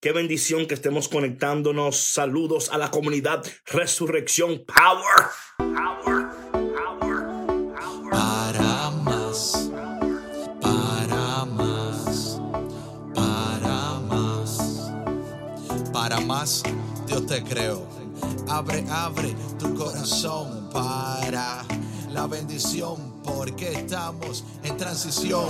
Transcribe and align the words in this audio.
Qué 0.00 0.12
bendición 0.12 0.66
que 0.66 0.74
estemos 0.74 1.08
conectándonos. 1.08 1.96
Saludos 1.96 2.70
a 2.70 2.78
la 2.78 2.88
comunidad 2.88 3.44
Resurrección 3.66 4.64
Power. 4.64 5.26
Power. 5.56 6.28
Power. 6.72 7.26
Power. 7.74 8.10
Para 8.12 8.90
más. 8.90 9.72
Para 10.62 11.44
más. 11.46 12.40
Para 13.12 13.98
más. 14.06 14.92
Para 15.92 16.20
más. 16.20 16.62
Dios 17.08 17.26
te 17.26 17.42
creo. 17.42 17.84
Abre, 18.48 18.84
abre 18.90 19.34
tu 19.58 19.74
corazón 19.74 20.70
para 20.70 21.64
la 22.12 22.28
bendición 22.28 23.20
porque 23.24 23.72
estamos 23.72 24.44
en 24.62 24.76
transición. 24.76 25.48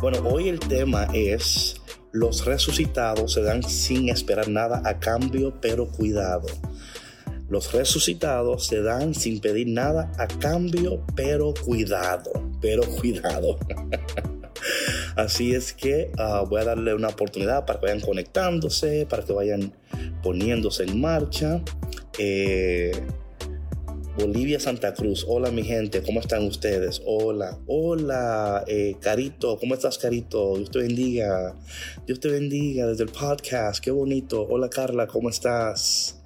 Bueno, 0.00 0.20
hoy 0.20 0.50
el 0.50 0.60
tema 0.60 1.08
es 1.12 1.81
los 2.12 2.44
resucitados 2.44 3.32
se 3.32 3.42
dan 3.42 3.62
sin 3.62 4.10
esperar 4.10 4.48
nada 4.48 4.82
a 4.84 4.98
cambio, 4.98 5.54
pero 5.60 5.88
cuidado. 5.88 6.46
Los 7.48 7.72
resucitados 7.72 8.66
se 8.66 8.82
dan 8.82 9.14
sin 9.14 9.40
pedir 9.40 9.68
nada 9.68 10.12
a 10.18 10.26
cambio, 10.26 11.04
pero 11.16 11.52
cuidado, 11.64 12.30
pero 12.60 12.82
cuidado. 12.82 13.58
Así 15.16 15.54
es 15.54 15.72
que 15.72 16.10
ah, 16.18 16.44
voy 16.48 16.60
a 16.60 16.64
darle 16.64 16.94
una 16.94 17.08
oportunidad 17.08 17.66
para 17.66 17.80
que 17.80 17.86
vayan 17.86 18.00
conectándose, 18.00 19.06
para 19.08 19.24
que 19.24 19.32
vayan 19.32 19.72
poniéndose 20.22 20.84
en 20.84 21.00
marcha. 21.00 21.62
Eh, 22.18 22.92
Bolivia 24.16 24.60
Santa 24.60 24.92
Cruz. 24.92 25.24
Hola 25.26 25.50
mi 25.50 25.62
gente, 25.62 26.02
¿cómo 26.02 26.20
están 26.20 26.44
ustedes? 26.44 27.00
Hola, 27.06 27.58
hola, 27.66 28.62
eh, 28.66 28.96
Carito, 29.00 29.58
¿cómo 29.58 29.72
estás 29.72 29.96
Carito? 29.96 30.56
Dios 30.56 30.70
te 30.70 30.80
bendiga. 30.80 31.56
Dios 32.06 32.20
te 32.20 32.28
bendiga 32.28 32.86
desde 32.86 33.04
el 33.04 33.08
podcast, 33.08 33.82
qué 33.82 33.90
bonito. 33.90 34.42
Hola 34.42 34.68
Carla, 34.68 35.06
¿cómo 35.06 35.30
estás? 35.30 36.22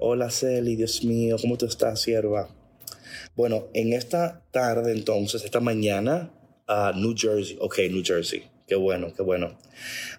Hola 0.00 0.30
Celi, 0.30 0.74
Dios 0.74 1.04
mío, 1.04 1.36
¿cómo 1.40 1.56
tú 1.56 1.66
estás, 1.66 2.00
sierva? 2.00 2.48
Bueno, 3.36 3.68
en 3.72 3.92
esta 3.92 4.42
tarde 4.50 4.90
entonces, 4.90 5.44
esta 5.44 5.60
mañana, 5.60 6.32
a 6.66 6.92
New 6.92 7.14
Jersey, 7.16 7.56
ok, 7.60 7.78
New 7.88 8.02
Jersey. 8.04 8.55
Qué 8.66 8.74
bueno, 8.74 9.12
qué 9.14 9.22
bueno. 9.22 9.56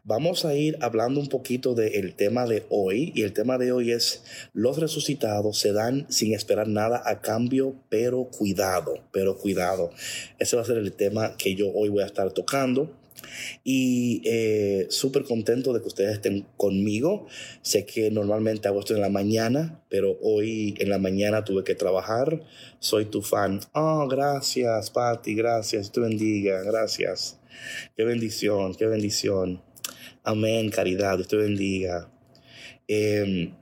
Vamos 0.05 0.45
a 0.45 0.55
ir 0.55 0.77
hablando 0.79 1.19
un 1.19 1.27
poquito 1.27 1.75
del 1.75 2.15
tema 2.15 2.45
de 2.45 2.65
hoy 2.69 3.11
y 3.13 3.23
el 3.23 3.33
tema 3.33 3.57
de 3.57 3.73
hoy 3.73 3.91
es 3.91 4.23
los 4.53 4.79
resucitados 4.79 5.59
se 5.59 5.73
dan 5.73 6.05
sin 6.09 6.33
esperar 6.33 6.69
nada 6.69 7.01
a 7.05 7.19
cambio, 7.19 7.75
pero 7.89 8.29
cuidado, 8.29 9.03
pero 9.11 9.37
cuidado. 9.37 9.91
Ese 10.39 10.55
va 10.55 10.61
a 10.61 10.65
ser 10.65 10.77
el 10.77 10.93
tema 10.93 11.35
que 11.35 11.55
yo 11.55 11.69
hoy 11.73 11.89
voy 11.89 12.03
a 12.03 12.05
estar 12.05 12.31
tocando. 12.31 12.89
Y 13.63 14.21
eh, 14.25 14.87
súper 14.89 15.23
contento 15.23 15.73
de 15.73 15.81
que 15.81 15.87
ustedes 15.87 16.13
estén 16.13 16.45
conmigo. 16.57 17.27
Sé 17.61 17.85
que 17.85 18.11
normalmente 18.11 18.67
hago 18.67 18.79
esto 18.79 18.95
en 18.95 19.01
la 19.01 19.09
mañana, 19.09 19.81
pero 19.89 20.17
hoy 20.21 20.75
en 20.79 20.89
la 20.89 20.97
mañana 20.97 21.43
tuve 21.43 21.63
que 21.63 21.75
trabajar. 21.75 22.41
Soy 22.79 23.05
tu 23.05 23.21
fan. 23.21 23.59
Oh, 23.73 24.07
gracias, 24.07 24.89
Patti, 24.89 25.35
gracias. 25.35 25.91
Te 25.91 25.99
bendiga, 25.99 26.63
gracias. 26.63 27.39
Qué 27.95 28.03
bendición, 28.03 28.75
qué 28.75 28.85
bendición. 28.85 29.61
Amén, 30.23 30.69
caridad, 30.69 31.15
Dios 31.15 31.27
te 31.27 31.37
bendiga. 31.37 32.11
Em, 32.87 33.53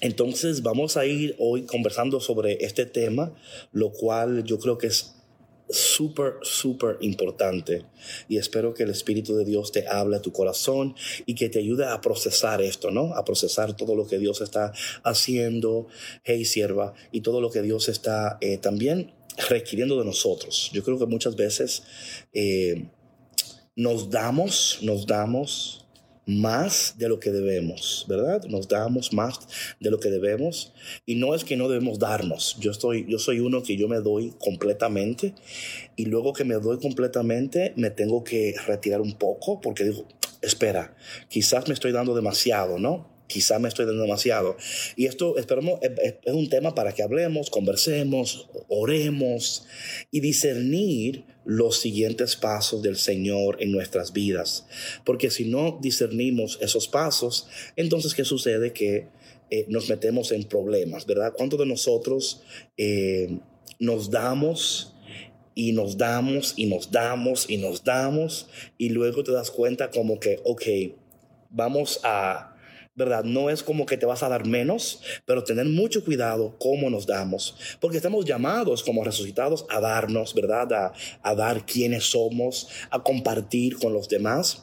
entonces 0.00 0.62
vamos 0.62 0.96
a 0.96 1.06
ir 1.06 1.34
hoy 1.38 1.62
conversando 1.62 2.20
sobre 2.20 2.64
este 2.64 2.86
tema, 2.86 3.34
lo 3.72 3.90
cual 3.92 4.44
yo 4.44 4.58
creo 4.58 4.78
que 4.78 4.88
es 4.88 5.15
súper, 5.68 6.34
súper 6.42 6.98
importante. 7.00 7.84
Y 8.28 8.38
espero 8.38 8.74
que 8.74 8.84
el 8.84 8.90
Espíritu 8.90 9.36
de 9.36 9.44
Dios 9.44 9.72
te 9.72 9.86
hable 9.88 10.16
a 10.16 10.22
tu 10.22 10.32
corazón 10.32 10.94
y 11.26 11.34
que 11.34 11.48
te 11.48 11.58
ayude 11.58 11.86
a 11.86 12.00
procesar 12.00 12.62
esto, 12.62 12.90
¿no? 12.90 13.14
A 13.14 13.24
procesar 13.24 13.76
todo 13.76 13.94
lo 13.94 14.06
que 14.06 14.18
Dios 14.18 14.40
está 14.40 14.72
haciendo, 15.02 15.88
hey 16.24 16.44
sierva, 16.44 16.94
y 17.12 17.22
todo 17.22 17.40
lo 17.40 17.50
que 17.50 17.62
Dios 17.62 17.88
está 17.88 18.38
eh, 18.40 18.58
también 18.58 19.12
requiriendo 19.48 19.98
de 19.98 20.04
nosotros. 20.04 20.70
Yo 20.72 20.82
creo 20.82 20.98
que 20.98 21.06
muchas 21.06 21.36
veces 21.36 21.82
eh, 22.32 22.86
nos 23.74 24.10
damos, 24.10 24.78
nos 24.82 25.06
damos 25.06 25.85
más 26.26 26.96
de 26.98 27.08
lo 27.08 27.20
que 27.20 27.30
debemos, 27.30 28.04
¿verdad? 28.08 28.44
Nos 28.44 28.68
damos 28.68 29.12
más 29.12 29.38
de 29.80 29.90
lo 29.90 30.00
que 30.00 30.10
debemos 30.10 30.72
y 31.06 31.14
no 31.14 31.34
es 31.34 31.44
que 31.44 31.56
no 31.56 31.68
debemos 31.68 32.00
darnos. 32.00 32.56
Yo 32.58 32.72
estoy 32.72 33.06
yo 33.08 33.18
soy 33.18 33.40
uno 33.40 33.62
que 33.62 33.76
yo 33.76 33.88
me 33.88 34.00
doy 34.00 34.34
completamente 34.40 35.34
y 35.94 36.06
luego 36.06 36.32
que 36.32 36.44
me 36.44 36.54
doy 36.56 36.78
completamente 36.78 37.72
me 37.76 37.90
tengo 37.90 38.24
que 38.24 38.54
retirar 38.66 39.00
un 39.00 39.14
poco 39.14 39.60
porque 39.60 39.84
digo, 39.84 40.06
espera, 40.42 40.96
quizás 41.28 41.68
me 41.68 41.74
estoy 41.74 41.92
dando 41.92 42.14
demasiado, 42.14 42.78
¿no? 42.78 43.14
quizá 43.26 43.58
me 43.58 43.68
estoy 43.68 43.86
dando 43.86 44.02
demasiado. 44.02 44.56
Y 44.94 45.06
esto, 45.06 45.36
esperamos, 45.36 45.80
es 45.82 46.32
un 46.32 46.48
tema 46.48 46.74
para 46.74 46.92
que 46.92 47.02
hablemos, 47.02 47.50
conversemos, 47.50 48.48
oremos 48.68 49.66
y 50.10 50.20
discernir 50.20 51.24
los 51.46 51.78
siguientes 51.78 52.36
pasos 52.36 52.82
del 52.82 52.96
Señor 52.96 53.56
en 53.60 53.72
nuestras 53.72 54.12
vidas. 54.12 54.66
Porque 55.04 55.30
si 55.30 55.44
no 55.44 55.78
discernimos 55.80 56.58
esos 56.60 56.88
pasos, 56.88 57.46
entonces, 57.76 58.14
¿qué 58.14 58.24
sucede? 58.24 58.72
Que 58.72 59.08
eh, 59.50 59.64
nos 59.68 59.88
metemos 59.88 60.32
en 60.32 60.44
problemas, 60.44 61.06
¿verdad? 61.06 61.32
¿Cuántos 61.36 61.60
de 61.60 61.66
nosotros 61.66 62.42
eh, 62.76 63.38
nos 63.78 64.10
damos 64.10 64.92
y 65.54 65.72
nos 65.72 65.96
damos 65.96 66.54
y 66.56 66.66
nos 66.66 66.90
damos 66.90 67.48
y 67.48 67.56
nos 67.56 67.84
damos 67.84 68.48
y 68.76 68.88
luego 68.88 69.22
te 69.22 69.30
das 69.30 69.52
cuenta 69.52 69.90
como 69.90 70.18
que, 70.18 70.40
ok, 70.44 70.62
vamos 71.50 72.00
a 72.02 72.55
¿verdad? 72.96 73.24
No 73.24 73.50
es 73.50 73.62
como 73.62 73.86
que 73.86 73.96
te 73.96 74.06
vas 74.06 74.22
a 74.22 74.28
dar 74.28 74.46
menos, 74.46 75.00
pero 75.24 75.44
tener 75.44 75.66
mucho 75.66 76.04
cuidado 76.04 76.56
cómo 76.58 76.90
nos 76.90 77.06
damos, 77.06 77.54
porque 77.80 77.98
estamos 77.98 78.24
llamados 78.24 78.82
como 78.82 79.04
resucitados 79.04 79.66
a 79.68 79.80
darnos, 79.80 80.34
¿verdad? 80.34 80.72
A, 80.72 80.92
a 81.22 81.34
dar 81.34 81.64
quienes 81.66 82.04
somos, 82.04 82.68
a 82.90 83.02
compartir 83.02 83.78
con 83.78 83.92
los 83.92 84.08
demás 84.08 84.62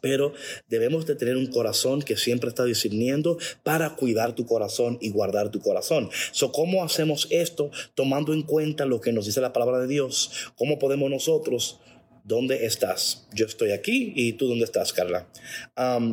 pero 0.00 0.32
debemos 0.68 1.06
de 1.06 1.14
tener 1.14 1.36
un 1.36 1.46
corazón 1.46 2.02
que 2.02 2.16
siempre 2.16 2.48
está 2.48 2.64
discerniendo 2.64 3.38
para 3.62 3.96
cuidar 3.96 4.34
tu 4.34 4.46
corazón 4.46 4.98
y 5.00 5.10
guardar 5.10 5.50
tu 5.50 5.60
corazón. 5.60 6.10
So, 6.32 6.52
¿Cómo 6.52 6.84
hacemos 6.84 7.26
esto 7.30 7.70
tomando 7.94 8.32
en 8.32 8.42
cuenta 8.42 8.86
lo 8.86 9.00
que 9.00 9.12
nos 9.12 9.26
dice 9.26 9.40
la 9.40 9.52
palabra 9.52 9.78
de 9.80 9.86
Dios? 9.86 10.52
¿Cómo 10.56 10.78
podemos 10.78 11.10
nosotros 11.10 11.80
¿Dónde 12.28 12.66
estás? 12.66 13.26
Yo 13.32 13.46
estoy 13.46 13.70
aquí 13.70 14.12
y 14.14 14.34
tú 14.34 14.48
dónde 14.48 14.66
estás, 14.66 14.92
Carla. 14.92 15.26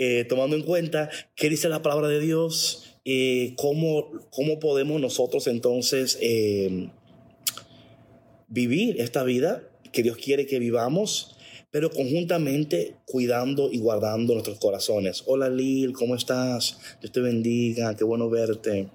Eh, 0.00 0.24
tomando 0.28 0.54
en 0.54 0.62
cuenta 0.62 1.10
qué 1.34 1.48
dice 1.48 1.68
la 1.68 1.82
palabra 1.82 2.06
de 2.08 2.20
Dios, 2.20 2.94
eh, 3.04 3.54
cómo, 3.56 4.10
cómo, 4.30 4.60
podemos 4.60 5.00
nosotros 5.00 5.48
entonces 5.48 6.18
em, 6.20 6.90
vivir 8.46 9.00
esta 9.00 9.24
vida 9.24 9.68
que 9.92 10.04
Dios 10.04 10.16
quiere 10.18 10.46
que 10.46 10.60
vivamos, 10.60 11.36
pero 11.70 11.90
conjuntamente 11.90 12.94
cuidando 13.06 13.70
y 13.72 13.78
guardando 13.78 14.34
nuestros 14.34 14.58
corazones. 14.58 15.24
Hola 15.26 15.48
Lil, 15.48 15.92
¿cómo 15.92 16.14
estás? 16.14 16.78
Dios 17.00 17.12
te 17.12 17.20
bendiga, 17.20 17.96
qué 17.96 18.04
bueno 18.04 18.30
verte. 18.30 18.88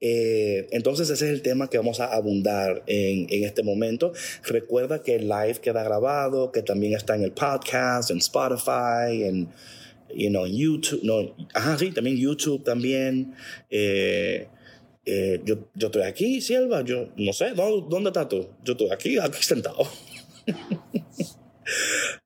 Eh, 0.00 0.66
entonces 0.70 1.10
ese 1.10 1.26
es 1.26 1.32
el 1.32 1.42
tema 1.42 1.68
que 1.68 1.78
vamos 1.78 2.00
a 2.00 2.06
abundar 2.14 2.82
en, 2.86 3.26
en, 3.30 3.44
este 3.44 3.62
momento. 3.62 4.12
Recuerda 4.44 5.02
que 5.02 5.16
el 5.16 5.28
live 5.28 5.58
queda 5.62 5.82
grabado, 5.82 6.52
que 6.52 6.62
también 6.62 6.94
está 6.94 7.14
en 7.14 7.22
el 7.22 7.32
podcast, 7.32 8.10
en 8.10 8.18
Spotify, 8.18 9.24
en 9.24 9.48
you 10.14 10.30
know, 10.30 10.46
YouTube. 10.46 11.00
No, 11.02 11.34
ajá, 11.54 11.78
sí, 11.78 11.90
también 11.90 12.16
YouTube 12.16 12.64
también. 12.64 13.34
Eh, 13.70 14.48
eh, 15.04 15.40
yo, 15.44 15.70
yo 15.74 15.86
estoy 15.86 16.02
aquí, 16.02 16.40
Silva, 16.40 16.82
yo 16.82 17.08
no 17.16 17.32
sé, 17.32 17.52
¿dónde, 17.54 17.86
¿dónde 17.88 18.10
estás 18.10 18.28
tú? 18.28 18.46
Yo 18.64 18.72
estoy 18.72 18.90
aquí, 18.90 19.18
aquí 19.18 19.42
sentado. 19.42 19.88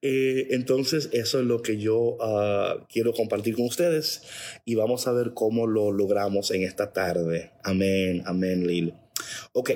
Eh, 0.01 0.49
entonces, 0.51 1.09
eso 1.13 1.41
es 1.41 1.47
lo 1.47 1.63
que 1.63 1.79
yo 1.79 2.17
ah, 2.21 2.87
quiero 2.89 3.13
compartir 3.13 3.55
con 3.55 3.67
ustedes 3.67 4.23
y 4.65 4.75
vamos 4.75 5.07
a 5.07 5.13
ver 5.13 5.33
cómo 5.35 5.67
lo 5.67 5.93
logramos 5.93 6.51
en 6.51 6.63
esta 6.63 6.93
tarde. 6.93 7.53
Amén, 7.63 8.23
amén, 8.27 8.67
Lil. 8.67 8.95
Ok. 9.53 9.71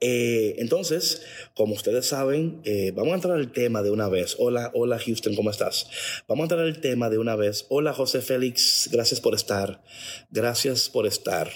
Eh, 0.00 0.56
entonces, 0.58 1.22
como 1.54 1.74
ustedes 1.74 2.06
saben, 2.06 2.60
eh, 2.64 2.92
vamos 2.94 3.12
a 3.12 3.16
entrar 3.16 3.36
al 3.36 3.52
tema 3.52 3.82
de 3.82 3.90
una 3.90 4.08
vez. 4.08 4.36
Hola, 4.38 4.70
hola 4.74 4.98
Houston, 4.98 5.34
¿cómo 5.34 5.50
estás? 5.50 5.88
Vamos 6.26 6.42
a 6.42 6.44
entrar 6.44 6.60
al 6.60 6.80
tema 6.80 7.08
de 7.08 7.18
una 7.18 7.36
vez. 7.36 7.66
Hola 7.68 7.92
José 7.92 8.20
Félix, 8.20 8.88
gracias 8.92 9.20
por 9.20 9.34
estar. 9.34 9.82
Gracias 10.30 10.88
por 10.88 11.06
estar. 11.06 11.50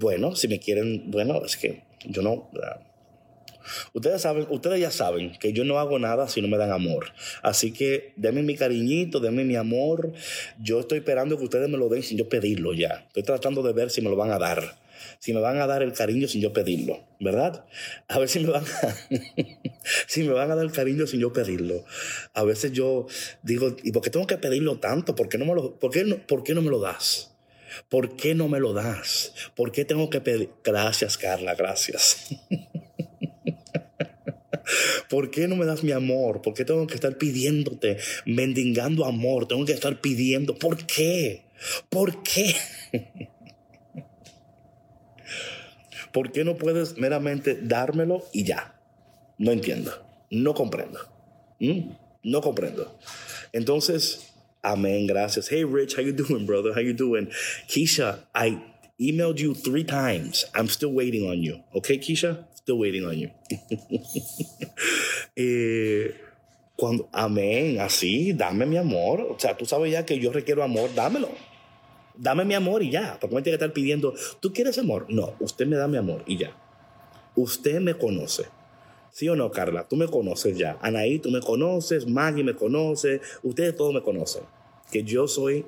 bueno, 0.00 0.34
si 0.34 0.48
me 0.48 0.58
quieren, 0.58 1.10
bueno, 1.10 1.44
es 1.44 1.56
que 1.56 1.84
yo 2.06 2.22
no, 2.22 2.50
Ustedes 3.92 4.22
saben, 4.22 4.46
ustedes 4.50 4.80
ya 4.80 4.90
saben 4.90 5.32
que 5.38 5.52
yo 5.52 5.64
no 5.64 5.78
hago 5.78 5.98
nada 5.98 6.28
si 6.28 6.40
no 6.42 6.48
me 6.48 6.56
dan 6.56 6.72
amor. 6.72 7.06
Así 7.42 7.72
que 7.72 8.12
denme 8.16 8.42
mi 8.42 8.56
cariñito, 8.56 9.20
denme 9.20 9.44
mi 9.44 9.56
amor. 9.56 10.12
Yo 10.60 10.80
estoy 10.80 10.98
esperando 10.98 11.38
que 11.38 11.44
ustedes 11.44 11.68
me 11.68 11.78
lo 11.78 11.88
den 11.88 12.02
sin 12.02 12.18
yo 12.18 12.28
pedirlo 12.28 12.72
ya. 12.74 13.04
Estoy 13.08 13.22
tratando 13.22 13.62
de 13.62 13.72
ver 13.72 13.90
si 13.90 14.00
me 14.00 14.10
lo 14.10 14.16
van 14.16 14.30
a 14.30 14.38
dar. 14.38 14.78
si 15.18 15.32
me 15.32 15.40
van 15.40 15.58
a 15.58 15.66
dar 15.66 15.82
el 15.82 15.92
cariño 15.92 16.28
sin 16.28 16.40
yo 16.40 16.52
pedirlo, 16.52 17.04
¿verdad? 17.20 17.64
A 18.08 18.18
ver 18.18 18.28
si 18.28 18.40
me 18.40 18.50
van 18.50 18.64
a, 18.64 18.96
si 20.06 20.22
me 20.22 20.32
van 20.32 20.50
a 20.50 20.54
dar 20.54 20.64
el 20.64 20.72
cariño 20.72 21.06
sin 21.06 21.20
yo 21.20 21.32
pedirlo. 21.32 21.84
A 22.34 22.44
veces 22.44 22.72
yo 22.72 23.06
digo, 23.42 23.76
¿y 23.82 23.92
por 23.92 24.02
qué 24.02 24.10
tengo 24.10 24.26
que 24.26 24.38
pedirlo 24.38 24.78
tanto? 24.78 25.14
¿Por 25.14 25.28
qué 25.28 25.38
no 25.38 25.44
me 25.46 25.54
lo, 25.54 25.78
por 25.78 25.90
qué 25.90 26.04
no, 26.04 26.18
por 26.26 26.42
qué 26.42 26.54
no 26.54 26.62
me 26.62 26.70
lo 26.70 26.80
das? 26.80 27.30
¿Por 27.88 28.16
qué 28.16 28.34
no 28.34 28.48
me 28.48 28.60
lo 28.60 28.72
das? 28.72 29.32
¿Por 29.54 29.72
qué 29.72 29.84
tengo 29.84 30.10
que 30.10 30.20
pedir? 30.20 30.50
Gracias, 30.64 31.16
Carla, 31.16 31.54
gracias. 31.54 32.26
¿Por 35.08 35.30
qué 35.30 35.48
no 35.48 35.56
me 35.56 35.66
das 35.66 35.82
mi 35.82 35.92
amor? 35.92 36.42
¿Por 36.42 36.54
qué 36.54 36.64
tengo 36.64 36.86
que 36.86 36.94
estar 36.94 37.18
pidiéndote, 37.18 37.98
mendigando 38.26 39.04
amor? 39.04 39.46
Tengo 39.48 39.64
que 39.64 39.72
estar 39.72 40.00
pidiendo. 40.00 40.54
¿Por 40.54 40.86
qué? 40.86 41.42
¿Por 41.88 42.22
qué? 42.22 42.54
¿Por 46.12 46.32
qué 46.32 46.44
no 46.44 46.56
puedes 46.56 46.96
meramente 46.98 47.58
dármelo 47.60 48.24
y 48.32 48.44
ya? 48.44 48.80
No 49.38 49.52
entiendo. 49.52 49.92
No 50.30 50.54
comprendo. 50.54 50.98
No 52.22 52.40
comprendo. 52.40 52.98
Entonces, 53.52 54.32
amén, 54.62 55.06
gracias. 55.06 55.48
Hey 55.50 55.64
Rich, 55.64 55.96
how 55.96 56.02
you 56.02 56.12
doing, 56.12 56.46
brother? 56.46 56.72
How 56.72 56.80
you 56.80 56.94
doing? 56.94 57.28
Keisha, 57.68 58.20
I 58.34 58.62
emailed 58.98 59.38
you 59.38 59.54
three 59.54 59.84
times. 59.84 60.46
I'm 60.54 60.68
still 60.68 60.92
waiting 60.92 61.28
on 61.28 61.42
you. 61.42 61.62
Okay, 61.74 61.98
Keisha? 61.98 62.44
Waiting 62.76 63.04
on 63.04 63.16
you. 63.16 63.30
cuando, 66.76 67.08
amén, 67.12 67.80
así, 67.80 68.32
dame 68.32 68.66
mi 68.66 68.76
amor. 68.76 69.20
O 69.22 69.38
sea, 69.38 69.56
tú 69.56 69.66
sabes 69.66 69.92
ya 69.92 70.04
que 70.06 70.18
yo 70.18 70.32
requiero 70.32 70.62
amor, 70.62 70.94
dámelo 70.94 71.28
dame 72.20 72.44
mi 72.44 72.54
amor 72.54 72.82
y 72.82 72.90
ya. 72.90 73.18
Porque 73.20 73.34
me 73.34 73.42
tiene 73.42 73.58
que 73.58 73.64
estar 73.64 73.74
pidiendo, 73.74 74.14
¿tú 74.40 74.52
quieres 74.52 74.78
amor? 74.78 75.06
No, 75.08 75.34
usted 75.40 75.66
me 75.66 75.76
da 75.76 75.88
mi 75.88 75.96
amor 75.96 76.22
y 76.26 76.36
ya. 76.36 76.56
Usted 77.34 77.80
me 77.80 77.94
conoce. 77.94 78.46
¿Sí 79.10 79.28
o 79.28 79.34
no, 79.34 79.50
Carla? 79.50 79.88
Tú 79.88 79.96
me 79.96 80.06
conoces 80.06 80.56
ya. 80.56 80.78
Anaí, 80.80 81.18
tú 81.18 81.30
me 81.30 81.40
conoces. 81.40 82.06
Maggie 82.06 82.44
me 82.44 82.54
conoce. 82.54 83.20
Ustedes 83.42 83.74
todos 83.74 83.92
me 83.92 84.02
conocen. 84.02 84.42
Que 84.92 85.02
yo 85.02 85.26
soy 85.26 85.64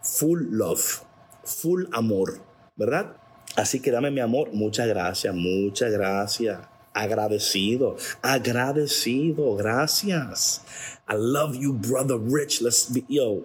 full 0.00 0.42
love, 0.50 1.02
full 1.44 1.84
amor, 1.92 2.40
¿verdad? 2.76 3.16
Así 3.58 3.80
que 3.80 3.90
dame 3.90 4.12
mi 4.12 4.20
amor. 4.20 4.52
Muchas 4.52 4.86
gracias, 4.86 5.34
muchas 5.34 5.90
gracias. 5.90 6.60
Agradecido, 6.94 7.96
agradecido, 8.22 9.56
gracias. 9.56 10.62
I 11.08 11.14
love 11.16 11.56
you, 11.56 11.72
brother 11.72 12.18
Rich. 12.18 12.62
Let's 12.62 12.88
be, 12.88 13.04
yo, 13.08 13.42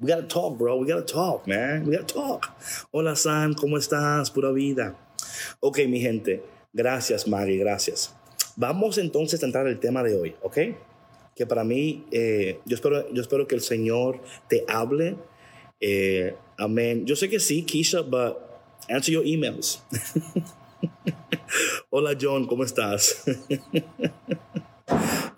We 0.00 0.08
gotta 0.08 0.26
talk, 0.26 0.58
bro. 0.58 0.78
We 0.78 0.88
gotta 0.88 1.06
talk, 1.06 1.46
man. 1.46 1.86
We 1.86 1.96
gotta 1.96 2.12
talk. 2.12 2.50
Hola, 2.92 3.14
Sam. 3.14 3.54
¿Cómo 3.54 3.78
estás? 3.78 4.32
Pura 4.32 4.52
vida. 4.52 4.96
Ok, 5.60 5.78
mi 5.88 6.00
gente. 6.00 6.42
Gracias, 6.74 7.28
Maggie. 7.28 7.56
Gracias. 7.56 8.12
Vamos 8.56 8.98
entonces 8.98 9.40
a 9.44 9.46
entrar 9.46 9.68
al 9.68 9.78
tema 9.78 10.02
de 10.02 10.16
hoy, 10.16 10.34
¿ok? 10.42 10.58
Que 11.36 11.46
para 11.46 11.62
mí, 11.62 12.04
eh, 12.10 12.58
yo, 12.66 12.74
espero, 12.74 13.08
yo 13.12 13.22
espero 13.22 13.46
que 13.46 13.54
el 13.54 13.60
Señor 13.60 14.20
te 14.48 14.64
hable. 14.66 15.16
Eh, 15.80 16.34
amén. 16.58 17.06
Yo 17.06 17.14
sé 17.14 17.30
que 17.30 17.38
sí, 17.38 17.62
Keisha, 17.62 18.02
but 18.02 18.45
answer 18.88 19.12
your 19.12 19.24
emails. 19.24 19.82
Hola, 21.90 22.16
John. 22.20 22.46
¿Cómo 22.46 22.64
estás? 22.64 23.24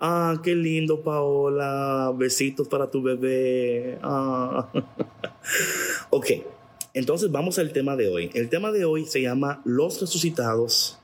Ah, 0.01 0.39
qué 0.43 0.55
lindo, 0.55 1.01
Paola. 1.01 2.13
Besitos 2.15 2.69
para 2.69 2.89
tu 2.89 3.01
bebé. 3.01 3.99
Ah. 4.01 4.69
ok, 6.09 6.25
entonces 6.93 7.29
vamos 7.29 7.59
al 7.59 7.73
tema 7.73 7.97
de 7.97 8.07
hoy. 8.07 8.29
El 8.33 8.47
tema 8.47 8.71
de 8.71 8.85
hoy 8.85 9.05
se 9.05 9.21
llama 9.21 9.61
Los 9.65 9.99
resucitados 9.99 10.99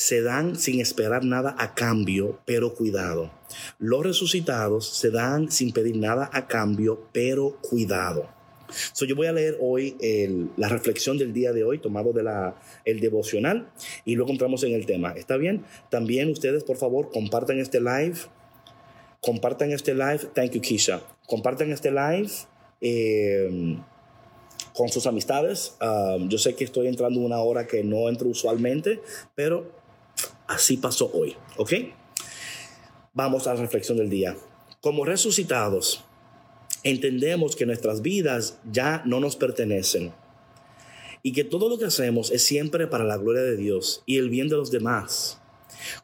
se 0.00 0.22
dan 0.22 0.56
sin 0.56 0.80
esperar 0.80 1.26
nada 1.26 1.54
a 1.58 1.74
cambio, 1.74 2.38
pero 2.46 2.72
cuidado. 2.72 3.30
Los 3.78 4.02
resucitados 4.02 4.88
se 4.88 5.10
dan 5.10 5.50
sin 5.50 5.72
pedir 5.72 5.98
nada 5.98 6.30
a 6.32 6.46
cambio, 6.46 7.06
pero 7.12 7.58
cuidado. 7.60 8.26
So, 8.92 9.04
yo 9.04 9.16
voy 9.16 9.26
a 9.26 9.32
leer 9.32 9.56
hoy 9.60 9.96
la 10.56 10.68
reflexión 10.68 11.18
del 11.18 11.32
día 11.32 11.52
de 11.52 11.64
hoy, 11.64 11.78
tomado 11.78 12.12
de 12.12 12.22
la, 12.22 12.60
el 12.84 13.00
devocional, 13.00 13.70
y 14.04 14.14
luego 14.14 14.30
entramos 14.30 14.62
en 14.64 14.72
el 14.72 14.86
tema. 14.86 15.12
¿Está 15.12 15.36
bien? 15.36 15.64
También 15.90 16.30
ustedes, 16.30 16.64
por 16.64 16.76
favor, 16.76 17.10
compartan 17.10 17.58
este 17.58 17.80
live. 17.80 18.16
Compartan 19.20 19.72
este 19.72 19.94
live. 19.94 20.20
Thank 20.34 20.52
you, 20.52 20.60
Keisha. 20.60 21.02
Compartan 21.26 21.72
este 21.72 21.90
live. 21.90 22.30
Eh, 22.80 23.76
con 24.74 24.88
sus 24.88 25.06
amistades. 25.06 25.76
Um, 25.80 26.28
yo 26.28 26.38
sé 26.38 26.54
que 26.54 26.64
estoy 26.64 26.86
entrando 26.86 27.20
una 27.20 27.40
hora 27.40 27.66
que 27.66 27.82
no 27.84 28.08
entro 28.08 28.28
usualmente, 28.28 29.00
pero 29.34 29.70
así 30.46 30.76
pasó 30.76 31.10
hoy, 31.12 31.36
¿ok? 31.56 31.72
Vamos 33.12 33.46
a 33.46 33.54
la 33.54 33.60
reflexión 33.60 33.98
del 33.98 34.08
día. 34.08 34.36
Como 34.80 35.04
resucitados, 35.04 36.04
entendemos 36.82 37.56
que 37.56 37.66
nuestras 37.66 38.02
vidas 38.02 38.58
ya 38.70 39.02
no 39.04 39.20
nos 39.20 39.36
pertenecen 39.36 40.12
y 41.22 41.32
que 41.32 41.44
todo 41.44 41.68
lo 41.68 41.78
que 41.78 41.84
hacemos 41.84 42.30
es 42.30 42.42
siempre 42.42 42.86
para 42.86 43.04
la 43.04 43.18
gloria 43.18 43.42
de 43.42 43.56
Dios 43.56 44.02
y 44.06 44.18
el 44.18 44.30
bien 44.30 44.48
de 44.48 44.56
los 44.56 44.70
demás. 44.70 45.38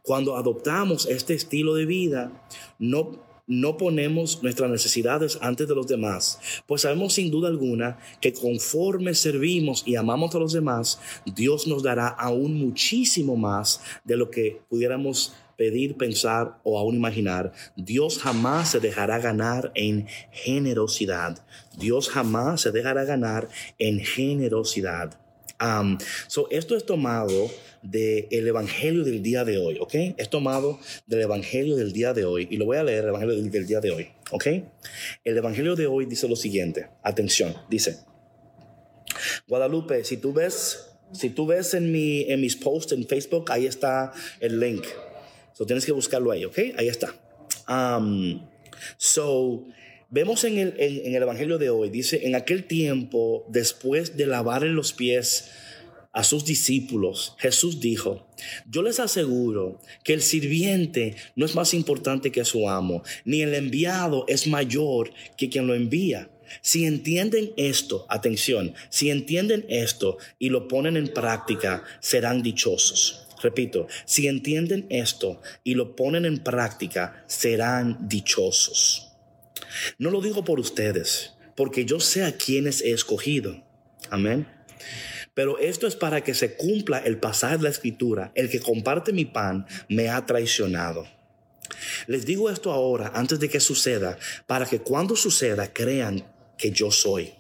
Cuando 0.03 0.37
adoptamos 0.37 1.07
este 1.07 1.35
estilo 1.35 1.75
de 1.75 1.87
vida, 1.87 2.33
no, 2.79 3.23
no 3.47 3.77
ponemos 3.77 4.43
nuestras 4.43 4.71
necesidades 4.71 5.39
antes 5.41 5.69
de 5.69 5.75
los 5.75 5.87
demás, 5.87 6.39
pues 6.67 6.83
sabemos 6.83 7.15
sin 7.15 7.31
duda 7.31 7.49
alguna 7.49 7.99
que 8.21 8.33
conforme 8.33 9.15
servimos 9.15 9.83
y 9.87 9.97
amamos 9.97 10.35
a 10.35 10.39
los 10.39 10.53
demás, 10.53 11.01
Dios 11.25 11.67
nos 11.67 11.83
dará 11.83 12.09
aún 12.09 12.55
muchísimo 12.55 13.37
más 13.37 13.81
de 14.05 14.17
lo 14.17 14.31
que 14.31 14.61
pudiéramos 14.69 15.35
pedir, 15.57 15.97
pensar 15.97 16.59
o 16.65 16.79
aún 16.79 16.97
imaginar. 16.97 17.53
Dios 17.77 18.19
jamás 18.19 18.71
se 18.71 18.81
dejará 18.81 19.19
ganar 19.19 19.73
en 19.75 20.07
generosidad. 20.33 21.45
Dios 21.79 22.09
jamás 22.09 22.61
se 22.61 22.73
dejará 22.73 23.05
ganar 23.05 23.49
en 23.79 24.01
generosidad. 24.01 25.19
Um, 25.59 25.97
so 26.27 26.49
esto 26.51 26.77
es 26.77 26.85
tomado 26.85 27.51
del 27.83 28.47
Evangelio 28.47 29.05
del 29.05 29.23
día 29.23 29.45
de 29.45 29.57
hoy, 29.59 29.79
¿ok? 29.81 29.95
Es 30.19 30.29
tomado 30.29 30.79
del 31.07 31.23
Evangelio 31.23 31.77
del 31.77 31.93
día 31.93 32.13
de 32.13 32.25
hoy 32.27 32.47
y 32.51 32.59
lo 32.59 32.67
voy 32.67 32.77
a 32.77 32.85
leer 32.85 33.05
el 33.05 33.09
Evangelio 33.09 33.37
del, 33.37 33.51
del 33.51 33.67
día 33.67 33.81
de 33.81 33.91
hoy, 33.91 34.09
¿ok? 34.33 34.47
El 35.25 35.39
Evangelio 35.39 35.75
de 35.77 35.87
hoy 35.87 36.05
dice 36.05 36.29
lo 36.29 36.37
siguiente, 36.37 36.89
atención, 37.03 37.55
dice, 37.71 38.01
Guadalupe, 39.49 40.05
si 40.05 40.17
tú 40.17 40.33
ves, 40.33 40.91
si 41.13 41.31
tú 41.31 41.47
ves 41.47 41.75
en, 41.75 41.91
mi, 41.93 42.23
en 42.23 42.41
mis 42.41 42.57
posts 42.57 42.93
en 42.93 43.07
Facebook, 43.07 43.51
ahí 43.51 43.67
está 43.67 44.13
el 44.41 44.61
link. 44.61 44.85
So 45.57 45.65
tienes 45.65 45.87
que 45.87 45.93
buscarlo 45.93 46.31
ahí, 46.33 46.45
¿ok? 46.45 46.59
Ahí 46.77 46.89
está. 46.89 47.15
Um, 47.67 48.47
so, 48.99 49.65
vemos 50.11 50.45
en 50.45 50.59
el, 50.59 50.75
en, 50.79 51.15
el 51.15 51.23
Evangelio 51.23 51.57
de 51.57 51.71
hoy, 51.71 51.89
dice, 51.89 52.27
en 52.27 52.35
aquel 52.35 52.65
tiempo, 52.65 53.47
después 53.49 54.19
de 54.19 54.27
lavarle 54.27 54.69
los 54.69 54.93
pies 54.93 55.51
a 56.13 56.25
sus 56.25 56.45
discípulos, 56.45 57.37
Jesús 57.39 57.81
dijo, 57.81 58.29
yo 58.69 58.83
les 58.83 59.01
aseguro 59.01 59.81
que 60.05 60.13
el 60.13 60.21
sirviente 60.21 61.17
no 61.37 61.47
es 61.47 61.55
más 61.55 61.73
importante 61.73 62.31
que 62.31 62.45
su 62.45 62.69
amo, 62.69 63.03
ni 63.25 63.41
el 63.41 63.55
enviado 63.55 64.27
es 64.29 64.47
mayor 64.47 65.11
que 65.39 65.49
quien 65.49 65.67
lo 65.67 65.75
envía. 65.75 66.29
Si 66.61 66.85
entienden 66.85 67.53
esto, 67.57 68.05
atención, 68.11 68.75
si 68.91 69.09
entienden 69.09 69.65
esto 69.71 70.19
y 70.39 70.51
lo 70.51 70.69
ponen 70.69 70.99
en 70.99 71.09
práctica, 71.09 71.83
serán 72.01 72.43
dichosos. 72.43 73.26
Repito, 73.43 73.87
si 74.05 74.29
entienden 74.29 74.87
esto 74.91 75.41
y 75.65 75.75
lo 75.75 75.97
ponen 75.97 76.25
en 76.25 76.39
práctica, 76.39 77.25
serán 77.27 78.09
dichosos. 78.09 79.13
No 79.99 80.11
lo 80.11 80.21
digo 80.21 80.45
por 80.45 80.61
ustedes, 80.61 81.35
porque 81.55 81.85
yo 81.85 82.01
sé 82.01 82.25
a 82.25 82.37
quienes 82.37 82.83
he 82.83 82.93
escogido. 82.93 83.63
Amén. 84.11 84.47
Pero 85.35 85.59
esto 85.59 85.87
es 85.87 85.97
para 85.97 86.25
que 86.25 86.35
se 86.35 86.57
cumpla 86.57 86.99
el 86.99 87.19
pasaje 87.19 87.59
de 87.59 87.65
la 87.65 87.69
escritura. 87.69 88.33
El 88.35 88.49
que 88.49 88.61
comparte 88.61 89.13
mi 89.13 89.27
pan 89.27 89.67
me 89.89 90.09
ha 90.09 90.25
traicionado. 90.25 91.07
Les 92.07 92.25
digo 92.25 92.49
esto 92.49 92.73
ahora, 92.73 93.13
antes 93.15 93.39
de 93.39 93.49
que 93.51 93.61
suceda, 93.61 94.19
para 94.47 94.67
que 94.67 94.79
cuando 94.79 95.15
suceda 95.15 95.73
crean 95.73 96.25
que 96.57 96.71
yo 96.71 96.91
soy. 96.91 97.35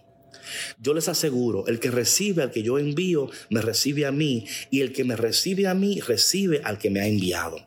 Yo 0.78 0.94
les 0.94 1.08
aseguro, 1.08 1.66
el 1.66 1.80
que 1.80 1.90
recibe 1.90 2.42
al 2.42 2.50
que 2.50 2.62
yo 2.62 2.78
envío, 2.78 3.30
me 3.50 3.62
recibe 3.62 4.06
a 4.06 4.12
mí, 4.12 4.46
y 4.70 4.80
el 4.80 4.92
que 4.92 5.04
me 5.04 5.16
recibe 5.16 5.66
a 5.66 5.74
mí, 5.74 6.00
recibe 6.00 6.60
al 6.64 6.78
que 6.78 6.90
me 6.90 7.00
ha 7.00 7.06
enviado. 7.06 7.58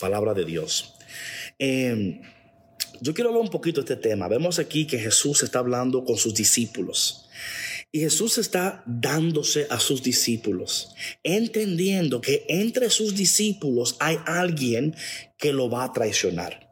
Palabra 0.00 0.34
de 0.34 0.44
Dios. 0.44 0.94
Em, 1.58 2.20
yo 3.00 3.14
quiero 3.14 3.30
hablar 3.30 3.44
un 3.44 3.50
poquito 3.50 3.80
de 3.82 3.92
este 3.92 4.08
tema. 4.08 4.28
Vemos 4.28 4.58
aquí 4.58 4.86
que 4.86 4.98
Jesús 4.98 5.42
está 5.42 5.60
hablando 5.60 6.04
con 6.04 6.16
sus 6.16 6.34
discípulos. 6.34 7.28
Y 7.90 8.00
Jesús 8.00 8.36
está 8.38 8.82
dándose 8.86 9.66
a 9.70 9.80
sus 9.80 10.02
discípulos, 10.02 10.94
entendiendo 11.22 12.20
que 12.20 12.44
entre 12.48 12.90
sus 12.90 13.14
discípulos 13.14 13.96
hay 13.98 14.18
alguien 14.26 14.94
que 15.38 15.54
lo 15.54 15.70
va 15.70 15.84
a 15.84 15.92
traicionar. 15.92 16.68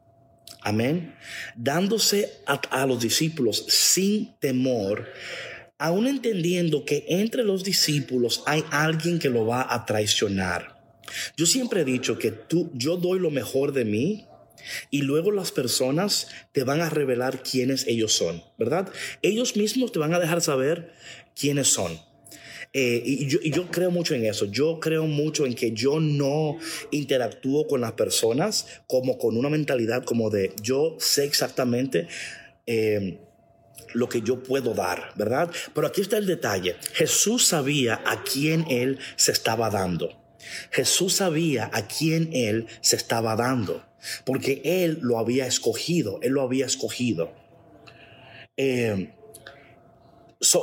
Amén. 0.60 1.14
Dándose 1.56 2.32
a, 2.44 2.54
a 2.70 2.86
los 2.86 3.00
discípulos 3.00 3.64
sin 3.68 4.36
temor 4.40 5.06
aún 5.78 6.06
entendiendo 6.06 6.84
que 6.84 7.04
entre 7.08 7.44
los 7.44 7.64
discípulos 7.64 8.42
hay 8.46 8.64
alguien 8.70 9.18
que 9.18 9.30
lo 9.30 9.46
va 9.46 9.72
a 9.74 9.84
traicionar. 9.84 10.76
Yo 11.36 11.46
siempre 11.46 11.82
he 11.82 11.84
dicho 11.84 12.18
que 12.18 12.30
tú, 12.30 12.70
yo 12.74 12.96
doy 12.96 13.18
lo 13.18 13.30
mejor 13.30 13.72
de 13.72 13.84
mí 13.84 14.26
y 14.90 15.02
luego 15.02 15.30
las 15.30 15.52
personas 15.52 16.28
te 16.52 16.64
van 16.64 16.80
a 16.80 16.90
revelar 16.90 17.42
quiénes 17.42 17.86
ellos 17.86 18.12
son, 18.12 18.42
¿verdad? 18.58 18.90
Ellos 19.22 19.56
mismos 19.56 19.92
te 19.92 19.98
van 19.98 20.14
a 20.14 20.18
dejar 20.18 20.40
saber 20.40 20.92
quiénes 21.34 21.68
son. 21.68 21.98
Eh, 22.72 23.02
y, 23.04 23.26
yo, 23.26 23.70
creo 23.70 23.90
mucho 23.90 24.14
en 24.14 24.26
eso. 24.26 24.44
Yo 24.46 24.80
creo 24.80 25.06
mucho 25.06 25.46
en 25.46 25.54
que 25.54 25.72
yo 25.72 26.00
no 26.00 26.58
interactúo 26.90 27.66
con 27.66 27.80
las 27.80 27.92
personas 27.92 28.66
como 28.86 29.18
con 29.18 29.36
una 29.36 29.48
mentalidad 29.48 30.04
como 30.04 30.28
de 30.30 30.52
yo 30.62 30.96
sé 30.98 31.24
exactamente 31.24 32.08
eh, 32.66 33.18
lo 33.92 34.08
que 34.08 34.22
yo 34.22 34.42
puedo 34.42 34.74
dar, 34.74 35.12
¿verdad? 35.16 35.50
Pero 35.74 35.86
aquí 35.86 36.00
está 36.00 36.18
el 36.18 36.26
detalle. 36.26 36.76
Jesús 36.92 37.46
sabía 37.46 38.02
a 38.04 38.22
quién 38.22 38.66
él 38.68 38.98
se 39.16 39.32
estaba 39.32 39.70
dando. 39.70 40.10
Jesús 40.70 41.14
sabía 41.14 41.70
a 41.72 41.86
quién 41.88 42.30
él 42.32 42.66
se 42.80 42.96
estaba 42.96 43.36
dando, 43.36 43.84
porque 44.24 44.60
él 44.64 44.98
lo 45.02 45.18
había 45.18 45.46
escogido, 45.46 46.20
él 46.22 46.32
lo 46.32 46.42
había 46.42 46.66
escogido. 46.66 47.32
Eh, 48.56 49.10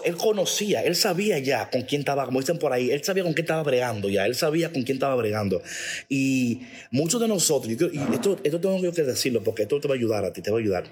él 0.05 0.15
conocía, 0.17 0.83
él 0.83 0.95
sabía 0.95 1.39
ya 1.39 1.69
con 1.69 1.81
quién 1.81 2.01
estaba, 2.01 2.25
como 2.25 2.39
dicen 2.39 2.59
por 2.59 2.71
ahí, 2.71 2.91
él 2.91 3.03
sabía 3.03 3.23
con 3.23 3.33
quién 3.33 3.45
estaba 3.45 3.63
bregando 3.63 4.07
ya, 4.07 4.25
él 4.25 4.35
sabía 4.35 4.71
con 4.71 4.83
quién 4.83 4.97
estaba 4.97 5.15
bregando. 5.15 5.61
Y 6.09 6.61
muchos 6.91 7.19
de 7.19 7.27
nosotros, 7.27 7.73
esto, 7.73 8.39
esto 8.43 8.61
tengo 8.61 8.79
que 8.93 9.03
decirlo 9.03 9.43
porque 9.43 9.63
esto 9.63 9.79
te 9.79 9.87
va 9.87 9.95
a 9.95 9.97
ayudar 9.97 10.25
a 10.25 10.31
ti, 10.31 10.41
te 10.41 10.51
va 10.51 10.57
a 10.57 10.61
ayudar. 10.61 10.85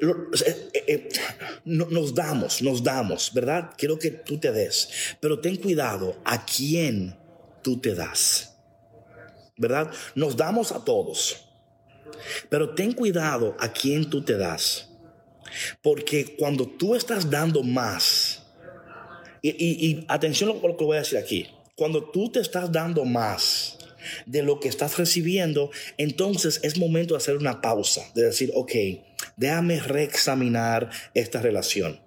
Eh, 0.00 0.70
eh, 0.72 0.84
eh, 0.86 1.08
nos 1.64 2.14
damos, 2.14 2.62
nos 2.62 2.82
damos, 2.82 3.32
¿verdad? 3.34 3.70
Quiero 3.76 3.98
que 3.98 4.10
tú 4.10 4.38
te 4.38 4.50
des, 4.50 4.88
pero 5.20 5.40
ten 5.40 5.56
cuidado 5.56 6.16
a 6.24 6.44
quién 6.46 7.14
tú 7.62 7.78
te 7.78 7.94
das, 7.94 8.56
¿verdad? 9.58 9.90
Nos 10.14 10.36
damos 10.36 10.72
a 10.72 10.82
todos, 10.84 11.44
pero 12.48 12.74
ten 12.74 12.92
cuidado 12.92 13.56
a 13.60 13.70
quién 13.72 14.08
tú 14.08 14.22
te 14.22 14.38
das, 14.38 14.88
porque 15.82 16.34
cuando 16.38 16.66
tú 16.66 16.94
estás 16.94 17.28
dando 17.28 17.62
más, 17.62 18.42
y, 19.42 20.04
atención 20.08 20.50
a 20.50 20.66
lo 20.66 20.76
que 20.76 20.84
voy 20.84 20.96
a 20.96 21.00
decir 21.00 21.18
aquí, 21.18 21.46
cuando 21.76 22.10
tú 22.10 22.30
te 22.30 22.40
estás 22.40 22.72
dando 22.72 23.04
más, 23.04 23.76
de 24.24 24.42
lo 24.42 24.60
que 24.60 24.68
estás 24.68 24.96
recibiendo, 24.96 25.70
entonces 25.98 26.60
es 26.62 26.78
momento 26.78 27.14
de 27.14 27.18
hacer 27.18 27.36
una 27.36 27.60
pausa, 27.60 28.02
de 28.14 28.22
decir, 28.22 28.50
ok, 28.54 28.72
déjame 29.40 29.80
reexaminar 29.80 30.90
esta 31.14 31.40
relación. 31.40 31.98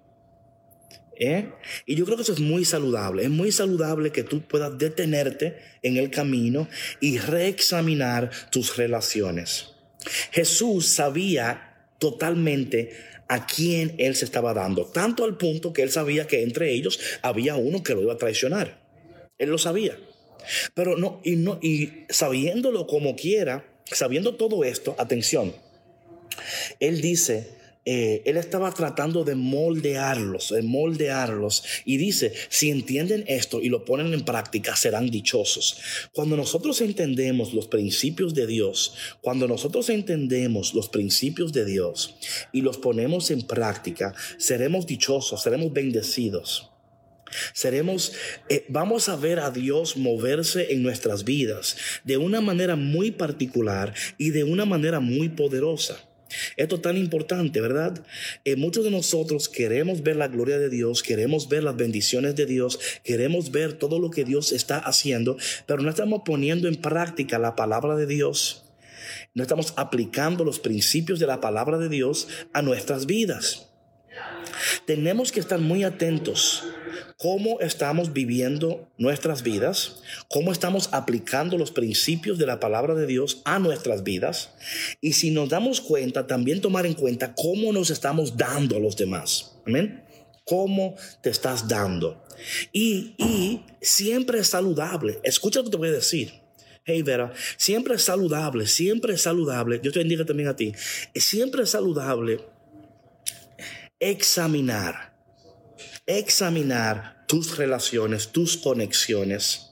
¿Eh? 1.16 1.50
Y 1.84 1.96
yo 1.96 2.04
creo 2.04 2.16
que 2.16 2.22
eso 2.22 2.32
es 2.32 2.40
muy 2.40 2.64
saludable. 2.64 3.24
Es 3.24 3.30
muy 3.30 3.52
saludable 3.52 4.10
que 4.12 4.22
tú 4.22 4.42
puedas 4.42 4.78
detenerte 4.78 5.58
en 5.82 5.96
el 5.96 6.10
camino 6.10 6.68
y 7.00 7.18
reexaminar 7.18 8.30
tus 8.50 8.76
relaciones. 8.76 9.72
Jesús 10.30 10.86
sabía 10.86 11.88
totalmente 11.98 12.92
a 13.28 13.46
quién 13.46 13.94
él 13.98 14.14
se 14.14 14.26
estaba 14.26 14.54
dando, 14.54 14.86
tanto 14.86 15.24
al 15.24 15.36
punto 15.36 15.72
que 15.72 15.82
él 15.82 15.90
sabía 15.90 16.26
que 16.26 16.42
entre 16.42 16.72
ellos 16.72 17.00
había 17.22 17.56
uno 17.56 17.82
que 17.82 17.94
lo 17.94 18.02
iba 18.02 18.12
a 18.12 18.18
traicionar. 18.18 18.80
Él 19.38 19.50
lo 19.50 19.58
sabía. 19.58 19.98
Pero 20.74 20.96
no, 20.96 21.20
y 21.24 21.36
no, 21.36 21.58
y 21.62 22.04
sabiéndolo 22.10 22.86
como 22.86 23.16
quiera, 23.16 23.64
sabiendo 23.86 24.34
todo 24.34 24.62
esto, 24.62 24.94
atención, 24.98 25.54
él 26.80 27.00
dice, 27.00 27.54
eh, 27.86 28.22
él 28.24 28.38
estaba 28.38 28.72
tratando 28.72 29.24
de 29.24 29.34
moldearlos, 29.34 30.50
de 30.50 30.62
moldearlos. 30.62 31.64
Y 31.84 31.98
dice, 31.98 32.32
si 32.48 32.70
entienden 32.70 33.24
esto 33.26 33.60
y 33.60 33.68
lo 33.68 33.84
ponen 33.84 34.14
en 34.14 34.24
práctica, 34.24 34.74
serán 34.74 35.10
dichosos. 35.10 35.78
Cuando 36.12 36.36
nosotros 36.36 36.80
entendemos 36.80 37.52
los 37.52 37.68
principios 37.68 38.32
de 38.34 38.46
Dios, 38.46 38.94
cuando 39.20 39.46
nosotros 39.46 39.90
entendemos 39.90 40.72
los 40.72 40.88
principios 40.88 41.52
de 41.52 41.66
Dios 41.66 42.16
y 42.52 42.62
los 42.62 42.78
ponemos 42.78 43.30
en 43.30 43.42
práctica, 43.42 44.14
seremos 44.38 44.86
dichosos, 44.86 45.42
seremos 45.42 45.72
bendecidos. 45.72 46.70
Seremos, 47.52 48.12
eh, 48.48 48.64
vamos 48.68 49.08
a 49.08 49.16
ver 49.16 49.40
a 49.40 49.50
Dios 49.50 49.96
moverse 49.96 50.72
en 50.72 50.82
nuestras 50.84 51.24
vidas 51.24 51.76
de 52.04 52.16
una 52.16 52.40
manera 52.40 52.76
muy 52.76 53.10
particular 53.10 53.92
y 54.18 54.30
de 54.30 54.44
una 54.44 54.64
manera 54.64 55.00
muy 55.00 55.28
poderosa. 55.30 56.13
Esto 56.56 56.76
es 56.76 56.82
tan 56.82 56.96
importante, 56.96 57.60
¿verdad? 57.60 58.04
Eh, 58.44 58.56
muchos 58.56 58.84
de 58.84 58.90
nosotros 58.90 59.48
queremos 59.48 60.02
ver 60.02 60.16
la 60.16 60.28
gloria 60.28 60.58
de 60.58 60.68
Dios, 60.68 61.02
queremos 61.02 61.48
ver 61.48 61.62
las 61.62 61.76
bendiciones 61.76 62.34
de 62.36 62.46
Dios, 62.46 62.78
queremos 63.02 63.50
ver 63.50 63.74
todo 63.74 63.98
lo 63.98 64.10
que 64.10 64.24
Dios 64.24 64.52
está 64.52 64.78
haciendo, 64.78 65.36
pero 65.66 65.82
no 65.82 65.90
estamos 65.90 66.22
poniendo 66.24 66.68
en 66.68 66.76
práctica 66.76 67.38
la 67.38 67.56
palabra 67.56 67.96
de 67.96 68.06
Dios. 68.06 68.64
No 69.34 69.42
estamos 69.42 69.74
aplicando 69.76 70.44
los 70.44 70.60
principios 70.60 71.18
de 71.18 71.26
la 71.26 71.40
palabra 71.40 71.78
de 71.78 71.88
Dios 71.88 72.28
a 72.52 72.62
nuestras 72.62 73.06
vidas. 73.06 73.73
Tenemos 74.86 75.32
que 75.32 75.40
estar 75.40 75.58
muy 75.58 75.84
atentos 75.84 76.64
cómo 77.18 77.60
estamos 77.60 78.12
viviendo 78.12 78.88
nuestras 78.98 79.42
vidas, 79.42 80.02
cómo 80.28 80.52
estamos 80.52 80.88
aplicando 80.92 81.56
los 81.58 81.70
principios 81.70 82.38
de 82.38 82.46
la 82.46 82.60
palabra 82.60 82.94
de 82.94 83.06
Dios 83.06 83.40
a 83.44 83.58
nuestras 83.58 84.02
vidas 84.02 84.50
y 85.00 85.14
si 85.14 85.30
nos 85.30 85.48
damos 85.48 85.80
cuenta, 85.80 86.26
también 86.26 86.60
tomar 86.60 86.86
en 86.86 86.94
cuenta 86.94 87.34
cómo 87.34 87.72
nos 87.72 87.90
estamos 87.90 88.36
dando 88.36 88.76
a 88.76 88.80
los 88.80 88.96
demás. 88.96 89.56
Amén. 89.66 90.04
¿Cómo 90.44 90.96
te 91.22 91.30
estás 91.30 91.68
dando? 91.68 92.22
Y, 92.72 93.14
y 93.16 93.62
siempre 93.80 94.40
es 94.40 94.48
saludable. 94.48 95.20
Escucha 95.22 95.60
lo 95.60 95.64
que 95.64 95.70
te 95.70 95.76
voy 95.78 95.88
a 95.88 95.92
decir. 95.92 96.32
Hey 96.84 97.00
Vera, 97.00 97.32
siempre 97.56 97.94
es 97.94 98.02
saludable, 98.02 98.66
siempre 98.66 99.14
es 99.14 99.22
saludable. 99.22 99.80
Yo 99.82 99.90
te 99.90 100.00
bendiga 100.00 100.26
también 100.26 100.50
a 100.50 100.56
ti. 100.56 100.74
Siempre 101.14 101.62
es 101.62 101.70
saludable 101.70 102.40
examinar, 104.10 105.14
examinar 106.06 107.24
tus 107.26 107.56
relaciones, 107.56 108.28
tus 108.28 108.58
conexiones 108.58 109.70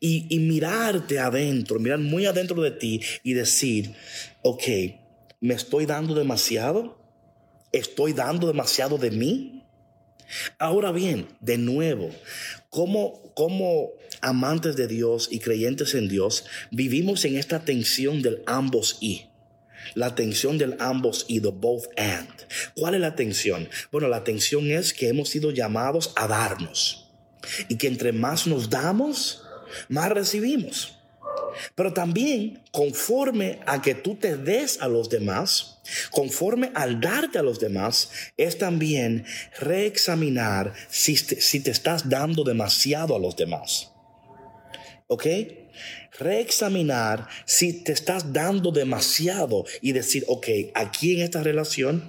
y, 0.00 0.38
mirarte 0.38 1.18
adentro, 1.18 1.78
mirar 1.78 1.98
muy 1.98 2.24
adentro 2.24 2.62
de 2.62 2.70
ti 2.70 3.02
y 3.22 3.34
decir, 3.34 3.94
ok, 4.42 4.62
¿me 5.40 5.52
estoy 5.52 5.84
dando 5.84 6.14
demasiado? 6.14 6.98
¿Estoy 7.70 8.14
dando 8.14 8.46
demasiado 8.46 8.96
de 8.96 9.10
mí? 9.10 9.66
Ahora 10.58 10.90
bien, 10.90 11.28
de 11.40 11.58
nuevo, 11.58 12.10
como, 12.70 13.34
como 13.34 13.90
amantes 14.22 14.76
de 14.76 14.86
Dios 14.86 15.28
y 15.30 15.40
creyentes 15.40 15.94
en 15.94 16.08
Dios, 16.08 16.46
vivimos 16.70 17.22
en 17.26 17.36
esta 17.36 17.66
tensión 17.66 18.22
del 18.22 18.42
ambos 18.46 18.96
y 19.00 19.27
la 19.94 20.14
tensión 20.14 20.58
del 20.58 20.76
ambos 20.78 21.24
y 21.28 21.40
de 21.40 21.50
both 21.50 21.86
and. 21.96 22.28
¿Cuál 22.74 22.94
es 22.94 23.00
la 23.00 23.14
tensión? 23.14 23.68
Bueno, 23.90 24.08
la 24.08 24.24
tensión 24.24 24.70
es 24.70 24.92
que 24.92 25.08
hemos 25.08 25.28
sido 25.28 25.50
llamados 25.50 26.12
a 26.16 26.26
darnos 26.26 27.10
y 27.68 27.76
que 27.76 27.86
entre 27.86 28.12
más 28.12 28.46
nos 28.46 28.70
damos, 28.70 29.42
más 29.88 30.10
recibimos. 30.10 30.94
Pero 31.74 31.92
también 31.92 32.62
conforme 32.70 33.60
a 33.66 33.82
que 33.82 33.94
tú 33.94 34.14
te 34.14 34.36
des 34.36 34.80
a 34.80 34.88
los 34.88 35.08
demás, 35.08 35.78
conforme 36.10 36.70
al 36.74 37.00
darte 37.00 37.38
a 37.38 37.42
los 37.42 37.58
demás, 37.58 38.10
es 38.36 38.58
también 38.58 39.24
reexaminar 39.58 40.74
si 40.88 41.14
te, 41.14 41.40
si 41.40 41.60
te 41.60 41.70
estás 41.70 42.08
dando 42.08 42.44
demasiado 42.44 43.16
a 43.16 43.18
los 43.18 43.36
demás. 43.36 43.90
¿Ok? 45.06 45.26
Reexaminar 46.18 47.28
si 47.44 47.72
te 47.72 47.92
estás 47.92 48.32
dando 48.32 48.72
demasiado 48.72 49.64
y 49.80 49.92
decir, 49.92 50.24
ok, 50.26 50.46
aquí 50.74 51.14
en 51.14 51.22
esta 51.22 51.42
relación, 51.42 52.02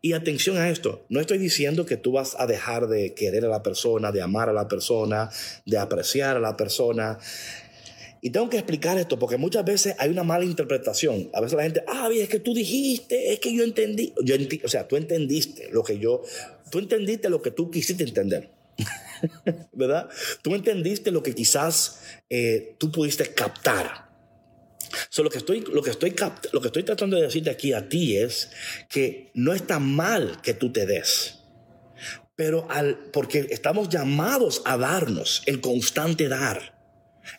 y 0.00 0.12
atención 0.12 0.56
a 0.56 0.70
esto, 0.70 1.04
no 1.08 1.20
estoy 1.20 1.38
diciendo 1.38 1.84
que 1.84 1.96
tú 1.96 2.12
vas 2.12 2.36
a 2.38 2.46
dejar 2.46 2.86
de 2.86 3.14
querer 3.14 3.44
a 3.44 3.48
la 3.48 3.62
persona, 3.62 4.12
de 4.12 4.22
amar 4.22 4.48
a 4.48 4.52
la 4.52 4.68
persona, 4.68 5.30
de 5.64 5.78
apreciar 5.78 6.36
a 6.36 6.40
la 6.40 6.56
persona. 6.56 7.18
Y 8.22 8.30
tengo 8.30 8.48
que 8.48 8.56
explicar 8.56 8.98
esto 8.98 9.18
porque 9.18 9.36
muchas 9.36 9.64
veces 9.64 9.94
hay 9.98 10.10
una 10.10 10.24
mala 10.24 10.44
interpretación. 10.44 11.30
A 11.34 11.40
veces 11.40 11.56
la 11.56 11.62
gente, 11.64 11.84
ah, 11.86 12.08
es 12.12 12.28
que 12.28 12.40
tú 12.40 12.54
dijiste, 12.54 13.32
es 13.32 13.40
que 13.40 13.54
yo 13.54 13.62
entendí. 13.62 14.14
Yo 14.22 14.34
o 14.64 14.68
sea, 14.68 14.88
tú 14.88 14.96
entendiste 14.96 15.68
lo 15.70 15.82
que 15.82 15.98
yo, 15.98 16.22
tú 16.70 16.78
entendiste 16.78 17.28
lo 17.28 17.42
que 17.42 17.50
tú 17.50 17.70
quisiste 17.70 18.04
entender. 18.04 18.55
¿verdad? 19.72 20.08
Tú 20.42 20.54
entendiste 20.54 21.10
lo 21.10 21.22
que 21.22 21.34
quizás 21.34 22.00
eh, 22.28 22.76
tú 22.78 22.90
pudiste 22.90 23.32
captar. 23.34 24.08
lo, 25.18 25.30
que 25.30 25.38
estoy, 25.38 25.60
lo, 25.60 25.82
que 25.82 25.90
estoy 25.90 26.14
lo 26.52 26.60
que 26.60 26.68
estoy 26.68 26.82
tratando 26.82 27.16
de 27.16 27.22
decirte 27.22 27.50
aquí 27.50 27.72
a 27.72 27.88
ti 27.88 28.16
es 28.16 28.50
que 28.88 29.30
no 29.34 29.52
está 29.52 29.78
mal 29.78 30.40
que 30.42 30.54
tú 30.54 30.72
te 30.72 30.86
des, 30.86 31.40
pero 32.34 32.66
al, 32.70 32.98
porque 33.12 33.46
estamos 33.50 33.88
llamados 33.88 34.62
a 34.64 34.76
darnos, 34.76 35.42
el 35.46 35.60
constante 35.60 36.28
dar. 36.28 36.75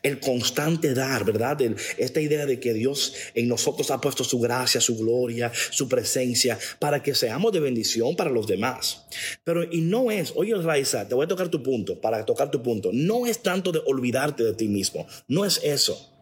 El 0.04 0.20
constante 0.20 0.94
dar, 0.94 1.26
¿verdad? 1.26 1.58
esta 1.98 2.22
idea 2.22 2.46
de 2.46 2.60
que 2.60 2.74
Dios 2.74 3.14
en 3.34 3.48
nosotros 3.48 3.92
ha 3.92 4.02
puesto 4.02 4.24
su 4.24 4.40
gracia, 4.40 4.82
su 4.82 4.98
gloria, 4.98 5.52
su 5.72 5.88
presencia, 5.88 6.58
para 6.80 7.02
que 7.02 7.16
seamos 7.16 7.52
de 7.52 7.60
bendición 7.60 8.16
para 8.16 8.30
los 8.30 8.48
demás. 8.48 9.06
Pero, 9.44 9.64
y 9.64 9.82
no 9.82 10.12
es, 10.12 10.34
oye 10.36 10.56
Raiza, 10.56 11.08
te 11.08 11.16
voy 11.16 11.26
a 11.26 11.28
tocar 11.28 11.50
tu 11.50 11.64
punto, 11.64 12.00
para 12.00 12.26
tocar 12.26 12.52
tu 12.52 12.62
punto, 12.62 12.90
no 12.94 13.26
es 13.26 13.40
tanto 13.40 13.72
de 13.72 13.82
olvidarte 13.86 14.44
de 14.44 14.54
ti 14.54 14.68
mismo, 14.68 15.08
no 15.28 15.46
es 15.46 15.62
eso. 15.64 16.14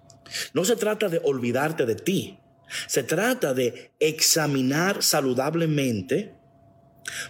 No 0.53 0.65
se 0.65 0.75
trata 0.75 1.07
de 1.07 1.21
olvidarte 1.23 1.85
de 1.85 1.95
ti, 1.95 2.39
se 2.87 3.03
trata 3.03 3.53
de 3.53 3.91
examinar 3.99 5.03
saludablemente 5.03 6.33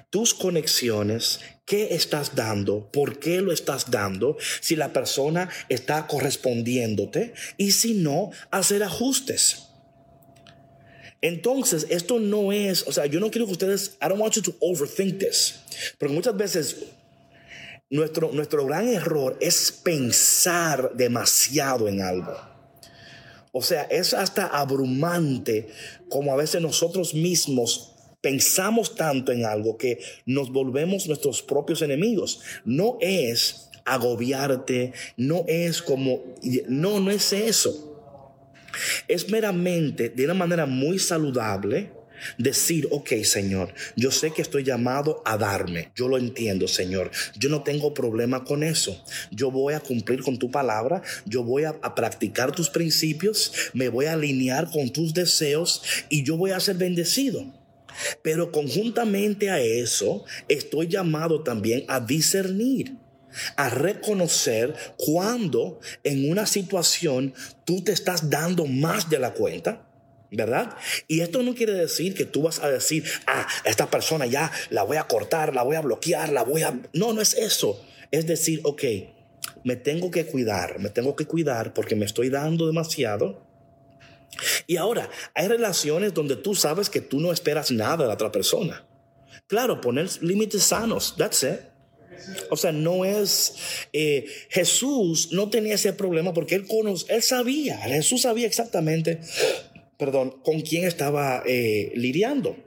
tus 0.09 0.33
conexiones, 0.33 1.41
qué 1.65 1.95
estás 1.95 2.35
dando, 2.35 2.89
por 2.91 3.19
qué 3.19 3.41
lo 3.41 3.51
estás 3.51 3.89
dando, 3.91 4.37
si 4.61 4.75
la 4.75 4.93
persona 4.93 5.49
está 5.69 6.07
correspondiéndote 6.07 7.33
y 7.57 7.71
si 7.71 7.95
no, 7.95 8.31
hacer 8.51 8.83
ajustes. 8.83 9.63
Entonces, 11.21 11.87
esto 11.89 12.19
no 12.19 12.51
es, 12.51 12.87
o 12.87 12.91
sea, 12.91 13.07
yo 13.07 13.19
no 13.19 13.31
quiero 13.31 13.47
que 13.47 13.53
ustedes, 13.53 13.97
I 14.01 14.09
don't 14.09 14.21
want 14.21 14.35
you 14.35 14.43
to 14.43 14.55
overthink 14.59 15.17
this, 15.17 15.55
porque 15.97 16.13
muchas 16.13 16.37
veces 16.37 16.77
nuestro, 17.89 18.31
nuestro 18.31 18.65
gran 18.65 18.87
error 18.87 19.35
es 19.41 19.71
pensar 19.71 20.91
demasiado 20.95 21.87
en 21.87 22.01
algo. 22.01 22.37
O 23.51 23.61
sea, 23.61 23.83
es 23.83 24.13
hasta 24.13 24.47
abrumante 24.47 25.69
como 26.09 26.33
a 26.33 26.35
veces 26.35 26.61
nosotros 26.61 27.13
mismos 27.13 27.94
pensamos 28.25 28.95
tanto 28.95 29.31
en 29.31 29.45
algo 29.45 29.77
que 29.77 29.99
nos 30.25 30.51
volvemos 30.51 31.05
nuestros 31.05 31.43
propios 31.43 31.83
enemigos. 31.83 32.39
No 32.65 32.97
es 32.99 33.69
agobiarte, 33.85 34.93
no 35.15 35.45
es 35.47 35.83
como, 35.83 36.23
no, 36.67 36.99
no 36.99 37.11
es 37.11 37.31
eso. 37.33 38.01
Es 39.07 39.29
meramente, 39.29 40.09
de 40.09 40.25
una 40.25 40.33
manera 40.33 40.65
muy 40.65 40.97
saludable, 40.97 41.91
Decir, 42.37 42.87
ok 42.91 43.11
Señor, 43.23 43.73
yo 43.97 44.09
sé 44.09 44.31
que 44.31 44.41
estoy 44.41 44.63
llamado 44.63 45.21
a 45.25 45.37
darme, 45.37 45.91
yo 45.95 46.07
lo 46.07 46.17
entiendo 46.17 46.65
Señor, 46.65 47.11
yo 47.37 47.49
no 47.49 47.61
tengo 47.61 47.93
problema 47.93 48.45
con 48.45 48.63
eso, 48.63 49.03
yo 49.31 49.51
voy 49.51 49.73
a 49.73 49.81
cumplir 49.81 50.23
con 50.23 50.39
tu 50.39 50.49
palabra, 50.49 51.01
yo 51.25 51.43
voy 51.43 51.65
a, 51.65 51.75
a, 51.81 51.93
practicar 51.93 52.53
tus 52.53 52.69
principios, 52.69 53.51
me 53.73 53.89
voy 53.89 54.05
a 54.05 54.13
alinear 54.13 54.71
con 54.71 54.91
tus 54.91 55.13
deseos 55.13 55.83
y 56.07 56.23
yo 56.23 56.37
voy 56.37 56.51
a 56.51 56.59
ser 56.61 56.77
bendecido. 56.77 57.64
Pero 58.21 58.51
conjuntamente 58.51 59.49
a 59.49 59.59
eso, 59.59 60.25
estoy 60.47 60.87
llamado 60.87 61.43
también 61.43 61.85
a 61.87 61.99
discernir, 61.99 62.95
a 63.57 63.69
reconocer 63.69 64.73
cuando 64.97 65.79
en 66.03 66.29
una 66.29 66.45
situación 66.45 67.33
tú 67.65 67.83
te 67.83 67.91
estás 67.91 68.29
dando 68.29 68.65
más 68.65 69.09
de 69.09 69.19
la 69.19 69.33
cuenta. 69.33 69.81
¿Verdad? 70.31 70.75
Y 71.07 71.21
esto 71.21 71.43
no 71.43 71.53
quiere 71.55 71.71
decir 71.71 72.13
que 72.13 72.25
tú 72.25 72.41
vas 72.41 72.59
a 72.59 72.69
decir, 72.69 73.05
ah, 73.25 73.47
esta 73.63 73.89
persona 73.89 74.25
ya 74.25 74.51
la 74.69 74.83
voy 74.83 74.97
a 74.97 75.03
cortar, 75.03 75.55
la 75.55 75.63
voy 75.63 75.77
a 75.77 75.81
bloquear, 75.81 76.33
la 76.33 76.43
voy 76.43 76.63
a... 76.63 76.77
No, 76.91 77.13
no 77.13 77.21
es 77.21 77.35
eso. 77.35 77.79
Es 78.11 78.27
decir, 78.27 78.59
ok, 78.63 78.83
me 79.63 79.75
tengo 79.75 80.11
que 80.11 80.25
cuidar, 80.25 80.79
me 80.79 80.89
tengo 80.89 81.15
que 81.15 81.25
cuidar 81.25 81.73
porque 81.73 81.95
me 81.95 82.05
estoy 82.05 82.29
dando 82.29 82.67
demasiado 82.67 83.44
y 84.67 84.77
ahora, 84.77 85.09
hay 85.33 85.47
relaciones 85.47 86.13
donde 86.13 86.35
tú 86.35 86.55
sabes 86.55 86.89
que 86.89 87.01
tú 87.01 87.19
no 87.19 87.31
esperas 87.31 87.71
nada 87.71 87.97
de 87.97 88.07
la 88.07 88.13
otra 88.13 88.31
persona. 88.31 88.85
Claro, 89.47 89.81
poner 89.81 90.09
límites 90.21 90.63
sanos, 90.63 91.15
that's 91.17 91.43
it. 91.43 91.59
O 92.49 92.57
sea, 92.57 92.71
no 92.71 93.05
es... 93.05 93.55
Eh, 93.93 94.25
Jesús 94.49 95.29
no 95.31 95.49
tenía 95.49 95.75
ese 95.75 95.93
problema 95.93 96.33
porque 96.33 96.55
él, 96.55 96.65
él 97.09 97.21
sabía, 97.21 97.77
Jesús 97.77 98.23
sabía 98.23 98.47
exactamente, 98.47 99.19
perdón, 99.97 100.39
con 100.43 100.61
quién 100.61 100.85
estaba 100.85 101.43
eh, 101.45 101.91
lidiando. 101.95 102.57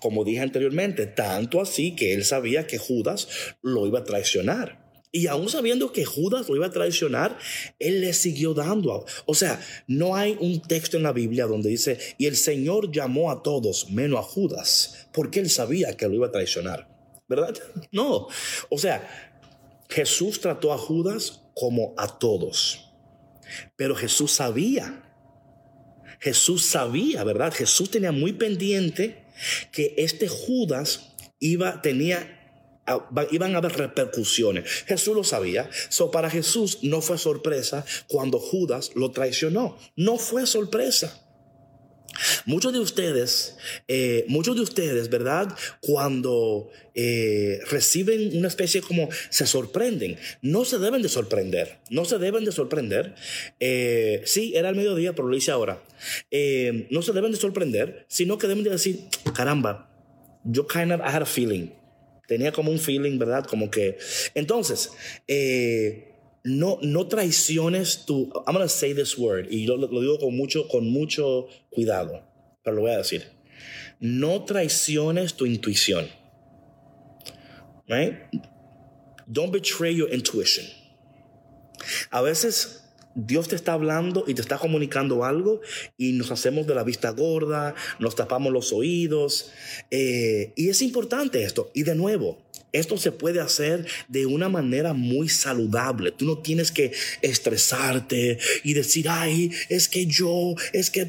Como 0.00 0.24
dije 0.24 0.40
anteriormente, 0.40 1.06
tanto 1.06 1.60
así 1.60 1.96
que 1.96 2.14
él 2.14 2.24
sabía 2.24 2.66
que 2.66 2.78
Judas 2.78 3.28
lo 3.62 3.86
iba 3.86 4.00
a 4.00 4.04
traicionar. 4.04 4.85
Y 5.16 5.28
aún 5.28 5.48
sabiendo 5.48 5.94
que 5.94 6.04
Judas 6.04 6.46
lo 6.46 6.56
iba 6.56 6.66
a 6.66 6.70
traicionar, 6.70 7.38
él 7.78 8.02
le 8.02 8.12
siguió 8.12 8.52
dando. 8.52 9.06
O 9.24 9.34
sea, 9.34 9.58
no 9.86 10.14
hay 10.14 10.36
un 10.40 10.60
texto 10.60 10.98
en 10.98 11.04
la 11.04 11.12
Biblia 11.12 11.46
donde 11.46 11.70
dice, 11.70 11.98
y 12.18 12.26
el 12.26 12.36
Señor 12.36 12.92
llamó 12.92 13.30
a 13.30 13.42
todos, 13.42 13.90
menos 13.90 14.20
a 14.20 14.22
Judas, 14.22 15.08
porque 15.14 15.40
él 15.40 15.48
sabía 15.48 15.96
que 15.96 16.06
lo 16.06 16.12
iba 16.12 16.26
a 16.26 16.32
traicionar. 16.32 16.86
¿Verdad? 17.30 17.54
No. 17.92 18.28
O 18.68 18.76
sea, 18.76 19.08
Jesús 19.88 20.38
trató 20.38 20.74
a 20.74 20.76
Judas 20.76 21.40
como 21.54 21.94
a 21.96 22.18
todos. 22.18 22.92
Pero 23.74 23.94
Jesús 23.94 24.32
sabía. 24.32 25.02
Jesús 26.20 26.66
sabía, 26.66 27.24
¿verdad? 27.24 27.54
Jesús 27.54 27.90
tenía 27.90 28.12
muy 28.12 28.34
pendiente 28.34 29.24
que 29.72 29.94
este 29.96 30.28
Judas 30.28 31.14
iba, 31.40 31.80
tenía 31.80 32.35
iban 33.30 33.54
a 33.54 33.58
haber 33.58 33.72
repercusiones. 33.72 34.84
Jesús 34.86 35.14
lo 35.14 35.24
sabía. 35.24 35.68
So, 35.88 36.10
para 36.10 36.30
Jesús 36.30 36.78
no 36.82 37.00
fue 37.00 37.18
sorpresa 37.18 37.84
cuando 38.08 38.38
Judas 38.38 38.92
lo 38.94 39.10
traicionó. 39.10 39.78
No 39.96 40.18
fue 40.18 40.46
sorpresa. 40.46 41.22
Muchos 42.46 42.72
de 42.72 42.78
ustedes, 42.78 43.56
eh, 43.88 44.24
muchos 44.28 44.56
de 44.56 44.62
ustedes, 44.62 45.10
¿verdad? 45.10 45.54
Cuando 45.80 46.70
eh, 46.94 47.60
reciben 47.70 48.36
una 48.36 48.48
especie 48.48 48.80
como 48.80 49.08
se 49.30 49.46
sorprenden, 49.46 50.16
no 50.40 50.64
se 50.64 50.78
deben 50.78 51.02
de 51.02 51.08
sorprender, 51.08 51.78
no 51.90 52.04
se 52.04 52.18
deben 52.18 52.44
de 52.44 52.52
sorprender. 52.52 53.14
Eh, 53.60 54.22
sí, 54.24 54.52
era 54.54 54.68
el 54.68 54.76
mediodía, 54.76 55.14
pero 55.14 55.28
lo 55.28 55.36
hice 55.36 55.50
ahora. 55.50 55.82
no 56.90 57.02
se 57.02 57.12
deben 57.12 57.32
de 57.32 57.38
sorprender, 57.38 58.06
sino 58.08 58.38
que 58.38 58.46
deben 58.46 58.64
de 58.64 58.70
decir, 58.70 59.00
caramba, 59.34 59.90
yo 60.44 60.66
kind 60.66 60.92
of 60.92 61.00
I 61.00 61.10
had 61.14 61.22
a 61.22 61.26
feeling. 61.26 61.70
Tenía 62.26 62.52
como 62.52 62.70
un 62.70 62.78
feeling, 62.78 63.18
¿verdad? 63.18 63.44
Como 63.44 63.70
que... 63.70 63.98
Entonces, 64.34 64.92
eh, 65.28 66.14
no, 66.44 66.78
no 66.82 67.06
traiciones 67.06 68.04
tu... 68.06 68.32
I'm 68.46 68.54
going 68.54 68.60
to 68.60 68.68
say 68.68 68.94
this 68.94 69.16
word, 69.18 69.46
y 69.50 69.66
lo, 69.66 69.76
lo 69.76 70.00
digo 70.00 70.18
con 70.18 70.36
mucho, 70.36 70.68
con 70.68 70.88
mucho 70.90 71.48
cuidado, 71.70 72.22
pero 72.62 72.76
lo 72.76 72.82
voy 72.82 72.92
a 72.92 72.98
decir. 72.98 73.24
No 74.00 74.44
traiciones 74.44 75.34
tu 75.34 75.46
intuición. 75.46 76.08
Right? 77.88 78.14
Don't 79.26 79.52
betray 79.52 79.94
your 79.94 80.12
intuition. 80.12 80.66
A 82.10 82.22
veces 82.22 82.85
Dios 83.16 83.48
te 83.48 83.56
está 83.56 83.72
hablando 83.72 84.24
y 84.26 84.34
te 84.34 84.42
está 84.42 84.58
comunicando 84.58 85.24
algo 85.24 85.62
y 85.96 86.12
nos 86.12 86.30
hacemos 86.30 86.66
de 86.66 86.74
la 86.74 86.84
vista 86.84 87.10
gorda, 87.10 87.74
nos 87.98 88.14
tapamos 88.14 88.52
los 88.52 88.74
oídos. 88.74 89.50
Eh, 89.90 90.52
y 90.54 90.68
es 90.68 90.82
importante 90.82 91.42
esto. 91.42 91.70
Y 91.72 91.84
de 91.84 91.94
nuevo, 91.94 92.38
esto 92.72 92.98
se 92.98 93.12
puede 93.12 93.40
hacer 93.40 93.86
de 94.08 94.26
una 94.26 94.50
manera 94.50 94.92
muy 94.92 95.30
saludable. 95.30 96.12
Tú 96.12 96.26
no 96.26 96.38
tienes 96.38 96.70
que 96.70 96.92
estresarte 97.22 98.38
y 98.64 98.74
decir, 98.74 99.08
ay, 99.08 99.50
es 99.70 99.88
que 99.88 100.06
yo, 100.06 100.54
es 100.74 100.90
que... 100.90 101.06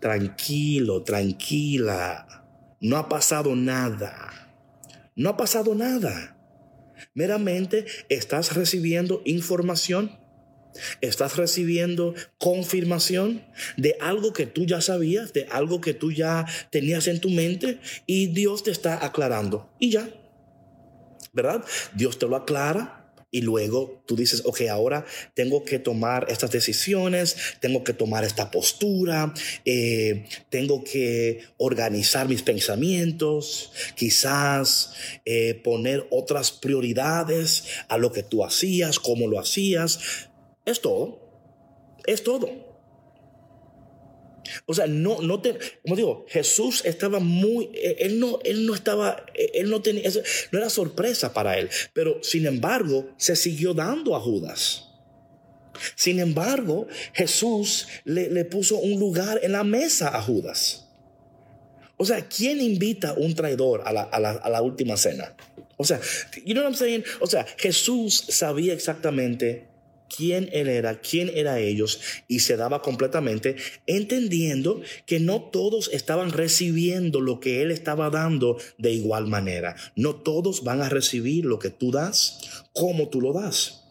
Tranquilo, 0.00 1.02
tranquila. 1.02 2.44
No 2.80 2.96
ha 2.96 3.08
pasado 3.08 3.54
nada. 3.54 4.50
No 5.14 5.30
ha 5.30 5.36
pasado 5.36 5.74
nada. 5.76 6.36
Meramente 7.14 7.86
estás 8.08 8.54
recibiendo 8.54 9.22
información 9.24 10.18
Estás 11.00 11.36
recibiendo 11.36 12.14
confirmación 12.38 13.44
de 13.76 13.96
algo 14.00 14.32
que 14.32 14.46
tú 14.46 14.66
ya 14.66 14.80
sabías, 14.80 15.32
de 15.32 15.46
algo 15.50 15.80
que 15.80 15.94
tú 15.94 16.12
ya 16.12 16.46
tenías 16.70 17.06
en 17.06 17.20
tu 17.20 17.30
mente 17.30 17.78
y 18.06 18.28
Dios 18.28 18.62
te 18.62 18.70
está 18.70 19.04
aclarando. 19.04 19.70
Y 19.78 19.90
ya, 19.90 20.08
¿verdad? 21.32 21.64
Dios 21.94 22.18
te 22.18 22.26
lo 22.26 22.36
aclara. 22.36 23.00
Y 23.30 23.40
luego 23.40 24.04
tú 24.06 24.14
dices, 24.14 24.42
ok, 24.44 24.60
ahora 24.70 25.04
tengo 25.34 25.64
que 25.64 25.80
tomar 25.80 26.26
estas 26.28 26.52
decisiones, 26.52 27.36
tengo 27.58 27.82
que 27.82 27.92
tomar 27.92 28.22
esta 28.22 28.52
postura, 28.52 29.34
eh, 29.64 30.26
tengo 30.50 30.84
que 30.84 31.40
organizar 31.56 32.28
mis 32.28 32.42
pensamientos, 32.42 33.72
quizás 33.96 34.92
eh, 35.24 35.60
poner 35.64 36.06
otras 36.12 36.52
prioridades 36.52 37.64
a 37.88 37.98
lo 37.98 38.12
que 38.12 38.22
tú 38.22 38.44
hacías, 38.44 39.00
cómo 39.00 39.26
lo 39.26 39.40
hacías, 39.40 40.28
es 40.64 40.80
todo. 40.80 41.20
Es 42.06 42.22
todo. 42.22 42.74
O 44.66 44.74
sea, 44.74 44.86
no, 44.86 45.20
no 45.20 45.40
te, 45.40 45.58
como 45.82 45.96
digo, 45.96 46.26
Jesús 46.28 46.84
estaba 46.84 47.18
muy, 47.18 47.70
él 47.74 48.20
no, 48.20 48.38
él 48.44 48.66
no 48.66 48.74
estaba, 48.74 49.24
él 49.34 49.70
no 49.70 49.80
tenía, 49.82 50.10
no 50.52 50.58
era 50.58 50.70
sorpresa 50.70 51.32
para 51.32 51.58
él, 51.58 51.70
pero 51.92 52.22
sin 52.22 52.46
embargo 52.46 53.08
se 53.16 53.36
siguió 53.36 53.74
dando 53.74 54.14
a 54.14 54.20
Judas. 54.20 54.88
Sin 55.96 56.20
embargo, 56.20 56.86
Jesús 57.14 57.88
le, 58.04 58.30
le 58.30 58.44
puso 58.44 58.78
un 58.78 59.00
lugar 59.00 59.40
en 59.42 59.52
la 59.52 59.64
mesa 59.64 60.16
a 60.16 60.22
Judas. 60.22 60.88
O 61.96 62.04
sea, 62.04 62.26
¿quién 62.28 62.60
invita 62.60 63.14
un 63.14 63.34
traidor 63.34 63.82
a 63.84 63.92
la, 63.92 64.02
a 64.02 64.20
la, 64.20 64.30
a 64.32 64.50
la 64.50 64.62
última 64.62 64.96
cena? 64.96 65.34
O 65.76 65.84
sea, 65.84 66.00
you 66.44 66.52
know 66.52 66.62
what 66.62 66.70
I'm 66.70 66.76
saying? 66.76 67.04
O 67.20 67.26
sea, 67.26 67.44
Jesús 67.56 68.24
sabía 68.28 68.72
exactamente 68.72 69.66
quién 70.14 70.48
él 70.52 70.68
era, 70.68 71.00
quién 71.00 71.30
era 71.34 71.58
ellos, 71.58 72.00
y 72.28 72.40
se 72.40 72.56
daba 72.56 72.82
completamente, 72.82 73.56
entendiendo 73.86 74.82
que 75.06 75.20
no 75.20 75.42
todos 75.42 75.90
estaban 75.92 76.30
recibiendo 76.30 77.20
lo 77.20 77.40
que 77.40 77.62
él 77.62 77.70
estaba 77.70 78.10
dando 78.10 78.58
de 78.78 78.92
igual 78.92 79.26
manera. 79.26 79.76
No 79.96 80.16
todos 80.16 80.64
van 80.64 80.82
a 80.82 80.88
recibir 80.88 81.44
lo 81.44 81.58
que 81.58 81.70
tú 81.70 81.90
das 81.90 82.64
como 82.72 83.08
tú 83.08 83.20
lo 83.20 83.32
das. 83.32 83.84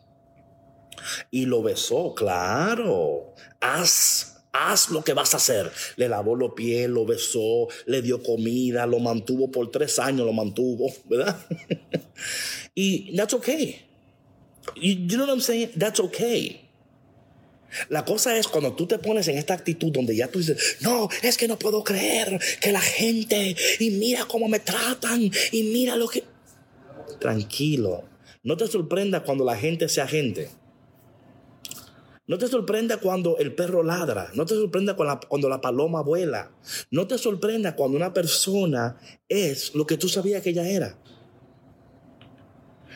Y 1.32 1.46
lo 1.46 1.62
besó, 1.64 2.14
claro. 2.16 3.34
Haz 3.60 4.34
haz 4.54 4.92
lo 4.92 5.04
que 5.04 5.14
vas 5.14 5.34
a 5.34 5.38
hacer. 5.38 5.72
Le 5.98 6.08
lavó 6.08 6.36
los 6.36 6.54
pies, 6.54 6.88
lo 6.88 7.06
besó, 7.06 7.68
le 7.88 8.02
dio 8.02 8.24
comida, 8.24 8.86
lo 8.86 9.00
mantuvo 9.00 9.52
por 9.52 9.70
tres 9.72 10.00
años, 10.00 10.26
lo 10.26 10.34
mantuvo, 10.34 10.94
¿verdad? 11.06 11.38
y 12.76 13.16
that's 13.16 13.34
okay. 13.34 13.93
You, 14.76 15.18
know 15.18 15.26
what 15.26 15.34
I'm 15.34 15.42
saying? 15.42 15.72
That's 15.76 16.00
okay. 16.00 16.62
La 17.90 18.06
cosa 18.06 18.38
es 18.38 18.48
cuando 18.48 18.74
tú 18.74 18.86
te 18.86 19.00
pones 19.00 19.28
en 19.28 19.38
esta 19.38 19.56
actitud 19.56 19.92
donde 19.92 20.16
ya 20.16 20.28
tú 20.28 20.40
dices, 20.40 20.78
no, 20.82 21.10
es 21.24 21.38
que 21.38 21.48
no 21.48 21.58
puedo 21.58 21.84
creer 21.84 22.40
que 22.62 22.72
la 22.72 22.82
gente, 22.82 23.56
y 23.80 23.90
mira 23.92 24.26
cómo 24.26 24.48
me 24.48 24.60
tratan, 24.60 25.32
y 25.52 25.64
mira 25.74 25.96
lo 25.96 26.08
que... 26.08 26.24
Tranquilo, 27.20 28.04
no 28.44 28.58
te 28.58 28.68
sorprenda 28.68 29.24
cuando 29.24 29.44
la 29.44 29.56
gente 29.56 29.90
sea 29.90 30.08
gente. 30.08 30.50
No 32.26 32.38
te 32.38 32.48
sorprenda 32.48 32.98
cuando 32.98 33.38
el 33.38 33.54
perro 33.54 33.84
ladra. 33.84 34.30
No 34.34 34.46
te 34.46 34.56
sorprenda 34.56 34.96
cuando 34.96 35.50
la, 35.50 35.60
paloma 35.60 36.02
vuela. 36.02 36.52
No 36.90 37.06
te 37.06 37.18
sorprenda 37.18 37.76
cuando 37.76 37.98
una 37.98 38.14
persona 38.14 38.98
es 39.28 39.76
lo 39.76 39.86
que 39.86 39.98
tú 39.98 40.08
sabías 40.08 40.42
que 40.42 40.52
ella 40.52 40.68
era. 40.70 40.98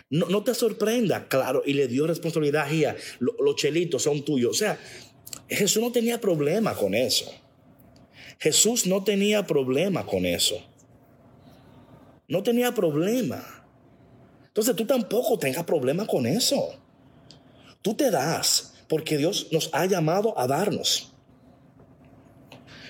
No, 0.10 0.44
te 0.44 0.54
sorprenda, 0.54 1.28
claro, 1.28 1.64
y 1.66 1.74
le 1.74 1.88
dio 1.88 2.08
responsabilidad 2.08 2.68
a 2.68 2.96
los 3.20 3.56
chelitos 3.58 4.04
son 4.04 4.24
tuyos. 4.24 4.52
O 4.52 4.54
sea, 4.54 4.80
Jesús 5.50 5.82
no 5.82 5.92
tenía 5.92 6.22
problema 6.22 6.76
con 6.76 6.94
eso. 6.94 7.30
Jesús 8.40 8.88
no 8.88 9.04
tenía 9.04 9.46
problema 9.46 10.06
con 10.06 10.26
eso. 10.26 10.56
No 12.28 12.44
tenía 12.44 12.74
problema. 12.74 13.44
Entonces 14.46 14.76
tú 14.76 14.86
tampoco 14.86 15.38
tengas 15.38 15.66
problema 15.66 16.06
con 16.08 16.26
eso. 16.26 16.74
Tú 17.82 17.94
te 17.94 18.10
das 18.10 18.74
porque 18.88 19.18
Dios 19.18 19.48
nos 19.52 19.70
ha 19.74 19.86
llamado 19.86 20.38
a 20.40 20.48
darnos. 20.48 21.14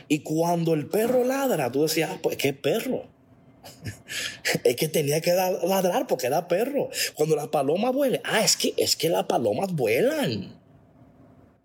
Y 0.07 0.19
cuando 0.19 0.73
el 0.73 0.87
perro 0.87 1.23
ladra, 1.23 1.71
tú 1.71 1.81
decías, 1.81 2.11
ah, 2.13 2.19
pues 2.21 2.37
qué 2.37 2.53
perro. 2.53 3.16
Es 4.63 4.75
que 4.75 4.87
tenía 4.87 5.21
que 5.21 5.33
ladrar 5.33 6.07
porque 6.07 6.27
era 6.27 6.47
perro. 6.47 6.89
Cuando 7.13 7.35
la 7.35 7.51
paloma 7.51 7.91
vuela, 7.91 8.21
ah, 8.23 8.43
es 8.43 8.57
que, 8.57 8.73
es 8.77 8.95
que 8.95 9.09
las 9.09 9.25
palomas 9.25 9.73
vuelan. 9.73 10.59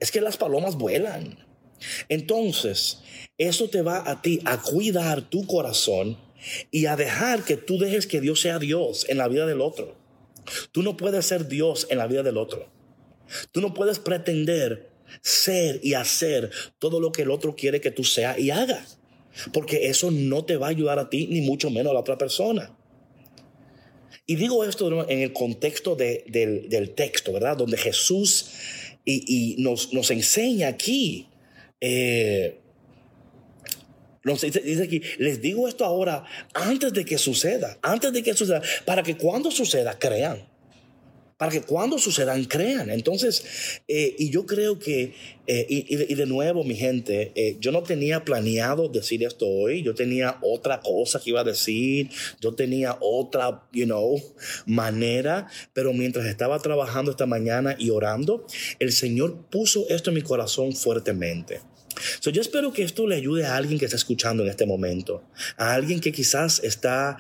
Es 0.01 0.11
que 0.11 0.21
las 0.21 0.37
palomas 0.37 0.77
vuelan. 0.77 1.39
Entonces, 2.09 3.01
eso 3.39 3.69
te 3.69 3.83
va 3.83 4.09
a 4.09 4.23
ti 4.23 4.41
a 4.45 4.61
cuidar 4.61 5.23
tu 5.23 5.47
corazón 5.47 6.19
y 6.71 6.87
a 6.87 6.97
dejar 6.97 7.45
que 7.45 7.57
tú 7.57 7.79
dejes 7.79 8.07
que 8.07 8.21
Dios 8.21 8.41
sea 8.41 8.59
Dios 8.59 9.07
en 9.09 9.19
la 9.19 9.29
vida 9.29 9.47
del 9.47 9.61
otro. 9.61 9.97
Tú 10.73 10.83
no 10.83 10.97
puedes 10.97 11.27
ser 11.27 11.49
Dios 11.49 11.87
en 11.91 11.99
la 11.99 12.07
vida 12.07 12.23
del 12.23 12.37
otro. 12.37 12.69
Tú 13.53 13.61
no 13.61 13.75
puedes 13.75 13.99
pretender 13.99 14.91
ser 15.21 15.81
y 15.83 15.95
hacer 15.95 16.51
todo 16.79 17.01
lo 17.01 17.13
que 17.13 17.23
el 17.23 17.31
otro 17.31 17.55
quiere 17.55 17.81
que 17.81 17.91
tú 17.91 18.05
seas 18.05 18.39
y 18.39 18.51
hagas. 18.51 18.99
Porque 19.53 19.89
eso 19.89 20.11
no 20.11 20.45
te 20.45 20.57
va 20.57 20.67
a 20.67 20.71
ayudar 20.71 20.99
a 20.99 21.09
ti, 21.09 21.27
ni 21.27 21.41
mucho 21.41 21.71
menos 21.71 21.91
a 21.91 21.95
la 21.95 22.01
otra 22.01 22.19
persona. 22.19 22.77
Y 24.27 24.37
digo 24.37 24.65
esto 24.65 25.09
en 25.09 25.21
el 25.21 25.33
contexto 25.33 25.97
del, 25.97 26.93
texto, 26.95 27.33
¿verdad? 27.33 27.57
Donde 27.57 27.77
Jesús 27.77 28.51
y, 29.05 29.57
nos, 29.59 29.93
nos, 29.93 30.11
enseña 30.11 30.69
aquí. 30.69 31.29
Eh, 31.81 32.59
dice 34.25 34.83
aquí, 34.85 35.03
les 35.19 35.41
digo 35.41 35.67
esto 35.67 35.85
ahora 35.85 36.25
antes 36.55 36.93
de 36.93 37.05
que 37.05 37.19
suceda, 37.19 37.79
antes 37.83 38.13
de 38.13 38.23
que 38.23 38.35
suceda, 38.35 38.63
para 38.85 39.03
que 39.03 39.17
cuando 39.17 39.51
suceda 39.51 39.99
crean 39.99 40.52
para 41.43 41.51
que 41.51 41.63
cuando 41.63 41.99
sucedan 41.99 42.45
crean. 42.45 42.89
Entonces, 42.89 43.83
eh, 43.89 44.15
y 44.17 44.31
yo 44.31 44.47
creo 44.47 44.79
que, 44.79 45.13
eh, 45.49 45.67
y, 45.69 46.15
de, 46.15 46.25
nuevo, 46.25 46.63
mi 46.63 46.77
gente, 46.77 47.33
eh, 47.35 47.57
yo 47.59 47.73
no 47.73 47.83
tenía 47.83 48.25
planeado 48.25 48.87
decir 48.89 49.25
esto 49.25 49.49
hoy, 49.49 49.83
yo 49.83 49.93
tenía 49.93 50.39
otra 50.41 50.79
cosa 50.79 51.19
que 51.19 51.31
iba 51.31 51.41
a 51.41 51.45
decir, 51.45 52.11
yo 52.41 52.55
tenía 52.55 52.97
otra, 53.01 53.65
you 53.73 53.87
know, 53.87 54.23
manera, 54.67 55.49
pero 55.73 55.93
mientras 55.93 56.27
estaba 56.27 56.61
trabajando 56.61 57.11
esta 57.11 57.27
mañana 57.27 57.75
y 57.77 57.91
orando, 57.91 58.47
el 58.79 58.93
Señor 58.93 59.47
puso 59.51 59.89
esto 59.89 60.11
en 60.11 60.15
mi 60.15 60.23
corazón 60.23 60.73
fuertemente. 60.73 61.59
So, 62.21 62.31
yo 62.31 62.41
espero 62.41 62.73
que 62.73 62.85
esto 62.85 63.09
le 63.09 63.17
ayude 63.17 63.47
a 63.47 63.57
alguien 63.57 63.81
que 63.81 63.87
está 63.87 63.97
escuchando 63.97 64.45
en 64.45 64.49
este 64.49 64.65
momento, 64.65 65.25
a 65.57 65.75
alguien 65.75 65.99
que 65.99 66.13
quizás 66.13 66.61
está 66.63 67.19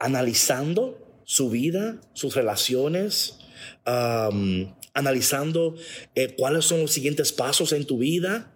analizando 0.00 1.22
su 1.24 1.50
vida, 1.50 2.00
sus 2.12 2.34
relaciones, 2.34 3.38
analizando 4.94 5.76
eh, 6.16 6.34
cuáles 6.36 6.64
son 6.64 6.80
los 6.80 6.90
siguientes 6.90 7.32
pasos 7.32 7.72
en 7.72 7.84
tu 7.84 7.98
vida, 7.98 8.52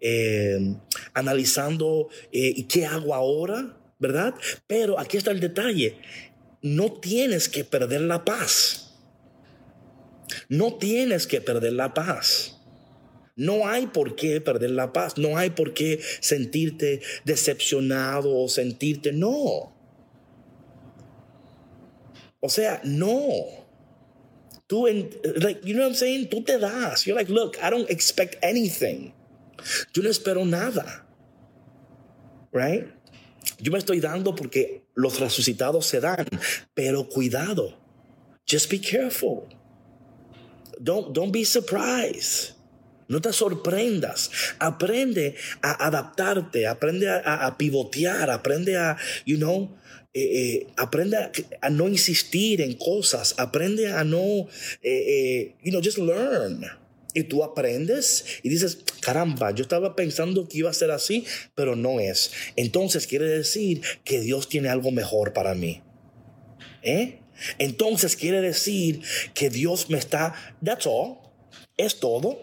eh, 0.00 0.74
analizando 1.12 2.08
eh, 2.32 2.66
qué 2.66 2.86
hago 2.86 3.14
ahora, 3.14 3.76
¿verdad? 3.98 4.34
Pero 4.66 4.98
aquí 4.98 5.18
está 5.18 5.30
el 5.30 5.40
detalle, 5.40 5.98
no 6.62 6.92
tienes 6.92 7.48
que 7.48 7.64
perder 7.64 8.00
la 8.02 8.24
paz. 8.24 8.86
No 10.48 10.74
tienes 10.74 11.26
que 11.26 11.40
perder 11.40 11.74
la 11.74 11.94
paz. 11.94 12.58
No 13.36 13.68
hay 13.68 13.86
por 13.86 14.16
qué 14.16 14.40
perder 14.40 14.70
la 14.70 14.92
paz, 14.92 15.18
no 15.18 15.36
hay 15.36 15.50
por 15.50 15.74
qué 15.74 16.00
sentirte 16.20 17.02
decepcionado 17.24 18.34
o 18.34 18.48
sentirte, 18.48 19.12
no. 19.12 19.75
O 22.46 22.48
sea, 22.48 22.80
no. 22.84 23.66
Tú, 24.68 24.86
en, 24.86 25.10
like, 25.42 25.62
you 25.64 25.74
know 25.74 25.82
what 25.82 25.88
I'm 25.90 25.94
saying? 25.96 26.28
Tú 26.28 26.44
te 26.44 26.58
das. 26.58 27.04
You're 27.04 27.16
like, 27.18 27.28
look, 27.28 27.56
I 27.60 27.70
don't 27.70 27.90
expect 27.90 28.36
anything. 28.40 29.12
Yo 29.92 30.02
no 30.04 30.10
espero 30.10 30.44
nada. 30.44 31.04
Right? 32.52 32.86
Yo 33.58 33.72
me 33.72 33.78
estoy 33.78 34.00
dando 34.00 34.36
porque 34.36 34.84
los 34.94 35.18
resucitados 35.18 35.86
se 35.86 35.98
dan. 35.98 36.24
Pero 36.72 37.08
cuidado. 37.08 37.74
Just 38.46 38.70
be 38.70 38.78
careful. 38.78 39.48
Don't, 40.80 41.12
don't 41.12 41.32
be 41.32 41.44
surprised. 41.44 42.52
No 43.08 43.20
te 43.20 43.32
sorprendas. 43.32 44.30
Aprende 44.60 45.34
a 45.62 45.86
adaptarte, 45.86 46.68
aprende 46.68 47.08
a, 47.08 47.46
a 47.46 47.58
pivotear, 47.58 48.30
aprende 48.30 48.76
a, 48.76 48.96
you 49.24 49.36
know, 49.36 49.76
eh, 50.18 50.22
eh, 50.22 50.66
aprende 50.78 51.18
a, 51.60 51.68
no 51.68 51.88
insistir 51.88 52.62
en 52.62 52.72
cosas, 52.72 53.34
aprende 53.36 53.92
a 53.92 54.02
no, 54.02 54.48
eh, 54.82 55.54
you 55.62 55.70
know, 55.70 55.82
just 55.84 55.98
learn. 55.98 56.64
Y 57.12 57.24
tú 57.24 57.44
aprendes 57.44 58.24
y 58.42 58.48
dices, 58.48 58.78
caramba, 59.00 59.50
yo 59.50 59.60
estaba 59.60 59.94
pensando 59.94 60.48
que 60.48 60.56
iba 60.56 60.70
a 60.70 60.72
ser 60.72 60.90
así, 60.90 61.26
pero 61.54 61.76
no 61.76 62.00
es. 62.00 62.32
Entonces 62.56 63.06
quiere 63.06 63.26
decir 63.26 63.82
que 64.04 64.22
Dios 64.22 64.48
tiene 64.48 64.70
algo 64.70 64.90
mejor 64.90 65.34
para 65.34 65.54
mí. 65.54 65.82
¿Eh? 66.82 67.18
Entonces 67.58 68.16
quiere 68.16 68.40
decir 68.40 69.02
que 69.34 69.50
Dios 69.50 69.90
me 69.90 69.98
está, 69.98 70.34
that's 70.64 70.86
all, 70.86 71.18
es 71.76 72.00
todo. 72.00 72.40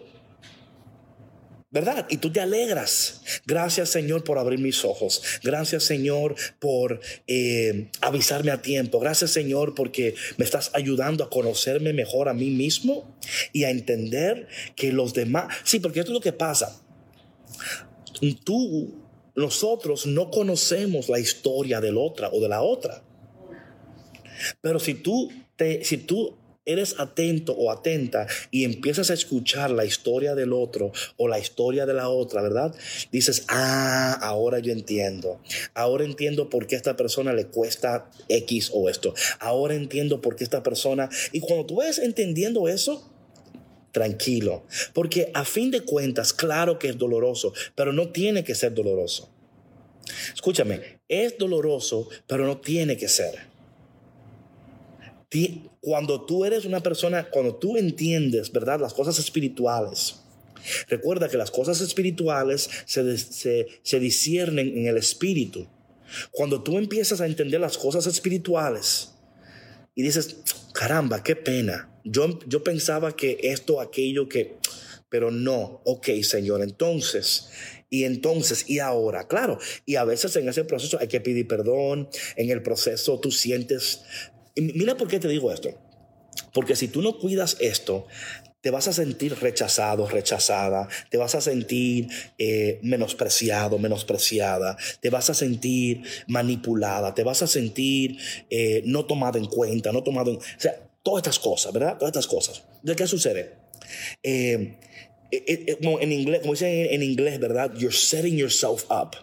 ¿Verdad? 1.74 2.06
Y 2.08 2.18
tú 2.18 2.30
te 2.30 2.40
alegras. 2.40 3.20
Gracias 3.46 3.88
Señor 3.90 4.22
por 4.22 4.38
abrir 4.38 4.60
mis 4.60 4.84
ojos. 4.84 5.22
Gracias 5.42 5.82
Señor 5.82 6.36
por 6.60 7.00
eh, 7.26 7.90
avisarme 8.00 8.52
a 8.52 8.62
tiempo. 8.62 9.00
Gracias 9.00 9.32
Señor 9.32 9.74
porque 9.74 10.14
me 10.36 10.44
estás 10.44 10.70
ayudando 10.72 11.24
a 11.24 11.30
conocerme 11.30 11.92
mejor 11.92 12.28
a 12.28 12.32
mí 12.32 12.48
mismo 12.50 13.18
y 13.52 13.64
a 13.64 13.70
entender 13.70 14.46
que 14.76 14.92
los 14.92 15.14
demás... 15.14 15.52
Sí, 15.64 15.80
porque 15.80 15.98
esto 15.98 16.12
es 16.12 16.14
lo 16.14 16.20
que 16.20 16.32
pasa. 16.32 16.80
Tú, 18.44 18.94
nosotros 19.34 20.06
no 20.06 20.30
conocemos 20.30 21.08
la 21.08 21.18
historia 21.18 21.80
del 21.80 21.98
otra 21.98 22.30
o 22.30 22.40
de 22.40 22.48
la 22.48 22.62
otra. 22.62 23.02
Pero 24.60 24.78
si 24.78 24.94
tú, 24.94 25.28
te, 25.56 25.84
si 25.84 25.96
tú 25.98 26.36
eres 26.64 26.96
atento 26.98 27.52
o 27.52 27.70
atenta 27.70 28.26
y 28.50 28.64
empiezas 28.64 29.10
a 29.10 29.14
escuchar 29.14 29.70
la 29.70 29.84
historia 29.84 30.34
del 30.34 30.52
otro 30.52 30.92
o 31.16 31.28
la 31.28 31.38
historia 31.38 31.86
de 31.86 31.94
la 31.94 32.08
otra, 32.08 32.42
¿verdad? 32.42 32.74
Dices, 33.12 33.44
ah, 33.48 34.18
ahora 34.20 34.58
yo 34.58 34.72
entiendo. 34.72 35.40
Ahora 35.74 36.04
entiendo 36.04 36.48
por 36.48 36.66
qué 36.66 36.76
esta 36.76 36.96
persona 36.96 37.32
le 37.32 37.46
cuesta 37.46 38.10
X 38.28 38.70
o 38.72 38.88
esto. 38.88 39.14
Ahora 39.40 39.74
entiendo 39.74 40.20
por 40.20 40.36
qué 40.36 40.44
esta 40.44 40.62
persona... 40.62 41.08
Y 41.32 41.40
cuando 41.40 41.66
tú 41.66 41.76
ves 41.76 41.98
entendiendo 41.98 42.68
eso, 42.68 43.10
tranquilo. 43.92 44.64
Porque 44.92 45.30
a 45.34 45.44
fin 45.44 45.70
de 45.70 45.82
cuentas, 45.82 46.32
claro 46.32 46.78
que 46.78 46.88
es 46.88 46.98
doloroso, 46.98 47.52
pero 47.74 47.92
no 47.92 48.10
tiene 48.10 48.44
que 48.44 48.54
ser 48.54 48.74
doloroso. 48.74 49.30
Escúchame, 50.34 51.00
es 51.08 51.38
doloroso, 51.38 52.08
pero 52.26 52.46
no 52.46 52.58
tiene 52.58 52.96
que 52.96 53.08
ser 53.08 53.54
cuando 55.84 56.24
tú 56.24 56.46
eres 56.46 56.64
una 56.64 56.80
persona, 56.80 57.28
cuando 57.30 57.56
tú 57.56 57.76
entiendes, 57.76 58.50
¿verdad? 58.50 58.80
Las 58.80 58.94
cosas 58.94 59.18
espirituales. 59.18 60.16
Recuerda 60.88 61.28
que 61.28 61.36
las 61.36 61.50
cosas 61.50 61.82
espirituales 61.82 62.70
se, 62.86 63.18
se, 63.18 63.66
se 63.82 64.00
disciernen 64.00 64.78
en 64.78 64.86
el 64.86 64.96
espíritu. 64.96 65.66
Cuando 66.30 66.62
tú 66.62 66.78
empiezas 66.78 67.20
a 67.20 67.26
entender 67.26 67.60
las 67.60 67.76
cosas 67.76 68.06
espirituales 68.06 69.12
y 69.94 70.02
dices, 70.02 70.38
caramba, 70.72 71.22
qué 71.22 71.36
pena. 71.36 71.90
Yo, 72.02 72.38
yo 72.46 72.64
pensaba 72.64 73.14
que 73.14 73.38
esto, 73.42 73.78
aquello, 73.78 74.26
que, 74.26 74.56
pero 75.10 75.30
no, 75.30 75.82
ok, 75.84 76.08
Señor, 76.22 76.62
entonces, 76.62 77.50
y 77.94 78.04
entonces, 78.04 78.68
y 78.68 78.80
ahora, 78.80 79.28
claro, 79.28 79.58
y 79.86 79.96
a 79.96 80.04
veces 80.04 80.34
en 80.36 80.48
ese 80.48 80.64
proceso 80.64 80.98
hay 80.98 81.08
que 81.08 81.20
pedir 81.20 81.46
perdón, 81.46 82.08
en 82.36 82.50
el 82.50 82.62
proceso 82.62 83.20
tú 83.20 83.30
sientes, 83.30 84.00
mira 84.56 84.96
por 84.96 85.08
qué 85.08 85.18
te 85.18 85.28
digo 85.28 85.52
esto, 85.52 85.70
porque 86.52 86.76
si 86.76 86.88
tú 86.88 87.02
no 87.02 87.18
cuidas 87.18 87.56
esto, 87.60 88.06
te 88.60 88.70
vas 88.70 88.88
a 88.88 88.94
sentir 88.94 89.38
rechazado, 89.40 90.08
rechazada, 90.08 90.88
te 91.10 91.18
vas 91.18 91.34
a 91.34 91.42
sentir 91.42 92.08
eh, 92.38 92.78
menospreciado, 92.82 93.78
menospreciada, 93.78 94.78
te 95.00 95.10
vas 95.10 95.28
a 95.28 95.34
sentir 95.34 96.02
manipulada, 96.28 97.14
te 97.14 97.24
vas 97.24 97.42
a 97.42 97.46
sentir 97.46 98.16
eh, 98.48 98.82
no 98.86 99.04
tomado 99.04 99.38
en 99.38 99.46
cuenta, 99.46 99.92
no 99.92 100.02
tomado 100.02 100.30
en... 100.30 100.38
O 100.38 100.40
sea, 100.56 100.80
todas 101.02 101.18
estas 101.18 101.38
cosas, 101.38 101.74
¿verdad? 101.74 101.98
Todas 101.98 102.12
estas 102.12 102.26
cosas. 102.26 102.62
¿De 102.82 102.96
qué 102.96 103.06
sucede? 103.06 103.52
Eh, 104.22 104.78
en 105.30 106.12
inglés, 106.12 106.40
como 106.40 106.54
dicen 106.54 106.70
en 106.90 107.02
inglés, 107.02 107.38
¿verdad? 107.38 107.72
You're 107.76 107.94
setting 107.94 108.36
yourself 108.36 108.84
up. 108.90 109.16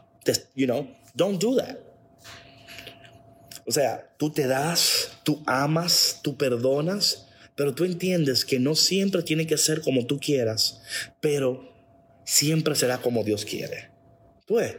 You 0.55 0.67
know, 0.67 0.87
don't 1.15 1.41
do 1.41 1.55
that. 1.55 1.77
O 3.65 3.71
sea, 3.71 4.13
tú 4.17 4.31
te 4.31 4.47
das, 4.47 5.10
tú 5.23 5.41
amas, 5.45 6.19
tú 6.23 6.37
perdonas, 6.37 7.27
pero 7.55 7.73
tú 7.73 7.83
entiendes 7.83 8.45
que 8.45 8.59
no 8.59 8.75
siempre 8.75 9.23
tiene 9.23 9.45
que 9.47 9.57
ser 9.57 9.81
como 9.81 10.05
tú 10.05 10.19
quieras, 10.19 10.81
pero 11.19 11.73
siempre 12.23 12.75
será 12.75 12.97
como 12.99 13.23
Dios 13.23 13.45
quiere. 13.45 13.89
¿Tú 14.45 14.55
ves? 14.55 14.75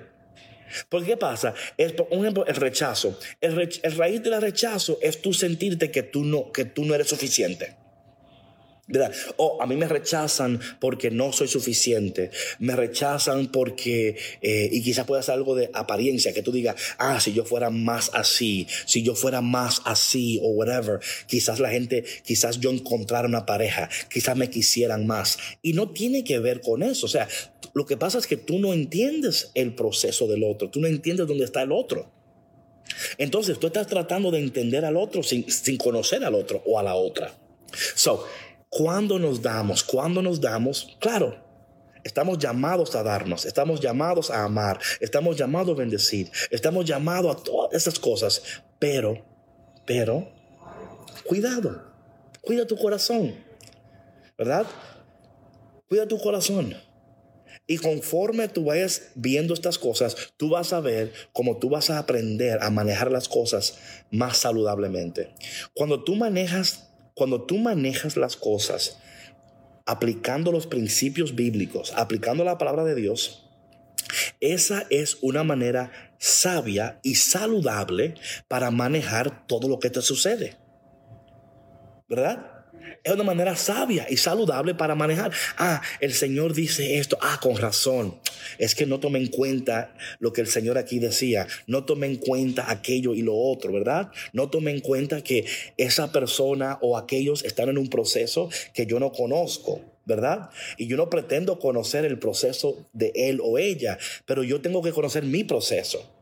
Porque 0.89 1.09
¿qué 1.09 1.17
pasa? 1.17 1.55
Es, 1.77 1.93
por 1.93 2.07
ejemplo, 2.13 2.47
el 2.47 2.57
rechazo. 2.57 3.19
El, 3.41 3.55
raíz 3.97 4.23
del 4.23 4.41
rechazo 4.41 4.99
es 5.03 5.21
tú 5.21 5.33
sentirte 5.33 5.91
que 5.91 6.03
tú 6.03 6.25
no, 6.25 6.51
que 6.51 6.65
tú 6.65 6.85
no 6.85 6.95
eres 6.95 7.09
suficiente. 7.09 7.77
O 9.37 9.63
a 9.63 9.67
mí 9.67 9.77
me 9.77 9.87
rechazan 9.87 10.61
porque 10.81 11.11
no 11.11 11.33
soy 11.33 11.47
suficiente. 11.47 12.31
Me 12.59 12.75
rechazan 12.75 13.47
porque, 13.47 14.17
eh, 14.43 14.69
y 14.73 14.83
quizás 14.83 15.07
pueda 15.07 15.23
ser 15.23 15.35
algo 15.35 15.55
de 15.55 15.71
apariencia, 15.73 16.33
que 16.33 16.43
tú 16.43 16.51
digas, 16.51 16.75
ah, 16.99 17.21
si 17.21 17.33
yo 17.33 17.45
fuera 17.45 17.71
más 17.71 18.11
así, 18.13 18.67
si 18.87 19.03
yo 19.03 19.15
fuera 19.15 19.41
más 19.41 19.83
así 19.85 20.41
o 20.43 20.49
whatever, 20.49 20.99
quizás 21.27 21.61
la 21.61 21.71
gente, 21.71 22.05
quizás 22.25 22.59
yo 22.59 22.71
encontrara 22.71 23.29
una 23.29 23.47
pareja, 23.47 23.89
quizás 24.11 24.37
me 24.37 24.51
quisieran 24.51 25.07
más. 25.07 25.39
Y 25.63 25.75
no 25.75 25.91
tiene 25.91 26.25
que 26.25 26.41
ver 26.41 26.61
con 26.61 26.83
eso. 26.83 27.07
O 27.07 27.09
sea, 27.09 27.29
lo 27.75 27.87
que 27.87 27.97
pasa 27.97 28.19
es 28.19 28.27
que 28.27 28.37
tú 28.37 28.59
no 28.59 28.73
entiendes 28.73 29.53
el 29.55 29.75
proceso 29.75 30.27
del 30.27 30.43
otro, 30.43 30.71
tú 30.71 30.81
no 30.81 30.89
entiendes 30.89 31.29
dónde 31.29 31.45
está 31.45 31.63
el 31.63 31.73
otro. 31.73 32.11
Entonces 33.17 33.59
tú 33.61 33.69
estás 33.69 33.87
tratando 33.87 34.33
de 34.33 34.41
entender 34.41 34.85
al 34.85 34.97
otro 34.97 35.23
sin, 35.23 35.49
sin 35.51 35.77
conocer 35.77 36.25
al 36.25 36.35
otro 36.35 36.63
o 36.67 36.81
a 36.81 36.83
la 36.83 36.97
otra. 36.97 37.39
So, 37.95 38.27
cuando 38.73 39.19
nos 39.19 39.43
damos, 39.43 39.85
cuando 39.85 40.23
nos 40.23 40.41
damos, 40.41 40.97
claro, 40.99 41.37
estamos 42.05 42.39
llamados 42.39 42.97
a 42.97 43.03
darnos, 43.03 43.45
estamos 43.45 43.81
llamados 43.81 44.31
a 44.31 44.45
amar, 44.45 44.81
estamos 44.99 45.37
llamados 45.37 45.77
a 45.77 45.81
bendecir, 45.81 46.31
estamos 46.51 46.87
llamados 46.87 47.37
a 47.37 47.43
todas 47.43 47.75
esas 47.75 47.99
cosas, 47.99 48.43
pero, 48.79 49.23
pero, 49.85 50.27
cuidado, 51.27 51.83
cuida 52.41 52.67
tu 52.67 52.79
corazón, 52.79 53.35
¿verdad? 54.39 54.65
Cuida 55.87 56.09
tu 56.09 56.19
corazón. 56.19 56.75
Y 57.67 57.77
conforme 57.77 58.49
tú 58.49 58.65
vayas 58.65 59.11
viendo 59.15 59.53
estas 59.53 59.79
cosas, 59.79 60.17
tú 60.39 60.49
vas 60.49 60.73
a 60.73 60.81
ver 60.81 61.13
cómo 61.35 61.59
tú 61.59 61.69
vas 61.69 61.91
a 61.91 61.99
aprender 61.99 62.63
a 62.63 62.71
manejar 62.71 63.13
las 63.13 63.29
cosas 63.29 63.77
más 64.11 64.39
saludablemente. 64.39 65.29
Cuando 65.75 66.03
tú 66.03 66.17
manejas 66.17 66.89
cuando 67.15 67.43
tú 67.43 67.59
manejas 67.59 68.17
las 68.17 68.37
cosas 68.37 68.99
aplicando 69.87 70.53
los 70.53 70.67
principios 70.67 71.35
bíblicos, 71.35 71.93
aplicando 71.97 72.45
la 72.45 72.59
palabra 72.59 72.85
de 72.85 72.95
Dios, 72.95 73.51
esa 74.41 74.87
es 74.91 75.19
una 75.23 75.45
manera 75.45 75.93
sabia 76.19 77.01
y 77.03 77.17
saludable 77.17 78.15
para 78.49 78.71
manejar 78.71 79.47
todo 79.47 79.69
lo 79.69 79.79
que 79.79 79.91
te 79.91 80.03
sucede. 80.03 80.57
¿Verdad? 82.09 82.52
Es 83.05 83.13
una 83.13 83.25
manera 83.25 83.57
sabia 83.57 84.07
y 84.09 84.17
saludable 84.17 84.75
para 84.75 84.95
manejar. 84.95 85.33
Ah, 85.57 85.83
el 86.01 86.13
Señor 86.13 86.55
dice 86.55 86.99
esto. 86.99 87.19
Ah, 87.21 87.39
con 87.41 87.57
razón. 87.57 88.19
Es 88.59 88.75
que 88.75 88.87
no 88.87 89.01
tome 89.01 89.19
en 89.19 89.29
cuenta 89.29 89.95
lo 90.19 90.33
que 90.33 90.41
el 90.41 90.47
Señor 90.47 90.79
aquí 90.79 90.99
decía. 90.99 91.47
No 91.67 91.85
tome 91.85 92.07
en 92.07 92.17
cuenta 92.17 92.71
aquello 92.71 93.15
y 93.15 93.23
lo 93.23 93.35
otro, 93.37 93.73
¿verdad? 93.73 94.11
No 94.33 94.51
tome 94.51 94.71
en 94.71 94.81
cuenta 94.81 95.23
que 95.23 95.45
esa 95.77 96.13
persona 96.13 96.79
o 96.81 96.97
aquellos 96.97 97.45
están 97.45 97.69
en 97.69 97.79
un 97.79 97.89
proceso 97.89 98.51
que 98.75 98.87
yo 98.87 99.01
no 99.01 99.13
conozco. 99.13 99.81
¿verdad? 100.05 100.51
Y 100.79 100.89
yo 100.89 100.97
no 100.97 101.09
pretendo 101.09 101.61
conocer 101.61 102.05
el 102.05 102.19
proceso 102.19 102.89
de 102.93 103.13
él 103.15 103.41
o 103.41 103.57
ella, 103.57 103.99
pero 104.27 104.43
yo 104.43 104.61
tengo 104.61 104.83
que 104.83 104.91
conocer 104.91 105.23
mi 105.23 105.45
proceso. 105.45 106.13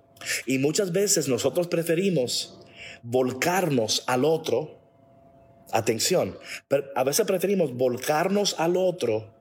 Y 0.45 0.59
muchas 0.59 0.93
veces 0.93 1.29
nosotros 1.29 1.67
preferimos 1.69 2.59
volcarnos 3.03 4.05
al 4.07 4.27
otro 4.27 4.80
Atención, 5.73 6.37
a 6.95 7.05
veces 7.05 7.27
preferimos 7.27 7.75
volcarnos 7.75 8.57
al 8.59 8.77
otro 8.77 9.41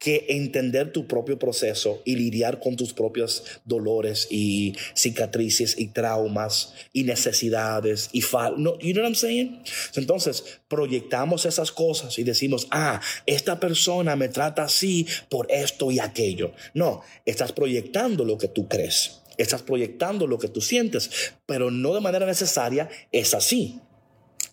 que 0.00 0.24
entender 0.30 0.92
tu 0.92 1.06
propio 1.06 1.38
proceso 1.38 2.00
y 2.06 2.16
lidiar 2.16 2.58
con 2.58 2.74
tus 2.74 2.94
propios 2.94 3.44
dolores 3.66 4.26
y 4.30 4.74
cicatrices 4.94 5.78
y 5.78 5.88
traumas 5.88 6.72
y 6.94 7.04
necesidades 7.04 8.08
y 8.12 8.22
fal 8.22 8.54
no, 8.56 8.78
you 8.78 8.92
know 8.92 9.02
what 9.02 9.10
I'm 9.10 9.14
saying? 9.14 9.62
Entonces, 9.94 10.60
proyectamos 10.68 11.44
esas 11.44 11.70
cosas 11.70 12.18
y 12.18 12.24
decimos, 12.24 12.66
"Ah, 12.70 13.02
esta 13.26 13.60
persona 13.60 14.16
me 14.16 14.30
trata 14.30 14.62
así 14.64 15.06
por 15.28 15.46
esto 15.52 15.90
y 15.90 15.98
aquello." 15.98 16.52
No, 16.72 17.02
estás 17.26 17.52
proyectando 17.52 18.24
lo 18.24 18.38
que 18.38 18.48
tú 18.48 18.68
crees. 18.68 19.20
Estás 19.36 19.62
proyectando 19.62 20.26
lo 20.26 20.38
que 20.38 20.48
tú 20.48 20.62
sientes, 20.62 21.10
pero 21.44 21.70
no 21.70 21.94
de 21.94 22.00
manera 22.00 22.24
necesaria 22.24 22.88
es 23.12 23.34
así. 23.34 23.80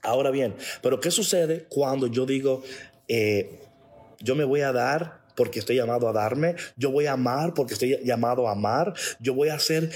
Ahora 0.02 0.32
bien, 0.32 0.56
pero 0.82 1.00
¿qué 1.00 1.12
sucede 1.12 1.66
cuando 1.70 2.08
yo 2.08 2.26
digo, 2.26 2.64
eh, 3.08 3.60
yo 4.20 4.36
me 4.36 4.44
voy 4.44 4.62
a 4.62 4.72
dar 4.72 5.22
porque 5.36 5.60
estoy 5.60 5.76
llamado 5.76 6.10
a 6.10 6.14
darme, 6.14 6.56
yo 6.76 6.92
voy 6.92 7.06
a 7.06 7.14
amar 7.14 7.54
porque 7.54 7.74
estoy 7.74 8.00
llamado 8.04 8.48
a 8.48 8.52
amar, 8.52 8.94
yo 9.20 9.34
voy 9.34 9.50
a 9.50 9.56
hacer 9.56 9.92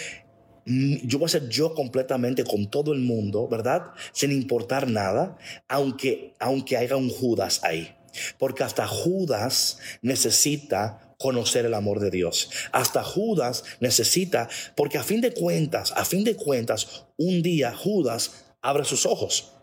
mm, 0.66 1.08
yo 1.08 1.18
voy 1.18 1.26
a 1.26 1.30
ser 1.30 1.50
yo 1.50 1.74
completamente 1.74 2.44
con 2.44 2.70
todo 2.70 2.94
el 2.94 3.00
mundo, 3.00 3.48
¿verdad? 3.48 3.92
Sin 4.12 4.32
importar 4.32 4.88
nada, 4.88 5.38
aunque, 5.68 6.34
aunque 6.40 6.78
haya 6.78 6.96
un 6.96 7.10
Judas 7.10 7.62
ahí. 7.64 7.96
Porque 8.38 8.64
hasta 8.64 8.86
Judas 8.88 9.80
necesita 10.02 11.16
conocer 11.18 11.66
el 11.66 11.74
amor 11.74 12.00
de 12.00 12.12
Dios. 12.12 12.50
Hasta 12.72 13.04
Judas 13.04 13.64
necesita, 13.80 14.50
porque 14.76 14.98
a 14.98 15.04
fin 15.04 15.22
de 15.22 15.34
cuentas, 15.34 15.94
a 15.96 16.04
fin 16.04 16.24
de 16.24 16.36
cuentas, 16.36 17.06
un 17.18 17.42
día 17.42 17.74
Judas 17.74 18.54
abre 18.62 18.84
sus 18.84 19.06
ojos 19.06 19.54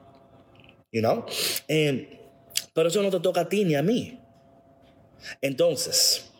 you 0.92 1.00
know? 1.00 1.24
pero 2.74 2.88
eso 2.88 3.02
no 3.02 3.10
te 3.10 3.20
toca 3.20 3.42
a 3.42 3.48
ti 3.48 3.64
ni 3.64 3.74
a 3.74 3.82
mí. 3.82 4.20
Entonces, 5.40 6.30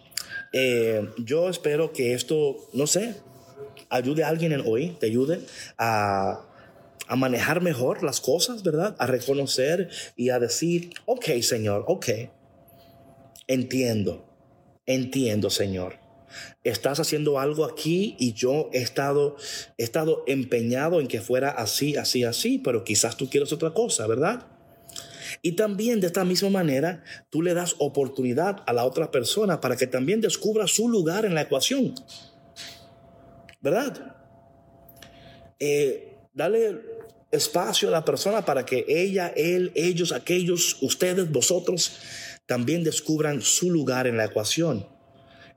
eh, 0.53 1.09
yo 1.19 1.49
espero 1.49 1.93
que 1.93 2.15
esto, 2.15 2.57
no 2.73 2.87
sé, 2.87 3.17
ayude 3.89 4.25
a 4.25 4.29
alguien 4.29 4.61
hoy, 4.65 4.97
te 5.01 5.07
ayude 5.07 5.41
a, 5.77 6.45
a 7.07 7.17
manejar 7.17 7.61
mejor 7.61 8.03
las 8.03 8.21
cosas, 8.21 8.63
¿verdad? 8.63 8.95
A 8.99 9.07
reconocer 9.07 9.91
y 10.17 10.31
a 10.31 10.39
decir, 10.39 10.91
ok, 11.07 11.27
Señor, 11.43 11.85
ok, 11.89 12.09
entiendo, 13.49 14.25
entiendo, 14.87 15.51
Señor 15.51 16.08
estás 16.65 17.01
haciendo 17.01 17.39
algo 17.39 17.65
aquí 17.65 18.17
y 18.19 18.33
yo 18.33 18.71
he 18.73 18.79
estado, 18.79 19.37
he 19.77 19.85
estado 19.85 20.25
empeñado 20.27 21.01
en 21.01 21.09
que 21.09 21.21
fuera 21.21 21.51
así, 21.51 21.97
así, 21.97 22.25
así, 22.25 22.59
pero 22.59 22.85
quizás 22.85 23.17
tú 23.17 23.29
quieres 23.29 23.53
otra 23.53 23.71
cosa, 23.71 24.07
¿verdad? 24.07 24.47
Y 25.43 25.53
también 25.53 26.01
de 26.01 26.07
esta 26.07 26.25
misma 26.25 26.51
manera, 26.51 27.05
tú 27.31 27.43
le 27.43 27.55
das 27.55 27.77
oportunidad 27.79 28.63
a 28.67 28.73
la 28.73 28.85
otra 28.85 29.11
persona 29.11 29.61
para 29.61 29.77
que 29.77 29.87
también 29.87 30.21
descubra 30.21 30.67
su 30.67 30.89
lugar 30.89 31.25
en 31.25 31.35
la 31.35 31.43
ecuación. 31.43 31.95
¿Verdad? 33.61 34.17
Eh, 35.59 36.17
dale 36.33 36.81
espacio 37.31 37.89
a 37.89 37.93
la 37.93 38.05
persona 38.05 38.45
para 38.45 38.65
que 38.65 38.85
ella, 38.89 39.29
él, 39.37 39.73
ellos, 39.75 40.13
aquellos, 40.13 40.79
ustedes, 40.81 41.31
vosotros, 41.31 41.99
también 42.47 42.85
descubran 42.85 43.43
su 43.43 43.71
lugar 43.71 44.07
en 44.07 44.17
la 44.17 44.25
ecuación. 44.27 44.87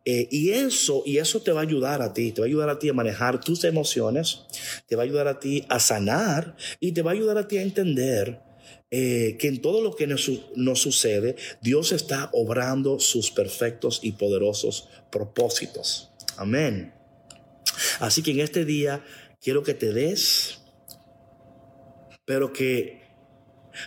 Eh, 0.04 0.28
y 0.32 0.52
eso, 0.52 1.04
y 1.06 1.18
eso 1.18 1.42
te 1.42 1.52
va 1.52 1.60
a 1.60 1.64
ayudar 1.64 2.02
a 2.02 2.14
ti, 2.14 2.32
te 2.32 2.42
va 2.42 2.46
a 2.46 2.50
ayudar 2.50 2.70
a 2.70 2.80
ti 2.80 2.90
a 2.90 2.94
manejar 2.94 3.40
tus 3.40 3.64
emociones, 3.64 4.42
te 4.88 4.96
va 4.96 5.04
a 5.04 5.06
ayudar 5.06 5.28
a 5.28 5.40
ti 5.40 5.64
a 5.70 5.80
sanar 5.80 6.56
y 6.80 6.92
te 6.94 7.04
va 7.04 7.12
a 7.12 7.14
ayudar 7.14 7.38
a 7.38 7.48
ti 7.48 7.58
a 7.58 7.62
entender 7.62 8.42
eh, 8.90 9.38
que 9.40 9.48
en 9.48 9.62
todo 9.62 9.82
lo 9.82 9.96
que 9.96 10.08
nos, 10.08 10.30
nos 10.56 10.82
sucede, 10.82 11.36
Dios 11.62 11.92
está 11.92 12.30
obrando 12.34 13.00
sus 13.00 13.32
perfectos 13.32 14.00
y 14.02 14.14
poderosos 14.14 14.90
propósitos. 15.12 16.12
Amén. 16.36 16.94
Así 18.00 18.24
que 18.24 18.32
en 18.32 18.40
este 18.40 18.66
día 18.66 19.04
quiero 19.40 19.64
que 19.64 19.74
te 19.74 19.94
des, 19.94 20.60
pero 22.26 22.52
que, 22.54 23.01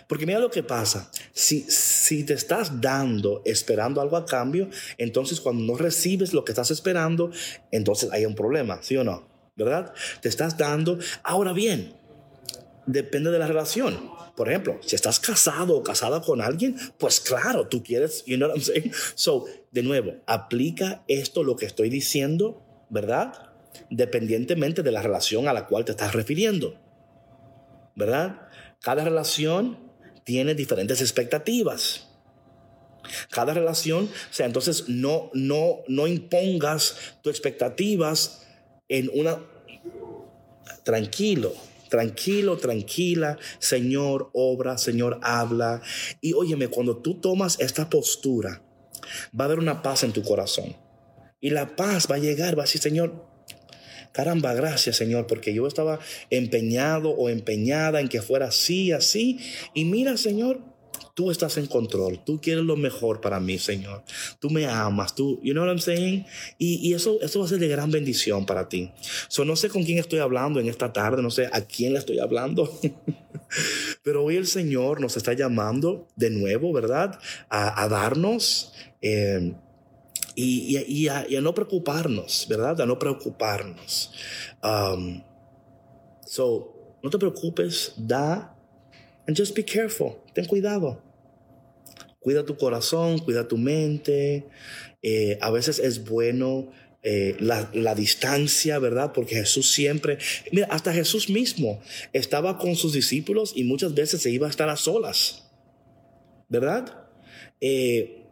porque 0.07 0.25
mira 0.25 0.39
lo 0.39 0.51
que 0.51 0.63
pasa, 0.63 1.09
si, 1.33 1.61
si 1.69 2.23
te 2.23 2.33
estás 2.33 2.81
dando 2.81 3.41
esperando 3.45 4.01
algo 4.01 4.17
a 4.17 4.25
cambio, 4.25 4.69
entonces 4.97 5.41
cuando 5.41 5.63
no 5.63 5.77
recibes 5.77 6.33
lo 6.33 6.45
que 6.45 6.51
estás 6.51 6.71
esperando, 6.71 7.31
entonces 7.71 8.11
hay 8.11 8.25
un 8.25 8.35
problema, 8.35 8.79
¿sí 8.81 8.97
o 8.97 9.03
no? 9.03 9.27
¿Verdad? 9.55 9.93
Te 10.21 10.29
estás 10.29 10.57
dando, 10.57 10.99
ahora 11.23 11.53
bien, 11.53 11.95
depende 12.85 13.31
de 13.31 13.39
la 13.39 13.47
relación. 13.47 14.11
Por 14.35 14.49
ejemplo, 14.49 14.79
si 14.81 14.95
estás 14.95 15.19
casado 15.19 15.77
o 15.77 15.83
casada 15.83 16.21
con 16.21 16.41
alguien, 16.41 16.75
pues 16.97 17.21
claro, 17.21 17.67
tú 17.67 17.81
quieres, 17.81 18.23
you 18.25 18.35
know 18.35 18.49
what 18.49 18.57
I'm 18.57 18.63
saying? 18.63 18.91
So, 19.15 19.45
de 19.71 19.81
nuevo, 19.81 20.15
aplica 20.27 21.03
esto 21.07 21.43
lo 21.43 21.55
que 21.55 21.65
estoy 21.65 21.89
diciendo, 21.89 22.61
¿verdad? 22.89 23.55
dependientemente 23.89 24.83
de 24.83 24.91
la 24.91 25.01
relación 25.01 25.47
a 25.47 25.53
la 25.53 25.67
cual 25.67 25.85
te 25.85 25.91
estás 25.91 26.13
refiriendo. 26.13 26.79
¿Verdad? 27.95 28.41
Cada 28.81 29.03
relación 29.03 29.84
tiene 30.25 30.55
diferentes 30.55 30.99
expectativas. 30.99 32.07
Cada 33.29 33.53
relación, 33.53 34.05
o 34.05 34.33
sea, 34.33 34.47
entonces 34.47 34.89
no, 34.89 35.29
no, 35.33 35.83
no 35.87 36.07
impongas 36.07 36.97
tus 37.21 37.31
expectativas 37.31 38.45
en 38.89 39.09
una... 39.13 39.39
Tranquilo, 40.83 41.53
tranquilo, 41.89 42.57
tranquila, 42.57 43.37
Señor, 43.59 44.29
obra, 44.33 44.77
Señor, 44.77 45.19
habla. 45.23 45.81
Y 46.21 46.33
óyeme, 46.33 46.67
cuando 46.67 46.97
tú 46.97 47.15
tomas 47.15 47.59
esta 47.59 47.89
postura, 47.89 48.61
va 49.39 49.45
a 49.45 49.47
haber 49.47 49.59
una 49.59 49.81
paz 49.81 50.03
en 50.03 50.11
tu 50.11 50.21
corazón. 50.21 50.75
Y 51.39 51.51
la 51.51 51.75
paz 51.75 52.07
va 52.09 52.15
a 52.15 52.19
llegar, 52.19 52.57
va 52.57 52.63
a 52.63 52.65
decir, 52.65 52.81
Señor, 52.81 53.34
Caramba, 54.15 54.53
gracias 54.53 54.95
Señor, 54.95 55.27
porque 55.27 55.53
yo 55.53 55.67
estaba 55.67 55.99
empeñado 56.29 57.09
o 57.09 57.27
empeñada 57.27 57.99
en 57.99 58.07
que 58.07 58.21
fuera 58.21 58.47
así, 58.47 58.93
así. 58.93 59.39
Y 59.73 59.83
mira 59.83 60.15
Señor, 60.15 60.61
tú 61.15 61.31
estás 61.31 61.57
en 61.57 61.67
control, 61.67 62.23
tú 62.23 62.39
quieres 62.39 62.63
lo 62.63 62.77
mejor 62.77 63.19
para 63.19 63.41
mí, 63.41 63.59
Señor. 63.59 64.05
Tú 64.39 64.49
me 64.49 64.67
amas, 64.67 65.15
tú, 65.15 65.41
you 65.43 65.51
know 65.51 65.65
what 65.65 65.69
I'm 65.69 65.79
saying? 65.79 66.25
Y, 66.57 66.93
eso, 66.93 67.19
eso 67.21 67.39
va 67.39 67.45
a 67.45 67.49
ser 67.49 67.59
de 67.59 67.67
gran 67.67 67.91
bendición 67.91 68.45
para 68.45 68.69
ti. 68.69 68.89
So, 69.27 69.43
no 69.43 69.57
sé 69.57 69.67
con 69.67 69.83
quién 69.83 69.97
estoy 69.97 70.19
hablando 70.19 70.61
en 70.61 70.69
esta 70.69 70.93
tarde, 70.93 71.21
no 71.21 71.29
sé 71.29 71.49
a 71.51 71.59
quién 71.59 71.91
le 71.91 71.99
estoy 71.99 72.19
hablando. 72.19 72.71
Pero 74.03 74.23
hoy 74.23 74.37
el 74.37 74.47
Señor 74.47 75.01
nos 75.01 75.17
está 75.17 75.33
llamando 75.33 76.07
de 76.15 76.29
nuevo, 76.29 76.71
¿verdad? 76.71 77.19
A, 77.49 77.85
darnos 77.89 78.73
eh, 79.01 79.55
y, 80.35 81.07
a, 81.07 81.25
no 81.41 81.53
preocuparnos, 81.53 82.45
¿verdad? 82.49 82.81
A 82.81 82.85
no 82.85 82.99
preocuparnos. 82.99 84.11
Um, 84.63 85.23
so, 86.25 86.97
no 87.01 87.09
te 87.09 87.17
preocupes, 87.17 87.93
da, 87.97 88.55
and 89.27 89.37
just 89.37 89.55
be 89.55 89.63
careful, 89.63 90.17
ten 90.33 90.45
cuidado. 90.45 91.01
Cuida 92.19 92.43
tu 92.43 92.57
corazón, 92.57 93.19
cuida 93.19 93.47
tu 93.47 93.57
mente. 93.57 94.47
Eh, 95.03 95.37
a 95.41 95.51
veces 95.51 95.77
es 95.77 96.03
bueno 96.03 96.71
eh, 97.03 97.35
la, 97.39 97.69
la, 97.73 97.93
distancia, 97.93 98.79
¿verdad? 98.79 99.13
Porque 99.13 99.35
Jesús 99.35 99.69
siempre, 99.69 100.17
mira, 100.51 100.65
hasta 100.71 100.91
Jesús 100.91 101.29
mismo 101.29 101.79
estaba 102.13 102.57
con 102.57 102.75
sus 102.75 102.93
discípulos 102.93 103.53
y 103.55 103.63
muchas 103.63 103.93
veces 103.93 104.23
se 104.23 104.31
iba 104.31 104.47
a 104.47 104.49
estar 104.49 104.69
a 104.69 104.75
solas, 104.75 105.43
¿verdad? 106.49 107.05
Eh, 107.61 108.23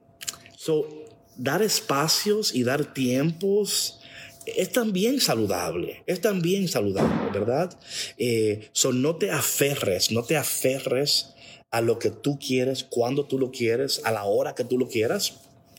so, 0.57 1.02
dar 1.37 1.61
espacios 1.61 2.53
y 2.53 2.63
dar 2.63 2.93
tiempos 2.93 3.99
es 4.45 4.71
también 4.71 5.19
saludable, 5.19 6.03
es 6.05 6.21
también 6.21 6.67
saludable, 6.67 7.31
¿verdad? 7.31 7.77
Eh, 8.17 8.69
no 8.93 9.15
te 9.15 9.31
aferres, 9.31 10.11
no 10.11 10.23
te 10.23 10.35
aferres 10.35 11.33
a 11.71 11.81
lo 11.81 11.97
que 11.97 12.09
tú 12.09 12.37
quieres, 12.39 12.83
cuando 12.83 13.25
tú 13.25 13.39
lo 13.39 13.51
quieres, 13.51 14.01
a 14.03 14.11
la 14.11 14.25
hora 14.25 14.53
que 14.53 14.63
tú 14.63 14.77
lo 14.77 14.87
quieras, 14.87 15.33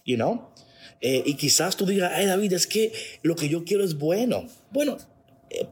you 0.05 0.17
know? 0.17 0.49
Eh, 1.01 1.23
y 1.27 1.35
quizás 1.35 1.77
tú 1.77 1.87
digas, 1.87 2.13
ay 2.15 2.27
David, 2.27 2.55
es 2.55 2.67
que 2.67 2.93
lo 3.23 3.37
que 3.37 3.49
yo 3.49 3.65
quiero 3.65 3.85
es 3.85 3.99
bueno. 3.99 4.49
Bueno, 4.71 4.97
eh, 5.51 5.67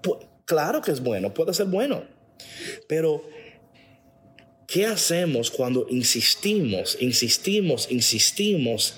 claro 0.44 0.82
que 0.82 0.90
es 0.90 1.00
bueno, 1.00 1.32
puede 1.32 1.54
ser 1.54 1.66
bueno, 1.66 2.04
pero 2.88 3.24
¿qué 4.66 4.86
hacemos 4.86 5.50
cuando 5.50 5.86
insistimos, 5.88 6.98
insistimos, 7.00 7.90
insistimos? 7.90 8.94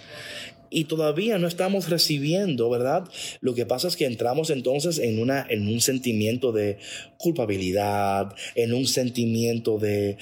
Y 0.74 0.84
todavía 0.84 1.38
no 1.38 1.46
estamos 1.46 1.88
recibiendo, 1.88 2.68
¿verdad? 2.68 3.04
Lo 3.40 3.54
que 3.54 3.64
pasa 3.64 3.86
es 3.86 3.96
que 3.96 4.06
entramos 4.06 4.50
entonces 4.50 4.98
en, 4.98 5.20
una, 5.20 5.46
en 5.48 5.68
un 5.68 5.80
sentimiento 5.80 6.50
de 6.50 6.78
culpabilidad, 7.16 8.34
en 8.56 8.74
un 8.74 8.86
sentimiento 8.86 9.78
de... 9.78 10.18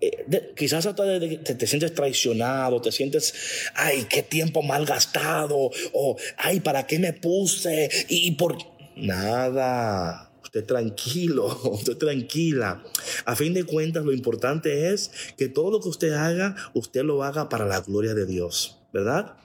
Eh, 0.00 0.52
quizás 0.56 0.86
hasta 0.86 1.18
te, 1.18 1.66
sientes 1.66 1.94
traicionado, 1.94 2.80
te 2.80 2.90
sientes, 2.90 3.34
ay, 3.74 4.06
qué 4.08 4.22
tiempo 4.22 4.62
mal 4.62 4.86
gastado, 4.86 5.70
o 5.92 6.16
ay, 6.36 6.60
¿para 6.60 6.86
qué 6.86 6.98
me 6.98 7.12
puse? 7.12 7.90
Y, 8.08 8.28
y 8.28 8.30
por 8.32 8.56
nada, 8.96 10.30
usted 10.42 10.64
tranquilo, 10.64 11.46
usted 11.70 11.96
tranquila. 11.96 12.82
A 13.24 13.36
fin 13.36 13.52
de 13.52 13.64
cuentas, 13.64 14.04
lo 14.04 14.12
importante 14.12 14.92
es 14.92 15.10
que 15.36 15.48
todo 15.48 15.70
lo 15.70 15.80
que 15.80 15.88
usted 15.88 16.12
haga, 16.12 16.56
usted 16.74 17.02
lo 17.02 17.22
haga 17.22 17.48
para 17.48 17.66
la 17.66 17.80
gloria 17.80 18.14
de 18.14 18.26
Dios. 18.26 18.78
¿Verdad? 18.94 19.36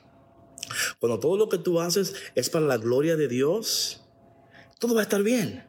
Cuando 0.99 1.19
todo 1.19 1.35
lo 1.35 1.49
que 1.49 1.57
tú 1.57 1.81
haces 1.81 2.13
es 2.35 2.49
para 2.49 2.65
la 2.65 2.77
gloria 2.77 3.17
de 3.17 3.27
Dios, 3.27 4.05
todo 4.79 4.93
va 4.93 5.01
a 5.01 5.03
estar 5.03 5.23
bien. 5.23 5.65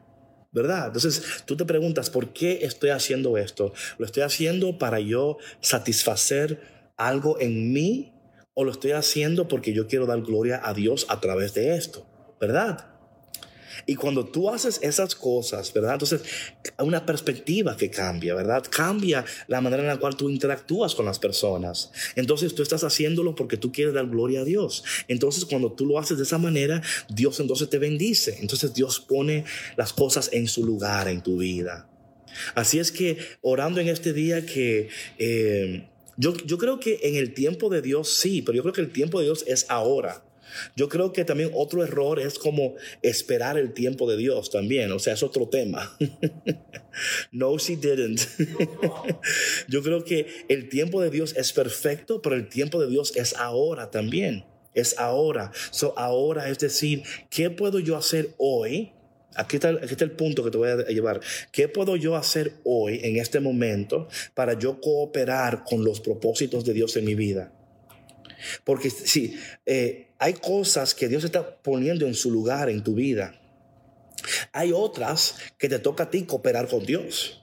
¿verdad? 0.53 0.87
Entonces 0.87 1.43
tú 1.45 1.55
te 1.55 1.65
preguntas, 1.65 2.09
¿por 2.09 2.33
qué 2.33 2.59
estoy 2.63 2.89
haciendo 2.89 3.37
esto? 3.37 3.73
¿Lo 3.97 4.05
estoy 4.05 4.23
haciendo 4.23 4.77
para 4.77 4.99
yo 4.99 5.37
satisfacer 5.61 6.91
algo 6.97 7.39
en 7.39 7.71
mí 7.71 8.13
o 8.53 8.65
lo 8.65 8.71
estoy 8.71 8.91
haciendo 8.91 9.47
porque 9.47 9.73
yo 9.73 9.87
quiero 9.87 10.05
dar 10.05 10.21
gloria 10.21 10.61
a 10.61 10.73
Dios 10.73 11.05
a 11.09 11.21
través 11.21 11.53
de 11.53 11.75
esto? 11.75 12.05
¿Verdad? 12.39 12.90
Y 13.85 13.95
cuando 13.95 14.25
tú 14.25 14.49
haces 14.49 14.79
esas 14.81 15.15
cosas, 15.15 15.71
¿verdad? 15.73 15.93
Entonces, 15.93 16.21
hay 16.77 16.87
una 16.87 17.05
perspectiva 17.05 17.75
que 17.77 17.89
cambia, 17.89 18.35
¿verdad? 18.35 18.63
Cambia 18.69 19.25
la 19.47 19.61
manera 19.61 19.83
en 19.83 19.89
la 19.89 19.97
cual 19.97 20.15
tú 20.15 20.29
interactúas 20.29 20.95
con 20.95 21.05
las 21.05 21.19
personas. 21.19 21.91
Entonces, 22.15 22.55
tú 22.55 22.63
estás 22.63 22.83
haciéndolo 22.83 23.35
porque 23.35 23.57
tú 23.57 23.71
quieres 23.71 23.93
dar 23.93 24.07
gloria 24.07 24.41
a 24.41 24.45
Dios. 24.45 24.83
Entonces, 25.07 25.45
cuando 25.45 25.71
tú 25.71 25.85
lo 25.85 25.99
haces 25.99 26.17
de 26.17 26.23
esa 26.23 26.37
manera, 26.37 26.81
Dios 27.09 27.39
entonces 27.39 27.69
te 27.69 27.77
bendice. 27.77 28.37
Entonces, 28.41 28.73
Dios 28.73 28.99
pone 28.99 29.45
las 29.77 29.93
cosas 29.93 30.29
en 30.33 30.47
su 30.47 30.65
lugar 30.65 31.07
en 31.07 31.21
tu 31.21 31.37
vida. 31.37 31.87
Así 32.55 32.79
es 32.79 32.91
que 32.91 33.17
orando 33.41 33.79
en 33.79 33.89
este 33.89 34.13
día 34.13 34.45
que... 34.45 34.89
Eh, 35.17 35.87
yo, 36.17 36.35
yo 36.45 36.57
creo 36.57 36.79
que 36.79 36.99
en 37.03 37.15
el 37.15 37.33
tiempo 37.33 37.69
de 37.69 37.81
Dios 37.81 38.13
sí, 38.13 38.41
pero 38.41 38.55
yo 38.55 38.61
creo 38.61 38.73
que 38.73 38.81
el 38.81 38.91
tiempo 38.91 39.19
de 39.19 39.25
Dios 39.25 39.43
es 39.47 39.65
ahora. 39.69 40.23
Yo 40.75 40.89
creo 40.89 41.13
que 41.13 41.25
también 41.25 41.51
otro 41.53 41.83
error 41.83 42.19
es 42.19 42.39
como 42.39 42.75
esperar 43.01 43.57
el 43.57 43.73
tiempo 43.73 44.09
de 44.09 44.17
Dios 44.17 44.49
también, 44.49 44.91
o 44.91 44.99
sea, 44.99 45.13
es 45.13 45.23
otro 45.23 45.47
tema. 45.47 45.97
no, 47.31 47.57
she 47.57 47.75
didn't. 47.75 48.21
Yo 49.67 49.81
creo 49.83 50.03
que 50.03 50.27
el 50.49 50.69
tiempo 50.69 51.01
de 51.01 51.09
Dios 51.09 51.35
es 51.35 51.53
perfecto, 51.53 52.21
pero 52.21 52.35
el 52.35 52.49
tiempo 52.49 52.81
de 52.81 52.89
Dios 52.89 53.15
es 53.15 53.35
ahora 53.35 53.91
también. 53.91 54.45
Es 54.73 54.97
ahora. 54.97 55.51
So, 55.71 55.93
ahora 55.97 56.49
es 56.49 56.59
decir, 56.59 57.03
¿qué 57.29 57.49
puedo 57.49 57.79
yo 57.79 57.97
hacer 57.97 58.33
hoy? 58.37 58.93
Aquí 59.35 59.57
está, 59.57 59.69
aquí 59.69 59.91
está, 59.91 60.03
el 60.03 60.11
punto 60.11 60.43
que 60.43 60.51
te 60.51 60.57
voy 60.57 60.69
a 60.69 60.77
llevar. 60.87 61.21
¿Qué 61.51 61.67
puedo 61.67 61.95
yo 61.95 62.15
hacer 62.15 62.53
hoy, 62.63 62.99
en 63.03 63.17
este 63.17 63.39
momento, 63.39 64.07
para 64.33 64.57
yo 64.57 64.81
cooperar 64.81 65.63
con 65.63 65.83
los 65.83 66.01
propósitos 66.01 66.65
de 66.65 66.73
Dios 66.73 66.95
en 66.97 67.05
mi 67.05 67.15
vida? 67.15 67.53
Porque 68.63 68.89
sí, 68.89 69.35
eh, 69.65 70.10
hay 70.21 70.33
cosas 70.33 70.93
que 70.93 71.07
Dios 71.07 71.23
está 71.23 71.57
poniendo 71.63 72.05
en 72.05 72.13
su 72.13 72.29
lugar 72.29 72.69
en 72.69 72.83
tu 72.83 72.93
vida. 72.93 73.33
Hay 74.53 74.71
otras 74.71 75.35
que 75.57 75.67
te 75.67 75.79
toca 75.79 76.03
a 76.03 76.09
ti 76.11 76.25
cooperar 76.25 76.67
con 76.67 76.85
Dios. 76.85 77.41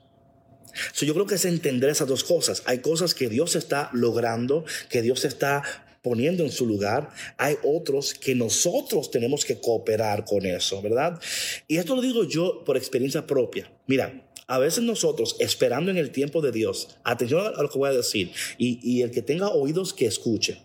yo 1.00 1.12
creo 1.12 1.26
que 1.26 1.34
es 1.34 1.44
entender 1.44 1.90
esas 1.90 2.06
dos 2.06 2.22
cosas. 2.22 2.62
Hay 2.66 2.78
cosas 2.78 3.14
que 3.14 3.28
Dios 3.28 3.56
está 3.56 3.90
logrando, 3.92 4.64
que 4.90 5.03
Dios 5.03 5.24
está 5.24 5.64
poniendo 6.03 6.44
en 6.44 6.53
su 6.53 6.66
lugar. 6.66 7.11
Hay 7.36 7.57
otros 7.64 8.14
que 8.14 8.36
nosotros 8.36 9.11
tenemos 9.11 9.44
que 9.44 9.59
cooperar 9.59 10.24
con 10.24 10.46
eso, 10.46 10.80
¿verdad? 10.80 11.20
Y 11.66 11.78
esto 11.78 11.96
lo 11.96 12.00
digo 12.00 12.22
yo 12.28 12.62
por 12.64 12.76
experiencia 12.76 13.26
propia. 13.26 13.72
Mira, 13.88 14.22
a 14.46 14.61
veces 14.61 14.84
nosotros, 14.84 15.34
esperando 15.40 15.90
en 15.90 15.96
el 15.96 16.12
tiempo 16.12 16.40
de 16.42 16.53
Dios, 16.53 16.96
atención 17.03 17.44
a 17.57 17.61
lo 17.61 17.68
que 17.68 17.78
voy 17.78 17.90
a 17.90 17.92
decir, 17.92 18.30
y 18.57 19.03
el 19.03 19.11
que 19.11 19.22
tenga 19.22 19.48
oídos 19.48 19.92
que 19.92 20.07
escuche. 20.07 20.62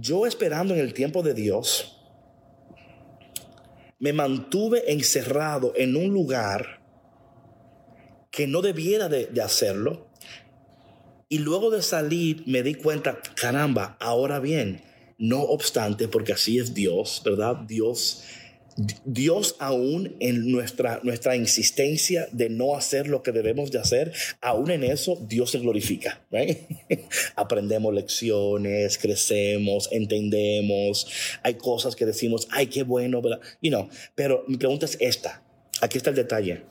Yo 0.00 0.24
esperando 0.24 0.72
en 0.72 0.80
el 0.80 0.94
tiempo 0.94 1.22
de 1.22 1.34
Dios, 1.34 1.98
me 3.98 4.14
mantuve 4.14 4.90
encerrado 4.90 5.74
en 5.76 5.96
un 5.96 6.14
lugar 6.14 6.80
que 8.30 8.46
no 8.46 8.62
debiera 8.62 9.10
de, 9.10 9.28
hacerlo, 9.42 10.08
Y 11.28 11.38
luego 11.38 11.70
de 11.70 11.82
salir 11.82 12.42
me 12.46 12.62
di 12.62 12.74
cuenta, 12.74 13.18
caramba, 13.36 13.98
ahora 14.00 14.38
bien, 14.40 14.82
no 15.18 15.42
obstante, 15.42 16.08
porque 16.08 16.32
así 16.32 16.58
es 16.58 16.72
Dios, 16.72 17.20
¿verdad? 17.22 17.56
Dios 17.66 18.24
Dios 19.04 19.56
aún 19.58 20.16
en 20.20 20.50
nuestra, 20.50 21.00
nuestra 21.02 21.36
insistencia 21.36 22.26
de 22.32 22.48
no 22.48 22.74
hacer 22.74 23.06
lo 23.06 23.22
que 23.22 23.32
debemos 23.32 23.70
de 23.70 23.78
hacer, 23.78 24.12
aún 24.40 24.70
en 24.70 24.82
eso 24.84 25.18
Dios 25.28 25.50
se 25.50 25.58
glorifica. 25.58 26.22
Aprendemos 27.36 27.92
lecciones, 27.92 28.96
crecemos, 28.98 29.88
entendemos, 29.92 31.06
hay 31.42 31.54
cosas 31.54 31.96
que 31.96 32.06
decimos, 32.06 32.48
ay, 32.50 32.68
qué 32.68 32.82
bueno, 32.82 33.20
¿verdad? 33.20 33.40
You 33.60 33.70
know, 33.70 33.88
pero 34.14 34.44
mi 34.48 34.56
pregunta 34.56 34.86
es 34.86 34.96
esta, 35.00 35.42
aquí 35.80 35.98
está 35.98 36.10
el 36.10 36.16
detalle. 36.16 36.62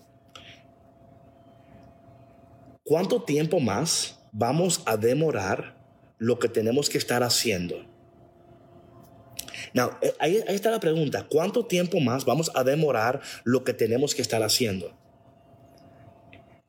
¿Cuánto 2.84 3.22
tiempo 3.22 3.60
más 3.60 4.20
vamos 4.32 4.82
a 4.86 4.98
demorar 4.98 5.78
lo 6.18 6.40
que 6.40 6.50
tenemos 6.50 6.90
que 6.90 6.98
estar 6.98 7.22
haciendo? 7.24 7.86
Now, 9.74 9.92
eh, 10.02 10.14
ahí, 10.20 10.44
está 10.48 10.72
la 10.72 10.80
pregunta. 10.80 11.28
¿Cuánto 11.30 11.66
tiempo 11.66 12.00
más 12.00 12.26
vamos 12.26 12.52
a 12.56 12.64
demorar 12.64 13.22
lo 13.44 13.64
que 13.64 13.74
tenemos 13.74 14.16
que 14.16 14.22
estar 14.22 14.44
haciendo? 14.44 14.98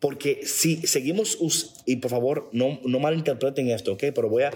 Porque 0.01 0.41
si 0.45 0.85
seguimos, 0.87 1.39
y 1.87 1.97
por 1.97 2.11
favor, 2.11 2.49
no, 2.53 2.81
no 2.85 2.99
malinterpreten 2.99 3.71
esto, 3.71 3.93
¿ok? 3.93 4.05
Pero 4.13 4.29
voy 4.29 4.43
a, 4.43 4.51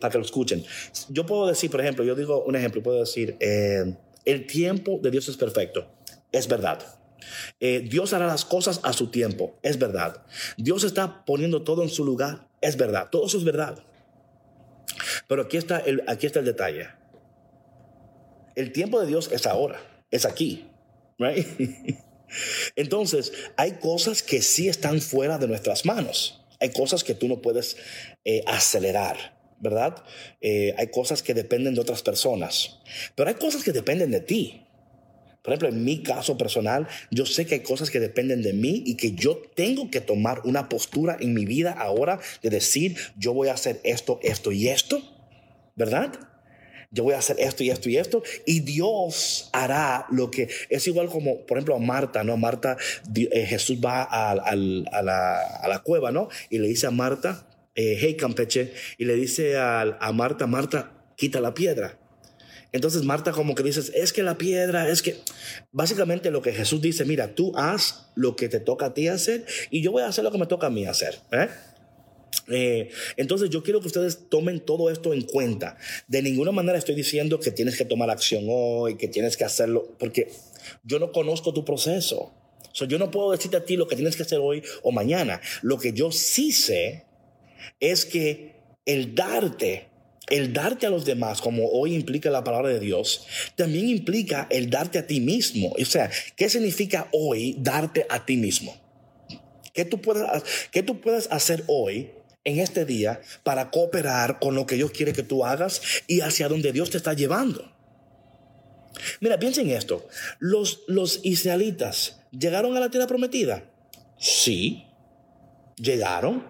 para 0.00 0.10
que 0.10 0.18
lo 0.18 0.24
escuchen. 0.24 0.64
Yo 1.08 1.24
puedo 1.24 1.46
decir, 1.46 1.70
por 1.70 1.80
ejemplo, 1.80 2.04
yo 2.04 2.16
digo 2.16 2.42
un 2.42 2.56
ejemplo, 2.56 2.82
puedo 2.82 2.98
decir, 2.98 3.36
eh, 3.38 3.94
el 4.24 4.46
tiempo 4.46 4.98
de 5.00 5.12
Dios 5.12 5.28
es 5.28 5.36
perfecto. 5.36 5.86
Es 6.32 6.48
verdad. 6.48 6.80
Eh, 7.60 7.86
Dios 7.88 8.12
hará 8.12 8.26
las 8.26 8.44
cosas 8.44 8.80
a 8.82 8.92
su 8.92 9.08
tiempo. 9.10 9.58
Es 9.62 9.78
verdad. 9.78 10.24
Dios 10.56 10.82
está 10.82 11.24
poniendo 11.24 11.62
todo 11.62 11.82
en 11.82 11.88
su 11.88 12.04
lugar. 12.04 12.48
Es 12.60 12.76
verdad. 12.76 13.08
Todo 13.10 13.26
eso 13.26 13.38
es 13.38 13.44
verdad. 13.44 13.84
Pero 15.28 15.42
aquí 15.42 15.56
está 15.56 15.78
el, 15.78 16.02
aquí 16.08 16.26
está 16.26 16.40
el 16.40 16.44
detalle. 16.44 16.88
El 18.56 18.72
tiempo 18.72 19.00
de 19.00 19.06
Dios 19.06 19.30
es 19.32 19.46
ahora, 19.46 19.80
es 20.10 20.24
aquí. 20.24 20.66
Right? 21.18 21.46
Entonces, 22.76 23.32
hay 23.56 23.72
cosas 23.72 24.22
que 24.22 24.42
sí 24.42 24.68
están 24.68 25.00
fuera 25.00 25.38
de 25.38 25.46
nuestras 25.46 25.84
manos. 25.84 26.42
Hay 26.58 26.70
cosas 26.70 27.04
que 27.04 27.14
tú 27.14 27.28
no 27.28 27.42
puedes 27.42 27.76
eh, 28.24 28.42
acelerar, 28.46 29.38
¿verdad? 29.60 30.02
Eh, 30.40 30.74
hay 30.78 30.88
cosas 30.88 31.22
que 31.22 31.34
dependen 31.34 31.74
de 31.74 31.82
otras 31.82 32.02
personas. 32.02 32.78
Pero 33.14 33.28
hay 33.28 33.34
cosas 33.34 33.62
que 33.62 33.72
dependen 33.72 34.10
de 34.10 34.20
ti. 34.20 34.62
Por 35.42 35.52
ejemplo, 35.52 35.68
en 35.68 35.84
mi 35.84 36.02
caso 36.02 36.36
personal, 36.36 36.88
yo 37.10 37.24
sé 37.24 37.46
que 37.46 37.56
hay 37.56 37.60
cosas 37.60 37.90
que 37.90 38.00
dependen 38.00 38.42
de 38.42 38.52
mí 38.52 38.82
y 38.84 38.96
que 38.96 39.12
yo 39.12 39.36
tengo 39.54 39.90
que 39.90 40.00
tomar 40.00 40.40
una 40.44 40.68
postura 40.68 41.16
en 41.20 41.34
mi 41.34 41.44
vida 41.44 41.72
ahora 41.72 42.18
de 42.42 42.50
decir, 42.50 42.96
yo 43.16 43.32
voy 43.32 43.48
a 43.48 43.52
hacer 43.52 43.80
esto, 43.84 44.18
esto 44.22 44.50
y 44.50 44.68
esto, 44.68 45.00
¿verdad? 45.76 46.18
Yo 46.90 47.04
voy 47.04 47.14
a 47.14 47.18
hacer 47.18 47.36
esto 47.38 47.62
y 47.62 47.70
esto 47.70 47.88
y 47.88 47.96
esto, 47.96 48.22
y 48.44 48.60
Dios 48.60 49.50
hará 49.52 50.06
lo 50.10 50.30
que 50.30 50.48
es 50.68 50.86
igual 50.86 51.08
como, 51.08 51.44
por 51.46 51.58
ejemplo, 51.58 51.76
a 51.76 51.78
Marta, 51.78 52.24
¿no? 52.24 52.36
Marta, 52.36 52.76
eh, 53.14 53.46
Jesús 53.46 53.78
va 53.84 54.02
a, 54.02 54.34
la, 54.34 55.82
cueva, 55.84 56.12
¿no? 56.12 56.28
Y 56.50 56.58
le 56.58 56.68
dice 56.68 56.86
a 56.86 56.90
Marta, 56.90 57.46
eh, 57.74 57.96
hey 58.00 58.16
Campeche, 58.16 58.72
y 58.98 59.04
le 59.04 59.14
dice 59.14 59.56
a, 59.56 59.82
a 59.82 60.12
Marta, 60.12 60.46
Marta, 60.46 60.92
quita 61.16 61.40
la 61.40 61.54
piedra. 61.54 61.98
Entonces 62.72 63.04
Marta 63.04 63.32
como 63.32 63.54
que 63.54 63.62
dices, 63.62 63.90
es 63.94 64.12
que 64.12 64.22
la 64.22 64.36
piedra, 64.36 64.88
es 64.88 65.00
que 65.00 65.16
básicamente 65.72 66.30
lo 66.30 66.42
que 66.42 66.52
Jesús 66.52 66.82
dice, 66.82 67.04
mira, 67.04 67.34
tú 67.34 67.52
haz 67.56 68.10
lo 68.14 68.36
que 68.36 68.48
te 68.48 68.60
toca 68.60 68.86
a 68.86 68.94
ti 68.94 69.08
hacer 69.08 69.46
y 69.70 69.82
yo 69.82 69.92
voy 69.92 70.02
a 70.02 70.08
hacer 70.08 70.24
lo 70.24 70.32
que 70.32 70.38
me 70.38 70.46
toca 70.46 70.66
a 70.66 70.70
mí 70.70 70.84
hacer. 70.84 71.18
¿eh? 71.32 71.48
Eh, 72.48 72.90
entonces 73.16 73.50
yo 73.50 73.62
quiero 73.62 73.80
que 73.80 73.88
ustedes 73.88 74.28
tomen 74.28 74.60
todo 74.60 74.90
esto 74.90 75.12
en 75.12 75.22
cuenta. 75.22 75.76
De 76.08 76.22
ninguna 76.22 76.52
manera 76.52 76.78
estoy 76.78 76.94
diciendo 76.94 77.40
que 77.40 77.50
tienes 77.50 77.76
que 77.76 77.84
tomar 77.84 78.10
acción 78.10 78.44
hoy, 78.48 78.96
que 78.96 79.08
tienes 79.08 79.36
que 79.36 79.44
hacerlo, 79.44 79.94
porque 79.98 80.30
yo 80.84 80.98
no 80.98 81.12
conozco 81.12 81.52
tu 81.52 81.64
proceso. 81.64 82.32
yo 82.88 82.98
no 82.98 83.10
puedo 83.10 83.32
decirte 83.32 83.56
a 83.56 83.64
ti 83.64 83.76
lo 83.76 83.88
que 83.88 83.96
tienes 83.96 84.16
que 84.16 84.22
hacer 84.22 84.38
hoy 84.38 84.62
o 84.82 84.92
mañana. 84.92 85.40
Lo 85.62 85.78
que 85.78 85.92
yo 85.92 86.12
sí 86.12 86.52
sé 86.52 87.04
es 87.80 88.04
que 88.04 88.56
el 88.84 89.14
darte, 89.14 89.88
el 90.28 90.52
darte 90.52 90.86
a 90.86 90.90
los 90.90 91.04
demás, 91.04 91.40
como 91.40 91.68
hoy 91.68 91.94
implica 91.94 92.30
la 92.30 92.44
palabra 92.44 92.68
de 92.68 92.80
Dios, 92.80 93.26
también 93.56 93.88
implica 93.88 94.46
el 94.50 94.70
darte 94.70 94.98
a 94.98 95.06
ti 95.06 95.20
mismo. 95.20 95.74
O 95.80 95.84
sea, 95.84 96.10
¿qué 96.36 96.48
significa 96.48 97.08
hoy 97.12 97.56
darte 97.58 98.06
a 98.08 98.24
ti 98.24 98.36
mismo? 98.36 98.76
¿Qué 99.72 99.84
tú 99.84 100.00
puedes, 100.00 100.24
qué 100.70 100.82
tú 100.82 101.00
puedes 101.00 101.30
hacer 101.30 101.62
hoy 101.66 102.10
en 102.46 102.60
este 102.60 102.86
día 102.86 103.20
para 103.42 103.70
cooperar 103.70 104.38
con 104.38 104.54
lo 104.54 104.66
que 104.66 104.76
Dios 104.76 104.92
quiere 104.92 105.12
que 105.12 105.24
tú 105.24 105.44
hagas 105.44 105.82
y 106.06 106.20
hacia 106.20 106.48
donde 106.48 106.72
Dios 106.72 106.90
te 106.90 106.96
está 106.96 107.12
llevando. 107.12 107.70
Mira, 109.20 109.38
piensen 109.38 109.68
en 109.68 109.76
esto. 109.76 110.08
Los, 110.38 111.20
israelitas 111.24 112.20
llegaron 112.30 112.76
a 112.76 112.80
la 112.80 112.88
tierra 112.88 113.06
prometida. 113.06 113.64
Sí, 114.16 114.86
llegaron. 115.76 116.48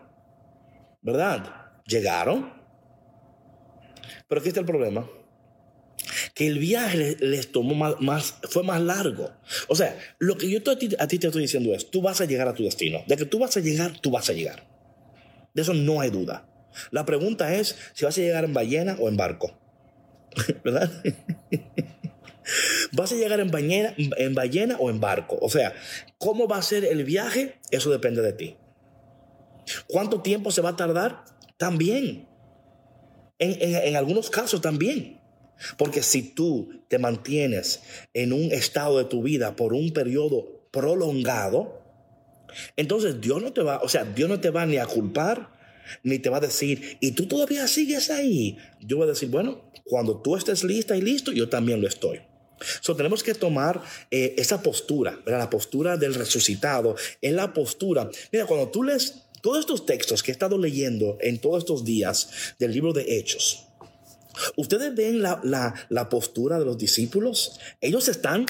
¿Verdad? 1.01 1.71
Llegaron. 1.87 2.53
Pero 4.29 4.41
aquí 4.41 4.49
está 4.49 4.61
el 4.61 4.67
problema. 4.67 5.09
Que 6.35 6.47
el 6.47 6.59
viaje 6.59 7.17
les, 7.19 7.51
tomó 7.51 7.75
más, 7.75 8.35
fue 8.51 8.63
más 8.63 8.83
largo. 8.83 9.33
O 9.69 9.75
sea, 9.75 9.99
lo 10.19 10.37
que 10.37 10.51
yo 10.51 10.59
a 10.71 10.77
ti, 10.77 10.91
a 10.99 11.09
ti 11.09 11.19
te 11.19 11.29
estoy 11.29 11.43
diciendo 11.43 11.73
es, 11.73 11.91
tú 11.91 12.03
vas 12.03 12.21
a 12.21 12.27
llegar 12.27 12.49
a 12.49 12.55
tu 12.55 12.65
destino. 12.65 13.03
De 13.07 13.17
que 13.17 13.25
tú 13.25 13.39
vas 13.39 13.57
a 13.57 13.61
llegar, 13.61 13.99
tú 13.99 14.11
vas 14.11 14.29
a 14.29 14.35
llegar. 14.35 14.76
De 15.57 15.63
eso 15.63 15.73
no 15.73 16.03
hay 16.03 16.11
duda. 16.11 16.47
La 16.91 17.07
pregunta 17.07 17.55
es 17.55 17.77
si 17.95 18.05
vas 18.05 18.19
a 18.19 18.21
llegar 18.21 18.45
en 18.45 18.53
ballena 18.53 18.95
o 19.01 19.09
en 19.09 19.17
barco. 19.17 19.59
¿Verdad? 20.65 20.91
¿Vas 22.93 23.13
a 23.13 23.15
llegar 23.15 23.41
en 23.41 23.51
ballena, 23.51 23.95
en 23.97 24.35
ballena 24.35 24.77
o 24.79 24.91
en 24.91 25.01
barco? 25.01 25.39
O 25.41 25.49
sea, 25.49 25.75
¿cómo 26.19 26.47
va 26.47 26.59
a 26.59 26.63
ser 26.63 26.85
el 26.85 27.05
viaje? 27.05 27.59
Eso 27.71 27.91
depende 27.91 28.21
de 28.21 28.35
ti. 28.35 28.57
¿Cuánto 29.89 30.21
tiempo 30.21 30.51
se 30.51 30.61
va 30.61 30.71
a 30.71 30.77
tardar? 30.77 31.25
También. 31.57 32.29
En, 33.39 33.57
en, 33.89 33.97
algunos 33.97 34.29
casos 34.29 34.61
también. 34.61 35.23
Porque 35.79 36.03
si 36.03 36.23
tú 36.23 36.83
te 36.89 36.99
mantienes 36.99 37.81
en 38.13 38.35
un 38.35 38.53
estado 38.53 38.99
de 38.99 39.05
tu 39.05 39.23
vida 39.23 39.57
por 39.57 39.73
un 39.73 39.95
periodo 39.95 40.69
prolongado, 40.71 41.86
entonces 42.77 43.21
Dios 43.21 43.43
no 43.43 43.53
te 43.53 43.63
va, 43.63 43.81
o 43.83 43.89
sea, 43.89 44.05
Dios 44.05 44.29
no 44.29 44.41
te 44.41 44.51
va 44.51 44.67
ni 44.67 44.77
a 44.77 44.87
culpar, 44.87 45.51
ni 46.03 46.19
te 46.19 46.31
va 46.31 46.39
a 46.39 46.41
decir, 46.41 46.99
y 47.01 47.13
tú 47.13 47.27
todavía 47.27 47.67
sigues 47.69 48.11
ahí. 48.11 48.59
Yo 48.81 48.97
voy 48.97 49.05
a 49.05 49.11
decir, 49.11 49.29
bueno, 49.29 49.71
cuando 49.85 50.21
tú 50.21 50.37
estés 50.37 50.65
lista 50.65 50.97
y 50.97 51.01
listo, 51.01 51.33
yo 51.33 51.49
también 51.49 51.81
lo 51.81 51.89
estoy. 51.89 52.21
So, 52.81 52.97
tenemos 52.97 53.23
que 53.23 53.35
tomar 53.35 53.83
eh, 54.11 54.35
esa 54.39 54.63
postura, 54.63 55.19
la 55.27 55.51
postura 55.51 55.97
del 55.97 56.15
resucitado, 56.15 56.97
es 57.21 57.33
la 57.33 57.53
postura. 57.53 58.09
Mira, 58.33 58.47
cuando 58.47 58.69
tú 58.69 58.83
lees 58.83 59.23
todos 59.43 59.61
estos 59.61 59.85
textos 59.85 60.23
que 60.23 60.31
he 60.31 60.33
estado 60.33 60.57
leyendo 60.59 61.19
en 61.21 61.39
todos 61.39 61.59
estos 61.59 61.85
días 61.85 62.31
del 62.59 62.73
libro 62.73 62.93
de 62.93 63.19
Hechos, 63.19 63.67
ustedes 64.57 64.95
ven 64.95 65.21
la, 65.21 65.41
la 65.89 66.09
postura 66.09 66.59
de 66.59 66.65
los 66.65 66.79
discípulos. 66.79 67.61
Ellos 67.81 68.09
están, 68.09 68.47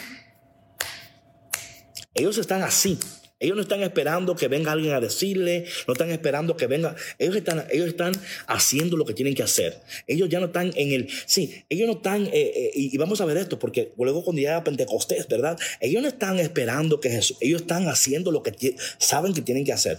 ellos 2.14 2.38
están 2.38 2.62
así, 2.62 2.98
ellos 3.38 3.54
no 3.54 3.62
están 3.62 3.82
esperando 3.82 4.34
que 4.34 4.48
venga 4.48 4.72
alguien 4.72 4.94
a 4.94 5.00
decirle, 5.00 5.66
no 5.86 5.92
están 5.92 6.10
esperando 6.10 6.56
que 6.56 6.66
venga. 6.66 6.96
Ellos 7.18 7.36
están, 7.36 7.66
ellos 7.70 7.88
están 7.88 8.12
haciendo 8.46 8.96
lo 8.96 9.04
que 9.04 9.12
tienen 9.12 9.34
que 9.34 9.42
hacer. 9.42 9.82
Ellos 10.06 10.30
ya 10.30 10.40
no 10.40 10.46
están 10.46 10.72
en 10.74 10.92
el. 10.92 11.08
Sí, 11.26 11.64
ellos 11.68 11.86
no 11.86 11.94
están. 11.94 12.26
Eh, 12.26 12.30
eh, 12.32 12.70
y 12.74 12.96
vamos 12.96 13.20
a 13.20 13.26
ver 13.26 13.36
esto, 13.36 13.58
porque 13.58 13.92
luego 13.98 14.24
cuando 14.24 14.40
llega 14.40 14.64
Pentecostés, 14.64 15.28
¿verdad? 15.28 15.58
Ellos 15.80 16.00
no 16.00 16.08
están 16.08 16.38
esperando 16.38 16.98
que 16.98 17.10
Jesús. 17.10 17.36
Ellos 17.40 17.62
están 17.62 17.88
haciendo 17.88 18.30
lo 18.30 18.42
que 18.42 18.76
saben 18.98 19.34
que 19.34 19.42
tienen 19.42 19.66
que 19.66 19.74
hacer. 19.74 19.98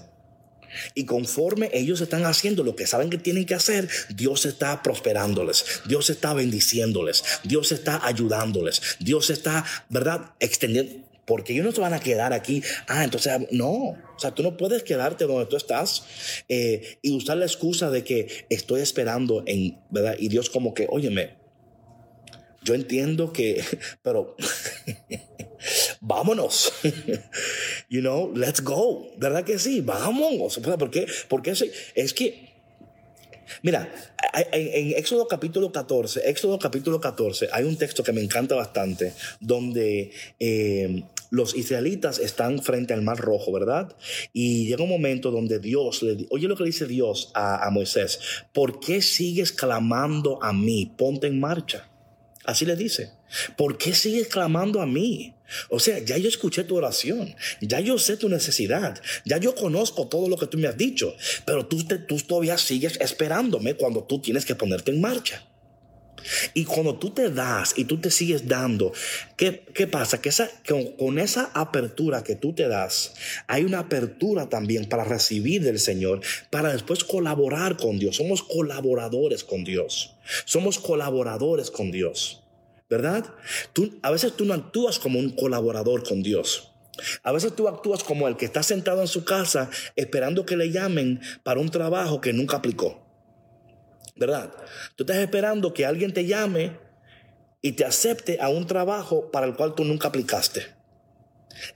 Y 0.96 1.06
conforme 1.06 1.70
ellos 1.74 2.02
están 2.02 2.26
haciendo 2.26 2.64
lo 2.64 2.76
que 2.76 2.88
saben 2.88 3.10
que 3.10 3.18
tienen 3.18 3.46
que 3.46 3.54
hacer, 3.54 3.88
Dios 4.16 4.46
está 4.46 4.84
prosperándoles, 4.84 5.82
Dios 5.88 6.10
está 6.10 6.34
bendiciéndoles, 6.34 7.24
Dios 7.44 7.72
está 7.72 8.06
ayudándoles, 8.06 8.82
Dios 9.00 9.30
está, 9.30 9.66
¿verdad?, 9.90 10.34
extendiendo 10.40 11.07
porque 11.28 11.52
ellos 11.52 11.66
no 11.66 11.72
se 11.74 11.82
van 11.82 11.94
a 11.94 12.00
quedar 12.00 12.32
aquí. 12.32 12.64
Ah, 12.88 13.04
entonces, 13.04 13.34
no. 13.52 13.70
O 13.70 14.20
sea, 14.20 14.34
tú 14.34 14.44
no 14.44 14.56
puedes 14.56 14.82
quedarte 14.84 15.26
donde 15.26 15.46
tú 15.46 15.58
estás 15.58 16.06
eh, 16.48 17.00
y 17.02 17.12
usar 17.12 17.36
la 17.36 17.46
excusa 17.46 17.92
de 17.92 18.06
que 18.06 18.46
estoy 18.50 18.82
esperando 18.82 19.44
en, 19.46 19.78
¿verdad? 19.90 20.16
Y 20.18 20.30
Dios 20.30 20.50
como 20.50 20.74
que, 20.74 20.88
óyeme, 20.90 21.36
yo 22.64 22.76
entiendo 22.76 23.34
que, 23.34 23.62
pero 24.02 24.38
vámonos. 26.00 26.72
you 27.90 28.00
know, 28.00 28.32
let's 28.34 28.64
go. 28.64 29.12
¿Verdad 29.18 29.44
que 29.44 29.60
sí? 29.60 29.82
Vámonos. 29.82 30.58
¿Por 30.60 30.90
qué? 30.90 31.08
Porque 31.28 31.52
es 31.96 32.14
que 32.14 32.48
Mira, 33.62 33.90
en 34.52 34.94
Éxodo 34.98 35.28
capítulo 35.28 35.72
14, 35.72 36.30
Éxodo 36.30 36.60
capítulo 36.60 37.00
14, 37.00 37.50
hay 37.52 37.64
un 37.64 37.78
texto 37.78 38.04
que 38.04 38.12
me 38.12 38.22
encanta 38.22 38.56
bastante, 38.56 39.14
donde 39.40 40.12
eh, 40.40 41.04
los 41.30 41.56
israelitas 41.56 42.20
están 42.20 42.62
frente 42.62 42.94
al 42.94 43.02
mar 43.02 43.18
rojo, 43.18 43.52
¿verdad? 43.52 43.96
Y 44.34 44.68
llega 44.68 44.84
un 44.84 44.90
momento 44.90 45.32
donde 45.32 45.60
Dios 45.60 46.04
le 46.04 46.26
oye 46.30 46.48
lo 46.48 46.56
que 46.56 46.64
le 46.64 46.70
dice 46.70 46.88
Dios 46.88 47.32
a, 47.34 47.70
Moisés, 47.72 48.20
¿por 48.54 48.80
qué 48.80 49.02
sigues 49.02 49.52
clamando 49.52 50.42
a 50.44 50.54
mí? 50.54 50.94
Ponte 50.98 51.28
en 51.28 51.40
marcha. 51.40 51.90
Así 52.46 52.66
le 52.66 52.78
dice, 52.78 53.12
¿por 53.58 53.78
qué 53.78 53.94
sigues 53.94 54.28
clamando 54.28 54.82
a 54.82 54.86
mí? 54.86 55.34
O 55.70 55.80
sea, 55.80 56.00
ya 56.00 56.18
yo 56.18 56.30
escuché 56.30 56.64
tu 56.64 56.76
oración, 56.76 57.36
ya 57.62 57.80
yo 57.80 57.98
sé 57.98 58.18
tu 58.18 58.30
necesidad, 58.30 59.02
ya 59.26 59.38
yo 59.38 59.56
conozco 59.56 60.08
todo 60.08 60.30
lo 60.30 60.38
que 60.38 60.48
tú 60.48 60.58
me 60.58 60.68
has 60.68 60.78
dicho, 60.78 61.16
pero 61.46 61.66
tú, 61.66 61.84
tú 62.08 62.18
todavía 62.20 62.58
sigues 62.58 63.00
esperándome 63.02 63.76
cuando 63.76 64.04
tú 64.04 64.20
tienes 64.20 64.46
que 64.46 64.56
ponerte 64.56 64.92
en 64.92 65.02
marcha. 65.02 65.46
Y 66.54 66.66
cuando 66.66 66.96
tú 66.96 67.12
te 67.12 67.30
das 67.30 67.74
y 67.78 67.86
tú 67.86 68.00
te 68.00 68.12
sigues 68.12 68.48
dando, 68.48 68.92
¿qué, 69.36 69.64
qué 69.74 69.88
pasa? 69.88 70.22
Que 70.22 70.30
esa, 70.30 70.50
con, 70.98 71.20
esa 71.20 71.52
apertura 71.54 72.24
que 72.24 72.36
tú 72.36 72.54
te 72.54 72.68
das, 72.68 73.14
hay 73.48 73.64
una 73.64 73.80
apertura 73.80 74.50
también 74.50 74.86
para 74.86 75.04
recibir 75.04 75.64
del 75.64 75.80
Señor, 75.80 76.22
para 76.50 76.72
después 76.74 77.04
colaborar 77.04 77.78
con 77.78 78.00
Dios. 78.00 78.18
Somos 78.18 78.44
colaboradores 78.44 79.44
con 79.44 79.64
Dios. 79.64 80.16
Somos 80.46 80.80
colaboradores 80.80 81.72
con 81.72 81.92
Dios. 81.92 82.44
¿Verdad? 82.90 83.26
Tú, 83.74 84.00
a 84.02 84.12
veces 84.12 84.34
tú 84.38 84.46
no 84.46 84.54
actúas 84.54 84.98
como 84.98 85.20
un 85.20 85.32
colaborador 85.32 86.08
con 86.08 86.24
Dios. 86.24 86.72
A 87.22 87.32
veces 87.32 87.56
tú 87.56 87.68
actúas 87.68 88.04
como 88.04 88.28
el 88.28 88.38
que 88.38 88.46
está 88.46 88.64
sentado 88.64 89.02
en 89.02 89.08
su 89.08 89.24
casa 89.24 89.70
esperando 89.96 90.46
que 90.46 90.58
le 90.58 90.72
llamen 90.72 91.20
para 91.44 91.60
un 91.60 91.70
trabajo 91.70 92.22
que 92.22 92.34
nunca 92.34 92.58
aplicó. 92.58 93.07
¿Verdad? 94.18 94.52
Tú 94.96 95.04
estás 95.04 95.18
esperando 95.18 95.74
que 95.74 95.86
alguien 95.86 96.14
te 96.14 96.26
llame 96.26 96.78
y 97.62 97.74
te 97.74 97.86
acepte 97.86 98.40
a 98.42 98.50
un 98.50 98.68
trabajo 98.68 99.32
para 99.32 99.46
el 99.46 99.56
cual 99.56 99.76
tú 99.76 99.84
nunca 99.84 100.08
aplicaste. 100.08 100.78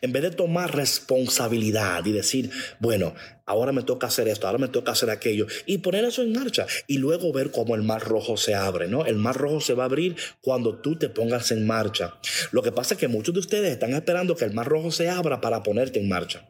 En 0.01 0.11
vez 0.11 0.21
de 0.21 0.31
tomar 0.31 0.75
responsabilidad 0.75 2.05
y 2.05 2.11
decir, 2.11 2.51
bueno, 2.79 3.15
ahora 3.45 3.71
me 3.71 3.81
toca 3.81 4.07
hacer 4.07 4.27
esto, 4.27 4.45
ahora 4.45 4.59
me 4.59 4.67
toca 4.67 4.91
hacer 4.91 5.09
aquello, 5.09 5.47
y 5.65 5.79
poner 5.79 6.05
eso 6.05 6.21
en 6.21 6.33
marcha 6.33 6.67
y 6.87 6.99
luego 6.99 7.33
ver 7.33 7.51
cómo 7.51 7.75
el 7.75 7.81
mar 7.81 8.03
rojo 8.03 8.37
se 8.37 8.53
abre, 8.53 8.87
¿no? 8.87 9.05
El 9.05 9.15
mar 9.15 9.35
rojo 9.35 9.59
se 9.59 9.73
va 9.73 9.83
a 9.83 9.87
abrir 9.87 10.15
cuando 10.39 10.79
tú 10.79 10.97
te 10.97 11.09
pongas 11.09 11.51
en 11.51 11.65
marcha. 11.65 12.15
Lo 12.51 12.61
que 12.61 12.71
pasa 12.71 12.93
es 12.93 12.99
que 12.99 13.07
muchos 13.07 13.33
de 13.33 13.39
ustedes 13.39 13.71
están 13.71 13.93
esperando 13.93 14.35
que 14.35 14.45
el 14.45 14.53
mar 14.53 14.67
rojo 14.67 14.91
se 14.91 15.09
abra 15.09 15.41
para 15.41 15.63
ponerte 15.63 15.99
en 15.99 16.09
marcha. 16.09 16.47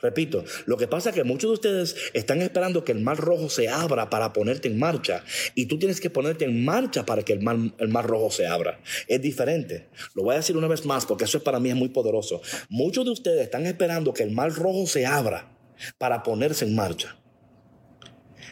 Repito, 0.00 0.44
lo 0.66 0.76
que 0.76 0.86
pasa 0.88 1.10
es 1.10 1.14
que 1.14 1.24
muchos 1.24 1.50
de 1.50 1.54
ustedes 1.54 1.96
están 2.12 2.42
esperando 2.42 2.84
que 2.84 2.92
el 2.92 3.00
mar 3.00 3.16
rojo 3.16 3.48
se 3.48 3.68
abra 3.68 4.10
para 4.10 4.32
ponerte 4.32 4.68
en 4.68 4.78
marcha 4.78 5.24
y 5.54 5.66
tú 5.66 5.78
tienes 5.78 6.00
que 6.00 6.10
ponerte 6.10 6.44
en 6.44 6.64
marcha 6.64 7.04
para 7.04 7.22
que 7.22 7.32
el 7.32 7.40
mar, 7.40 7.56
el 7.78 7.92
rojo 7.92 8.30
se 8.30 8.46
abra. 8.46 8.80
Es 9.08 9.20
diferente. 9.20 9.88
Lo 10.14 10.22
voy 10.24 10.34
a 10.34 10.38
decir 10.38 10.56
una 10.56 10.68
vez 10.68 10.84
más 10.84 11.06
porque 11.06 11.24
eso 11.24 11.42
para 11.42 11.60
mí 11.60 11.70
es 11.70 11.76
muy 11.76 11.88
poderoso. 11.88 12.42
Muchos 12.68 13.04
de 13.04 13.10
ustedes 13.10 13.42
están 13.42 13.66
esperando 13.66 14.12
que 14.12 14.22
el 14.22 14.30
mar 14.30 14.52
rojo 14.52 14.86
se 14.86 15.06
abra 15.06 15.56
para 15.98 16.22
ponerse 16.22 16.64
en 16.64 16.74
marcha. 16.74 17.16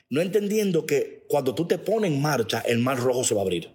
No 0.08 0.20
entendiendo 0.20 0.86
que 0.86 1.24
cuando 1.28 1.54
tú 1.54 1.66
te 1.66 1.78
pones 1.78 2.10
en 2.10 2.20
marcha, 2.20 2.60
el 2.66 2.78
mar 2.78 2.98
rojo 2.98 3.22
se 3.22 3.34
va 3.34 3.40
a 3.40 3.44
abrir. 3.44 3.70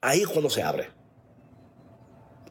Ahí 0.00 0.20
es 0.20 0.26
cuando 0.26 0.50
se 0.50 0.62
abre. 0.62 1.01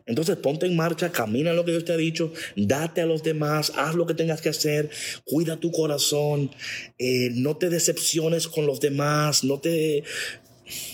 Entonces 0.05 0.37
ponte 0.37 0.65
en 0.65 0.75
marcha, 0.75 1.11
camina 1.11 1.53
lo 1.53 1.65
que 1.65 1.71
Dios 1.71 1.85
te 1.85 1.93
ha 1.93 1.97
dicho, 1.97 2.33
date 2.55 3.01
a 3.01 3.05
los 3.05 3.23
demás, 3.23 3.71
haz 3.75 3.95
lo 3.95 4.05
que 4.05 4.13
tengas 4.13 4.41
que 4.41 4.49
hacer, 4.49 4.89
cuida 5.25 5.59
tu 5.59 5.71
corazón, 5.71 6.51
eh, 6.97 7.29
no 7.33 7.57
te 7.57 7.69
decepciones 7.69 8.47
con 8.47 8.65
los 8.65 8.79
demás, 8.79 9.43
no 9.43 9.59
te... 9.59 10.03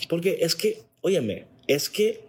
Porque 0.08 0.38
es 0.40 0.54
que, 0.54 0.82
óyeme, 1.00 1.46
es 1.66 1.88
que 1.88 2.20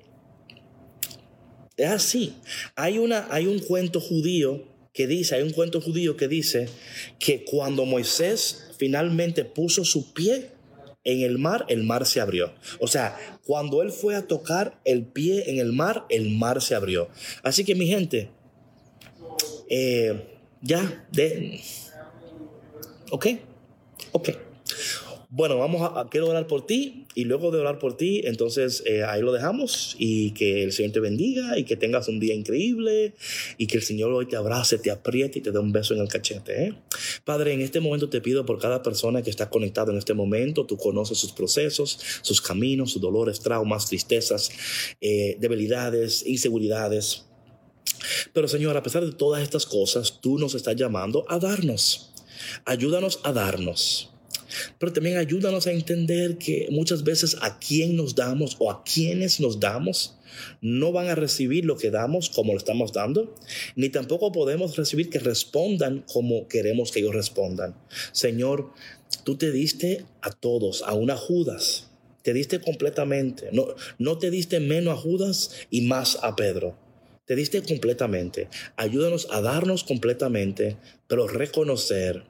es 1.78 1.90
así. 1.90 2.34
Hay, 2.76 2.98
una, 2.98 3.28
hay 3.32 3.48
un 3.48 3.60
cuento 3.60 4.02
judío 4.02 4.68
que 4.94 5.08
dice, 5.08 5.36
hay 5.36 5.44
un 5.44 5.52
cuento 5.52 5.80
judío 5.80 6.18
que 6.18 6.28
dice 6.28 6.68
que 7.20 7.46
cuando 7.46 7.86
Moisés 7.86 8.66
finalmente 8.78 9.46
puso 9.46 9.86
su 9.86 10.14
pie 10.14 10.50
en 11.12 11.22
el 11.22 11.38
mar, 11.38 11.66
el 11.70 11.84
mar 11.84 12.06
se 12.06 12.22
abrió. 12.22 12.54
O 12.80 12.88
sea, 12.88 13.18
cuando 13.46 13.82
él 13.82 13.92
fue 13.92 14.16
a 14.16 14.28
tocar 14.28 14.80
el 14.86 15.06
pie 15.06 15.50
en 15.50 15.60
el 15.60 15.74
mar, 15.74 16.06
el 16.10 16.32
mar 16.32 16.62
se 16.62 16.76
abrió. 16.76 17.10
Así 17.44 17.64
que 17.64 17.76
mi 17.76 17.88
gente, 17.88 18.30
eh, 19.70 20.38
ya, 20.62 21.06
de... 21.12 21.62
Ok, 23.12 23.28
ok. 24.12 24.30
Bueno, 25.32 25.60
vamos 25.60 25.84
a, 25.84 26.10
quiero 26.10 26.28
orar 26.28 26.48
por 26.48 26.66
ti 26.66 27.06
y 27.14 27.26
luego 27.26 27.52
de 27.52 27.60
orar 27.60 27.78
por 27.78 27.96
ti, 27.96 28.24
entonces 28.24 28.82
eh, 28.88 29.04
ahí 29.04 29.22
lo 29.22 29.32
dejamos 29.32 29.96
y 30.00 30.32
que 30.32 30.64
el 30.64 30.72
Señor 30.72 30.92
te 30.94 31.00
bendiga 31.00 31.56
y 31.60 31.66
que 31.66 31.76
tengas 31.76 32.08
un 32.08 32.20
día 32.20 32.34
increíble 32.34 33.14
y 33.60 33.68
que 33.68 33.78
el 33.78 33.84
Señor 33.84 34.12
hoy 34.12 34.26
te 34.26 34.38
abrace, 34.38 34.80
te 34.80 34.90
apriete 34.90 35.38
y 35.38 35.42
te 35.44 35.52
dé 35.52 35.60
un 35.60 35.72
beso 35.72 35.94
en 35.94 36.00
el 36.00 36.08
cachete. 36.08 36.64
¿eh? 36.64 36.74
Padre, 37.26 37.54
en 37.54 37.62
este 37.62 37.80
momento 37.80 38.10
te 38.10 38.22
pido 38.22 38.44
por 38.44 38.58
cada 38.58 38.82
persona 38.82 39.22
que 39.22 39.30
está 39.30 39.52
conectada 39.52 39.92
en 39.92 40.00
este 40.00 40.16
momento, 40.16 40.66
tú 40.66 40.78
conoces 40.78 41.20
sus 41.20 41.32
procesos, 41.32 42.00
sus 42.24 42.42
caminos, 42.42 42.94
sus 42.94 43.02
dolores, 43.02 43.40
traumas, 43.40 43.86
tristezas, 43.86 44.50
eh, 45.00 45.38
debilidades, 45.40 46.26
inseguridades. 46.26 47.28
Pero 48.34 48.48
Señor, 48.48 48.76
a 48.76 48.82
pesar 48.82 49.06
de 49.06 49.12
todas 49.12 49.44
estas 49.44 49.68
cosas, 49.68 50.22
tú 50.22 50.40
nos 50.40 50.56
estás 50.56 50.76
llamando 50.76 51.24
a 51.30 51.38
darnos. 51.38 52.14
Ayúdanos 52.66 53.20
a 53.24 53.32
darnos 53.32 54.10
pero 54.78 54.94
también 54.94 55.18
ayúdanos 55.18 55.68
a 55.68 55.72
entender 55.72 56.38
que 56.38 56.68
muchas 56.72 57.04
veces 57.04 57.38
a 57.42 57.60
quién 57.60 57.96
nos 57.96 58.16
damos 58.16 58.56
o 58.60 58.72
a 58.72 58.84
quienes 58.84 59.40
nos 59.40 59.60
damos 59.60 60.16
no 60.62 60.92
van 60.92 61.08
a 61.08 61.16
recibir 61.16 61.66
lo 61.66 61.78
que 61.78 61.92
damos 61.92 62.30
como 62.30 62.54
lo 62.54 62.58
estamos 62.58 62.94
dando, 62.94 63.36
ni 63.76 63.90
tampoco 63.90 64.32
podemos 64.32 64.78
recibir 64.78 65.10
que 65.10 65.20
respondan 65.20 66.04
como 66.12 66.48
queremos 66.48 66.92
que 66.92 67.00
ellos 67.00 67.16
respondan. 67.16 67.76
Señor, 68.12 68.72
tú 69.24 69.38
te 69.38 69.52
diste 69.52 70.06
a 70.22 70.32
todos, 70.32 70.84
a 70.84 70.94
una 70.94 71.18
Judas, 71.18 71.90
te 72.24 72.34
diste 72.34 72.60
completamente, 72.60 73.50
no, 73.52 73.68
no 73.98 74.18
te 74.18 74.30
diste 74.30 74.60
menos 74.60 74.98
a 74.98 75.02
Judas 75.02 75.52
y 75.70 75.82
más 75.82 76.20
a 76.22 76.36
Pedro. 76.36 76.78
Te 77.26 77.36
diste 77.36 77.62
completamente. 77.62 78.50
Ayúdanos 78.76 79.28
a 79.30 79.40
darnos 79.40 79.84
completamente, 79.84 80.78
pero 81.08 81.28
reconocer 81.28 82.24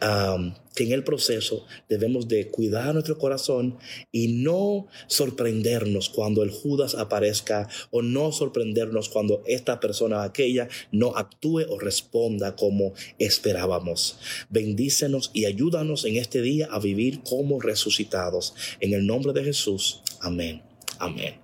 que 0.00 0.84
en 0.84 0.92
el 0.92 1.04
proceso 1.04 1.64
debemos 1.88 2.28
de 2.28 2.48
cuidar 2.48 2.92
nuestro 2.94 3.16
corazón 3.16 3.78
y 4.12 4.28
no 4.28 4.86
sorprendernos 5.06 6.08
cuando 6.08 6.42
el 6.42 6.50
Judas 6.50 6.94
aparezca 6.94 7.68
o 7.90 8.02
no 8.02 8.32
sorprendernos 8.32 9.08
cuando 9.08 9.42
esta 9.46 9.80
persona 9.80 10.24
aquella 10.24 10.68
no 10.90 11.16
actúe 11.16 11.62
o 11.68 11.78
responda 11.78 12.56
como 12.56 12.92
esperábamos. 13.18 14.18
Bendícenos 14.50 15.30
y 15.32 15.44
ayúdanos 15.46 16.04
en 16.04 16.16
este 16.16 16.42
día 16.42 16.68
a 16.70 16.80
vivir 16.80 17.22
como 17.22 17.60
resucitados. 17.60 18.54
En 18.80 18.92
el 18.92 19.06
nombre 19.06 19.32
de 19.32 19.44
Jesús. 19.44 20.02
Amén. 20.20 20.62
Amén. 20.98 21.36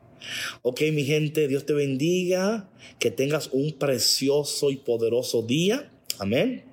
Ok, 0.62 0.82
mi 0.92 1.04
gente, 1.04 1.48
Dios 1.48 1.64
te 1.66 1.72
bendiga, 1.72 2.68
que 2.98 3.10
tengas 3.10 3.48
un 3.52 3.72
precioso 3.72 4.70
y 4.70 4.76
poderoso 4.76 5.42
día. 5.42 5.90
Amén. 6.18 6.69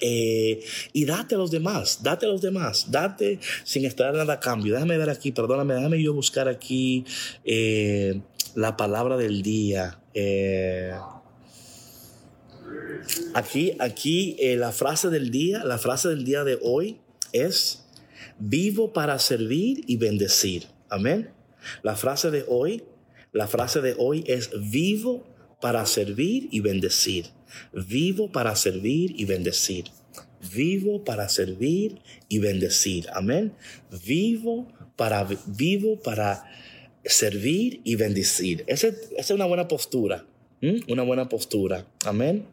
Eh, 0.00 0.62
y 0.92 1.04
date 1.04 1.34
a 1.34 1.38
los 1.38 1.50
demás, 1.50 2.02
date 2.02 2.26
a 2.26 2.28
los 2.28 2.42
demás, 2.42 2.90
date 2.90 3.38
sin 3.64 3.84
esperar 3.84 4.14
nada 4.14 4.34
a 4.34 4.40
cambio. 4.40 4.74
Déjame 4.74 4.98
ver 4.98 5.10
aquí, 5.10 5.32
perdóname, 5.32 5.74
déjame 5.74 6.02
yo 6.02 6.12
buscar 6.12 6.48
aquí 6.48 7.04
eh, 7.44 8.20
la 8.54 8.76
palabra 8.76 9.16
del 9.16 9.42
día. 9.42 10.00
Eh, 10.12 10.92
aquí, 13.34 13.76
aquí 13.78 14.36
la 14.56 14.72
frase 14.72 15.08
del 15.10 15.30
día, 15.30 15.64
la 15.64 15.78
frase 15.78 16.08
del 16.08 16.24
día 16.24 16.44
de 16.44 16.58
hoy 16.62 17.00
es 17.32 17.84
vivo 18.38 18.92
para 18.92 19.18
servir 19.18 19.84
y 19.86 19.96
bendecir. 19.96 20.66
Amén. 20.88 21.30
La 21.82 21.96
frase 21.96 22.30
de 22.30 22.44
hoy, 22.46 22.84
la 23.32 23.48
frase 23.48 23.80
de 23.80 23.94
hoy 23.98 24.24
es 24.26 24.50
vivo 24.70 25.24
para 25.60 25.86
servir 25.86 26.48
y 26.50 26.60
bendecir. 26.60 27.26
Vivo 27.72 28.30
para 28.30 28.54
servir 28.56 29.14
y 29.16 29.24
bendecir. 29.24 29.84
Vivo 30.54 31.04
para 31.04 31.28
servir 31.28 32.00
y 32.28 32.38
bendecir. 32.38 33.06
Amén. 33.12 33.52
Vivo 34.04 34.68
para, 34.96 35.26
vivo 35.46 36.00
para 36.00 36.44
servir 37.04 37.80
y 37.84 37.96
bendecir. 37.96 38.64
Esa, 38.66 38.88
es 39.16 39.30
una 39.30 39.46
buena 39.46 39.68
postura. 39.68 40.26
Una 40.88 41.02
buena 41.02 41.28
postura. 41.28 41.86
Amén. 42.06 42.46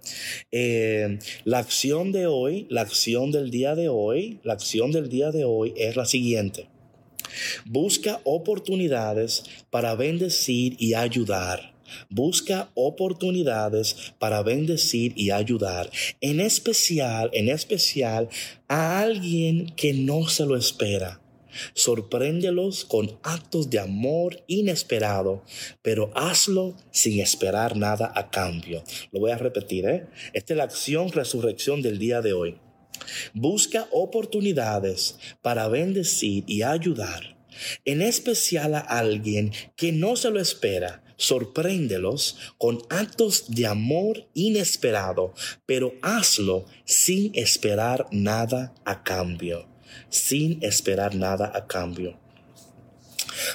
Eh, 0.52 1.18
la 1.46 1.60
acción 1.60 2.12
de 2.12 2.28
hoy, 2.28 2.68
la 2.70 2.82
acción 2.82 3.32
del 3.32 3.52
día 3.52 3.74
de 3.74 3.88
hoy, 3.88 4.40
la 4.44 4.52
acción 4.52 4.92
del 4.92 5.08
día 5.08 5.32
de 5.32 5.46
hoy 5.46 5.74
es 5.78 5.96
la 5.96 6.04
siguiente. 6.06 6.68
Busca 7.66 8.20
oportunidades 8.26 9.44
para 9.70 9.96
bendecir 9.96 10.76
y 10.78 10.94
ayudar. 10.94 11.71
Busca 12.10 12.70
oportunidades 12.76 14.14
para 14.20 14.42
bendecir 14.44 15.14
y 15.16 15.32
ayudar, 15.32 15.90
en 16.22 16.40
especial, 16.40 17.30
en 17.34 17.50
especial 17.50 18.30
a 18.68 19.00
alguien 19.00 19.68
que 19.76 19.94
no 19.94 20.28
se 20.28 20.46
lo 20.46 20.56
espera. 20.56 21.22
Sorpréndelos 21.74 22.86
con 22.86 23.20
actos 23.24 23.70
de 23.70 23.80
amor 23.80 24.44
inesperado, 24.48 25.44
pero 25.82 26.12
hazlo 26.16 26.76
sin 26.92 27.20
esperar 27.20 27.76
nada 27.76 28.12
a 28.16 28.30
cambio. 28.30 28.84
Lo 29.12 29.20
voy 29.20 29.32
a 29.32 29.38
repetir, 29.38 29.86
¿eh? 29.86 30.08
Esta 30.34 30.54
es 30.54 30.58
la 30.58 30.64
acción 30.64 31.12
resurrección 31.12 31.82
del 31.82 32.00
día 32.00 32.22
de 32.22 32.34
hoy. 32.34 32.58
Busca 33.34 33.88
oportunidades 33.92 35.18
para 35.42 35.68
bendecir 35.68 36.44
y 36.48 36.64
ayudar, 36.64 37.38
en 37.86 38.02
especial 38.02 38.76
a 38.76 38.80
alguien 38.80 39.52
que 39.76 39.92
no 39.92 40.16
se 40.16 40.30
lo 40.32 40.40
espera. 40.40 41.04
Sorpréndelos 41.22 42.38
con 42.58 42.82
actos 42.90 43.46
de 43.48 43.68
amor 43.68 44.28
inesperado, 44.34 45.34
pero 45.68 45.94
hazlo 46.02 46.66
sin 46.84 47.32
esperar 47.36 48.08
nada 48.12 48.74
a 48.86 49.04
cambio 49.04 49.72
sin 50.10 50.60
esperar 50.62 51.16
nada 51.16 51.52
a 51.54 51.68
cambio. 51.68 52.18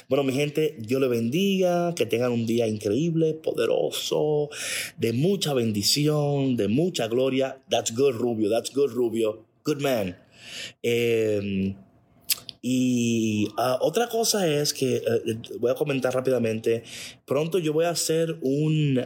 Bueno, 0.09 0.23
mi 0.23 0.33
gente, 0.33 0.75
Dios 0.79 0.99
le 0.99 1.07
bendiga, 1.07 1.93
que 1.95 2.05
tengan 2.05 2.31
un 2.31 2.45
día 2.45 2.67
increíble, 2.67 3.33
poderoso, 3.35 4.49
de 4.97 5.13
mucha 5.13 5.53
bendición, 5.53 6.57
de 6.57 6.67
mucha 6.67 7.07
gloria. 7.07 7.61
That's 7.69 7.95
good, 7.95 8.15
Rubio, 8.15 8.49
that's 8.49 8.73
good, 8.73 8.91
Rubio. 8.91 9.45
Good 9.63 9.81
man. 9.81 10.17
Em, 10.81 11.75
y 12.61 13.47
ah, 13.57 13.77
otra 13.81 14.09
cosa 14.09 14.47
es 14.47 14.73
que 14.73 14.97
eh, 14.97 15.03
voy 15.59 15.71
a 15.71 15.75
comentar 15.75 16.13
rápidamente. 16.13 16.83
Pronto 17.25 17.59
yo 17.59 17.73
voy 17.73 17.85
a 17.85 17.89
hacer 17.89 18.37
un 18.41 18.99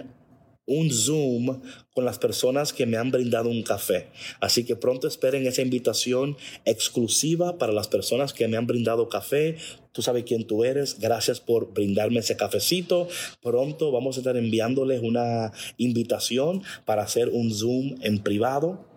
un 0.72 0.92
Zoom 0.92 1.62
con 1.94 2.06
las 2.06 2.18
personas 2.18 2.72
que 2.72 2.86
me 2.86 2.98
han 2.98 3.12
brindado 3.12 3.50
un 3.50 3.64
café. 3.64 4.08
Así 4.40 4.64
que 4.64 4.76
pronto 4.76 5.08
esperen 5.08 5.46
esa 5.46 5.62
invitación 5.62 6.38
exclusiva 6.66 7.58
para 7.58 7.74
las 7.74 7.88
personas 7.88 8.34
que 8.34 8.48
me 8.48 8.58
han 8.58 8.68
brindado 8.68 9.10
café. 9.10 9.58
Tú 9.92 10.02
sabes 10.02 10.24
quién 10.24 10.48
tú 10.48 10.64
eres. 10.64 11.00
Gracias 11.00 11.42
por 11.42 11.74
brindarme 11.74 12.20
ese 12.20 12.38
cafecito. 12.38 13.10
Pronto 13.42 13.92
vamos 13.92 14.16
a 14.16 14.20
estar 14.22 14.38
enviándoles 14.38 15.02
una 15.02 15.52
invitación 15.78 16.64
para 16.86 17.04
hacer 17.04 17.30
un 17.30 17.54
Zoom 17.54 17.96
en 18.02 18.20
privado 18.20 18.91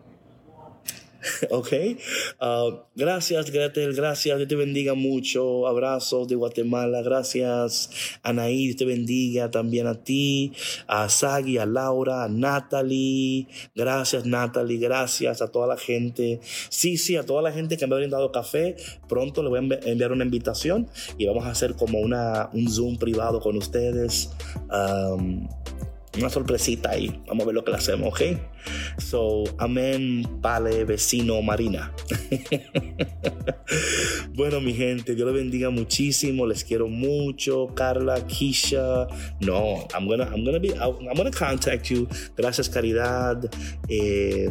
¿ok? 1.51 1.72
Uh, 2.41 2.79
gracias, 2.95 3.51
Gretel, 3.51 3.95
gracias, 3.95 4.37
Dios 4.37 4.49
te 4.49 4.57
bendiga 4.57 4.95
mucho. 4.95 5.66
Abrazos 5.66 6.29
de 6.29 6.35
Guatemala, 6.35 7.03
gracias, 7.03 7.91
Anaí, 8.22 8.75
te 8.75 8.85
bendiga 8.85 9.51
también 9.51 9.87
a 9.87 10.03
ti, 10.03 10.53
a 10.87 11.09
Sagi, 11.09 11.59
a 11.59 11.66
Laura, 11.66 12.25
a 12.25 12.29
Natalie. 12.29 13.47
Gracias, 13.75 14.27
Natalie, 14.27 14.79
gracias 14.79 15.43
a 15.43 15.49
toda 15.49 15.66
la 15.66 15.77
gente. 15.77 16.41
Sí, 16.68 16.97
sí, 16.97 17.16
a 17.16 17.25
toda 17.25 17.43
la 17.43 17.53
gente 17.53 17.77
que 17.77 17.87
me 17.87 17.95
ha 17.95 17.99
brindado 17.99 18.33
café. 18.33 18.77
Pronto 19.09 19.43
le 19.43 19.49
voy 19.49 19.59
a 19.59 19.89
enviar 19.89 20.12
una 20.12 20.25
invitación 20.25 20.89
y 21.18 21.27
vamos 21.27 21.45
a 21.45 21.51
hacer 21.51 21.75
como 21.75 21.99
una, 21.99 22.51
un 22.53 22.70
Zoom 22.70 22.99
privado 22.99 23.41
con 23.41 23.57
ustedes. 23.57 24.31
Una 26.19 26.31
sorpresita 26.31 26.91
ahí. 26.91 27.23
Vamos 27.27 27.43
a 27.43 27.47
ver 27.47 27.55
lo 27.55 27.65
que 27.65 27.73
hacemos, 27.73 28.09
¿ok? 28.09 28.21
So, 28.99 29.45
amén, 29.59 30.41
pale, 30.41 30.85
vecino, 30.85 31.41
Marina. 31.43 31.93
bueno, 34.35 34.61
mi 34.61 34.73
gente, 34.73 35.15
Dios 35.15 35.27
les 35.27 35.37
bendiga 35.37 35.71
muchísimo. 35.71 36.47
Les 36.47 36.65
quiero 36.65 36.89
mucho. 36.89 37.69
Carla, 37.75 38.27
Kisha. 38.27 39.07
No, 39.41 39.87
I'm 39.95 40.07
gonna, 40.07 40.25
I'm 40.25 40.45
gonna 40.45 40.59
be, 40.59 40.71
I'm 40.71 41.15
gonna 41.15 41.31
contact 41.31 41.87
you. 41.87 42.09
Gracias, 42.37 42.69
Caridad. 42.69 43.51
Eh, 43.89 44.51